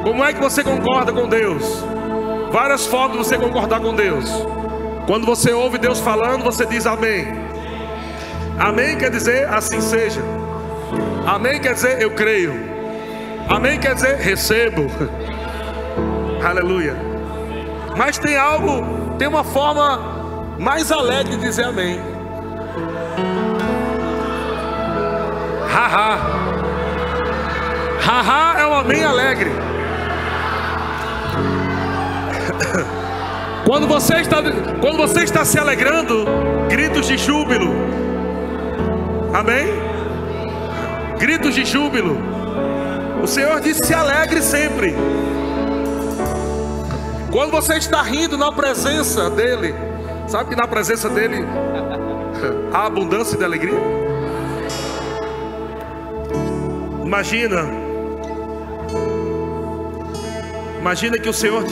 Como 0.04 0.24
é 0.24 0.32
que 0.34 0.40
você 0.40 0.64
concorda 0.64 1.12
com 1.12 1.28
Deus? 1.28 1.84
Várias 2.52 2.86
formas 2.86 3.14
de 3.14 3.18
você 3.18 3.40
concordar 3.40 3.80
com 3.80 3.96
Deus. 3.96 4.30
Quando 5.08 5.26
você 5.26 5.52
ouve 5.52 5.80
Deus 5.80 6.00
falando, 6.00 6.44
você 6.44 6.64
diz 6.64 6.86
amém. 6.86 7.26
Amém 8.60 9.00
quer 9.00 9.10
dizer 9.10 9.50
assim 9.50 9.82
seja. 9.82 10.22
Amém 11.26 11.60
quer 11.60 11.74
dizer 11.74 12.04
eu 12.04 12.12
creio. 12.12 12.54
Amém 13.50 13.80
quer 13.80 13.96
dizer 13.96 14.18
recebo. 14.18 14.86
Aleluia. 16.46 17.11
Mas 17.96 18.18
tem 18.18 18.38
algo, 18.38 19.16
tem 19.18 19.28
uma 19.28 19.44
forma 19.44 20.00
mais 20.58 20.92
alegre 20.92 21.36
de 21.36 21.42
dizer 21.42 21.66
amém. 21.66 22.00
Haha. 25.70 26.18
Haha 28.00 28.60
é 28.60 28.68
um 28.68 28.74
amém 28.74 29.04
alegre. 29.04 29.52
Quando 33.66 33.88
você 33.88 34.16
está, 34.16 34.38
quando 34.82 34.98
você 34.98 35.24
está 35.24 35.46
se 35.46 35.58
alegrando, 35.58 36.26
gritos 36.68 37.08
de 37.08 37.18
júbilo. 37.18 37.72
Amém? 39.34 39.68
Gritos 41.18 41.56
de 41.56 41.64
júbilo. 41.64 42.18
O 43.24 43.28
Senhor 43.28 43.62
diz: 43.62 43.78
se 43.78 43.94
alegre 43.94 44.42
sempre. 44.42 44.94
Quando 47.32 47.52
você 47.52 47.76
está 47.76 48.02
rindo 48.02 48.38
na 48.38 48.52
presença 48.52 49.30
dEle, 49.30 49.74
sabe 50.28 50.50
que 50.50 50.56
na 50.56 50.68
presença 50.68 51.10
dEle 51.10 51.38
há 52.74 52.86
abundância 52.86 53.38
de 53.38 53.44
alegria? 53.46 53.80
Imagina, 57.06 57.66
imagina 60.80 61.18
que 61.18 61.30
o 61.30 61.34
Senhor 61.34 61.64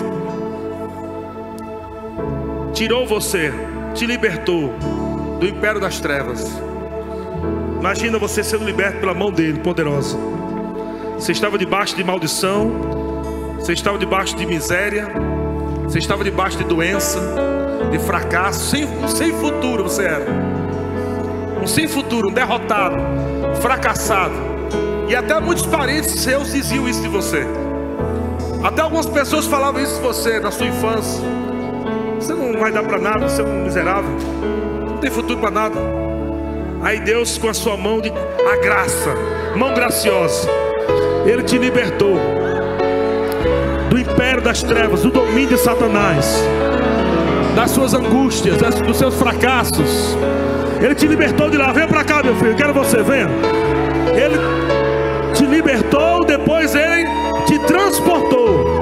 tirou 2.73 3.05
você, 3.05 3.53
te 3.93 4.05
libertou 4.05 4.73
do 5.41 5.45
império 5.45 5.81
das 5.81 5.99
trevas. 5.99 6.45
Imagina 7.77 8.17
você 8.17 8.43
sendo 8.43 8.63
liberto 8.63 8.99
pela 8.99 9.13
mão 9.13 9.29
dele, 9.29 9.59
poderosa. 9.59 10.17
Você 11.15 11.33
estava 11.33 11.57
debaixo 11.57 11.97
de 11.97 12.03
maldição, 12.03 12.71
você 13.55 13.73
estava 13.73 13.97
debaixo 13.97 14.35
de 14.37 14.45
miséria, 14.45 15.07
você 15.89 15.97
estava 15.97 16.23
debaixo 16.23 16.55
de 16.55 16.65
doença, 16.65 17.19
de 17.89 17.97
fracasso, 17.97 18.69
sem, 18.69 18.87
sem 19.07 19.33
futuro 19.33 19.81
você 19.81 20.03
era. 20.03 20.25
Um 21.59 21.65
sem 21.65 21.87
futuro, 21.87 22.29
um 22.29 22.31
derrotado, 22.31 22.95
fracassado. 23.59 24.35
E 25.07 25.15
até 25.15 25.39
muitos 25.39 25.65
parentes 25.65 26.11
seus 26.11 26.53
diziam 26.53 26.87
isso 26.87 27.01
de 27.01 27.07
você. 27.07 27.43
Até 28.63 28.83
algumas 28.83 29.07
pessoas 29.07 29.47
falavam 29.47 29.81
isso 29.81 29.95
de 29.95 30.01
você 30.01 30.39
na 30.39 30.51
sua 30.51 30.67
infância. 30.67 31.23
Você 32.19 32.35
não 32.35 32.59
vai 32.59 32.71
dar 32.71 32.83
para 32.83 32.99
nada, 32.99 33.27
você 33.27 33.41
é 33.41 33.45
um 33.45 33.63
miserável. 33.63 34.11
Não 34.91 34.97
tem 34.97 35.09
futuro 35.09 35.39
para 35.39 35.49
nada. 35.49 35.75
Aí 36.83 36.99
Deus, 36.99 37.39
com 37.39 37.49
a 37.49 37.53
sua 37.53 37.75
mão 37.75 37.99
de 37.99 38.11
a 38.11 38.55
graça, 38.57 39.15
mão 39.55 39.73
graciosa, 39.73 40.47
Ele 41.25 41.41
te 41.41 41.57
libertou 41.57 42.38
império 44.19 44.41
das 44.41 44.61
trevas, 44.61 45.01
do 45.01 45.09
domínio 45.09 45.47
de 45.47 45.57
Satanás, 45.57 46.43
das 47.55 47.71
suas 47.71 47.93
angústias, 47.93 48.57
dos 48.85 48.97
seus 48.97 49.15
fracassos. 49.15 50.17
Ele 50.81 50.93
te 50.93 51.07
libertou 51.07 51.49
de 51.49 51.55
lá. 51.55 51.71
Venha 51.71 51.87
para 51.87 52.03
cá, 52.03 52.21
meu 52.21 52.35
filho. 52.35 52.53
Quero 52.53 52.73
você, 52.73 53.01
venha. 53.01 53.29
Ele 54.13 54.37
te 55.33 55.45
libertou, 55.45 56.25
depois 56.25 56.75
ele 56.75 57.07
te 57.45 57.57
transportou 57.59 58.79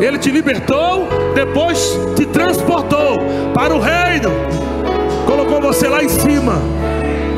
ele 0.00 0.18
te 0.18 0.28
libertou, 0.30 1.08
depois 1.34 1.96
te 2.16 2.26
transportou 2.26 3.22
para 3.54 3.72
o 3.72 3.78
reino, 3.78 4.28
colocou 5.24 5.60
você 5.60 5.88
lá 5.88 6.02
em 6.02 6.08
cima, 6.08 6.60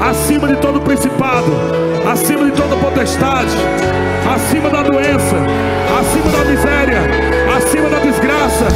acima 0.00 0.48
de 0.48 0.56
todo 0.56 0.80
principado, 0.80 1.52
acima 2.10 2.46
de 2.46 2.52
toda 2.52 2.74
potestade, 2.76 3.54
acima 4.34 4.70
da 4.70 4.82
doença, 4.82 5.36
miséria, 6.46 7.00
acima 7.56 7.88
da 7.88 7.98
desgraça, 7.98 8.66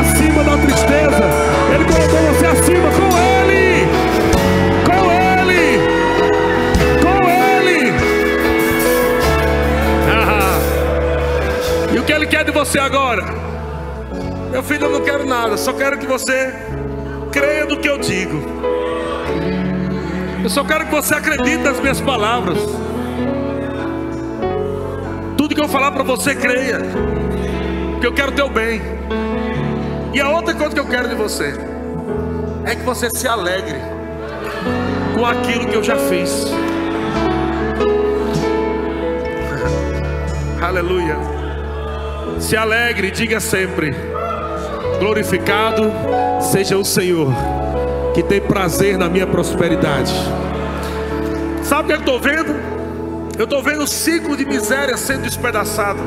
acima 0.00 0.44
da 0.44 0.56
tristeza. 0.58 1.24
Ele 1.74 1.84
colocou 1.84 2.18
você 2.32 2.46
acima 2.46 2.88
com 2.90 3.18
Ele, 3.18 3.88
com 4.86 5.10
Ele, 5.10 5.78
com 7.02 7.16
Ele. 7.28 7.92
Ah, 10.10 10.58
e 11.92 11.98
o 11.98 12.02
que 12.02 12.12
Ele 12.12 12.26
quer 12.26 12.44
de 12.44 12.52
você 12.52 12.78
agora? 12.78 13.24
Meu 14.50 14.62
filho, 14.62 14.84
eu 14.84 14.90
não 14.90 15.00
quero 15.00 15.26
nada, 15.26 15.56
só 15.56 15.72
quero 15.72 15.98
que 15.98 16.06
você 16.06 16.54
creia 17.32 17.66
do 17.66 17.78
que 17.78 17.88
eu 17.88 17.98
digo. 17.98 18.40
Eu 20.42 20.50
só 20.50 20.62
quero 20.62 20.84
que 20.86 20.92
você 20.94 21.14
acredite 21.14 21.62
nas 21.64 21.80
minhas 21.80 22.00
palavras. 22.00 22.58
Que 25.64 25.66
eu 25.66 25.72
falar 25.72 25.92
para 25.92 26.02
você, 26.02 26.34
creia. 26.34 26.78
Porque 27.92 28.06
eu 28.06 28.12
quero 28.12 28.32
teu 28.32 28.50
bem. 28.50 28.82
E 30.12 30.20
a 30.20 30.28
outra 30.28 30.52
coisa 30.52 30.74
que 30.74 30.80
eu 30.80 30.86
quero 30.86 31.08
de 31.08 31.14
você 31.14 31.54
é 32.66 32.74
que 32.74 32.82
você 32.82 33.08
se 33.08 33.26
alegre 33.26 33.78
com 35.14 35.24
aquilo 35.24 35.66
que 35.66 35.74
eu 35.74 35.82
já 35.82 35.96
fiz. 35.96 36.52
Aleluia. 40.60 41.16
Se 42.38 42.58
alegre, 42.58 43.10
diga 43.10 43.40
sempre: 43.40 43.96
glorificado 44.98 45.90
seja 46.42 46.76
o 46.76 46.84
Senhor, 46.84 47.32
que 48.12 48.22
tem 48.22 48.38
prazer 48.38 48.98
na 48.98 49.08
minha 49.08 49.26
prosperidade. 49.26 50.12
Sabe 51.62 51.84
o 51.84 51.86
que 51.86 51.92
eu 51.94 52.00
estou 52.00 52.20
vendo? 52.20 52.73
Eu 53.36 53.44
estou 53.44 53.60
vendo 53.62 53.82
o 53.82 53.86
ciclo 53.86 54.36
de 54.36 54.44
miséria 54.44 54.96
sendo 54.96 55.22
despedaçado. 55.22 55.98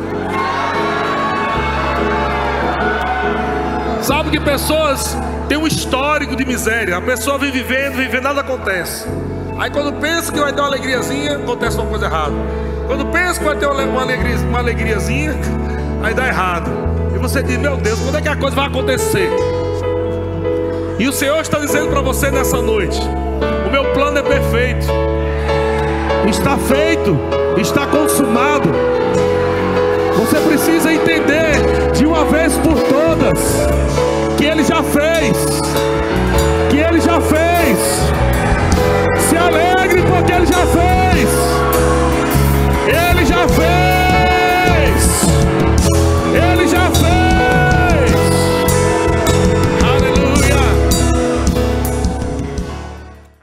Sabe 4.02 4.32
que 4.32 4.40
pessoas 4.40 5.18
têm 5.50 5.58
um 5.58 5.68
histórico 5.68 6.38
de 6.38 6.46
miséria. 6.46 6.96
A 6.96 7.02
pessoa 7.02 7.38
vem 7.38 7.52
vivendo, 7.52 7.96
vivendo, 7.96 8.24
nada 8.24 8.40
acontece. 8.40 9.06
Aí 9.60 9.70
quando 9.70 10.00
pensa 10.00 10.32
que 10.32 10.40
vai 10.40 10.54
ter 10.54 10.62
uma 10.62 10.68
alegriazinha, 10.68 11.36
acontece 11.36 11.78
uma 11.78 11.88
coisa 11.88 12.06
errada. 12.06 12.34
Quando 12.86 13.06
pensa 13.08 13.40
que 13.40 13.46
vai 13.46 13.58
ter 13.58 13.66
uma, 13.66 14.02
alegria, 14.02 14.38
uma 14.38 14.60
alegriazinha, 14.60 15.36
aí 16.02 16.14
dá 16.14 16.28
errado. 16.28 16.72
E 17.14 17.20
você 17.20 17.44
diz, 17.44 17.58
meu 17.58 17.76
Deus, 17.76 18.00
quando 18.00 18.18
é 18.18 18.22
que 18.22 18.30
a 18.30 18.38
coisa 18.38 18.56
vai 18.56 18.68
acontecer? 18.68 19.30
E 20.98 21.08
o 21.08 21.12
Senhor 21.12 21.42
está 21.42 21.60
dizendo 21.60 21.90
para 21.90 22.02
você 22.02 22.32
nessa 22.32 22.62
noite: 22.62 23.00
o 23.68 23.70
meu 23.70 23.92
plano 23.94 24.18
é 24.20 24.24
perfeito, 24.24 24.88
Está 26.28 26.58
feito, 26.58 27.18
está 27.58 27.88
consumado. 27.88 28.70
Você 30.18 30.38
precisa 30.42 30.94
entender 30.94 31.92
de 31.94 32.06
uma 32.06 32.26
vez 32.26 32.54
por 32.58 32.78
todas 32.84 33.40
que 34.38 34.46
ele 34.46 34.64
já 34.64 34.84
fez. 34.84 35.62
Que 36.70 36.78
ele 36.78 37.00
já 37.00 37.22
fez. 37.22 37.78
Se 39.30 39.38
alegre 39.38 40.02
porque 40.04 40.34
ele 40.34 40.46
já 40.46 40.66
fez. 40.66 41.30
Ele 42.88 43.26
já 43.26 43.48
fez. 43.48 43.87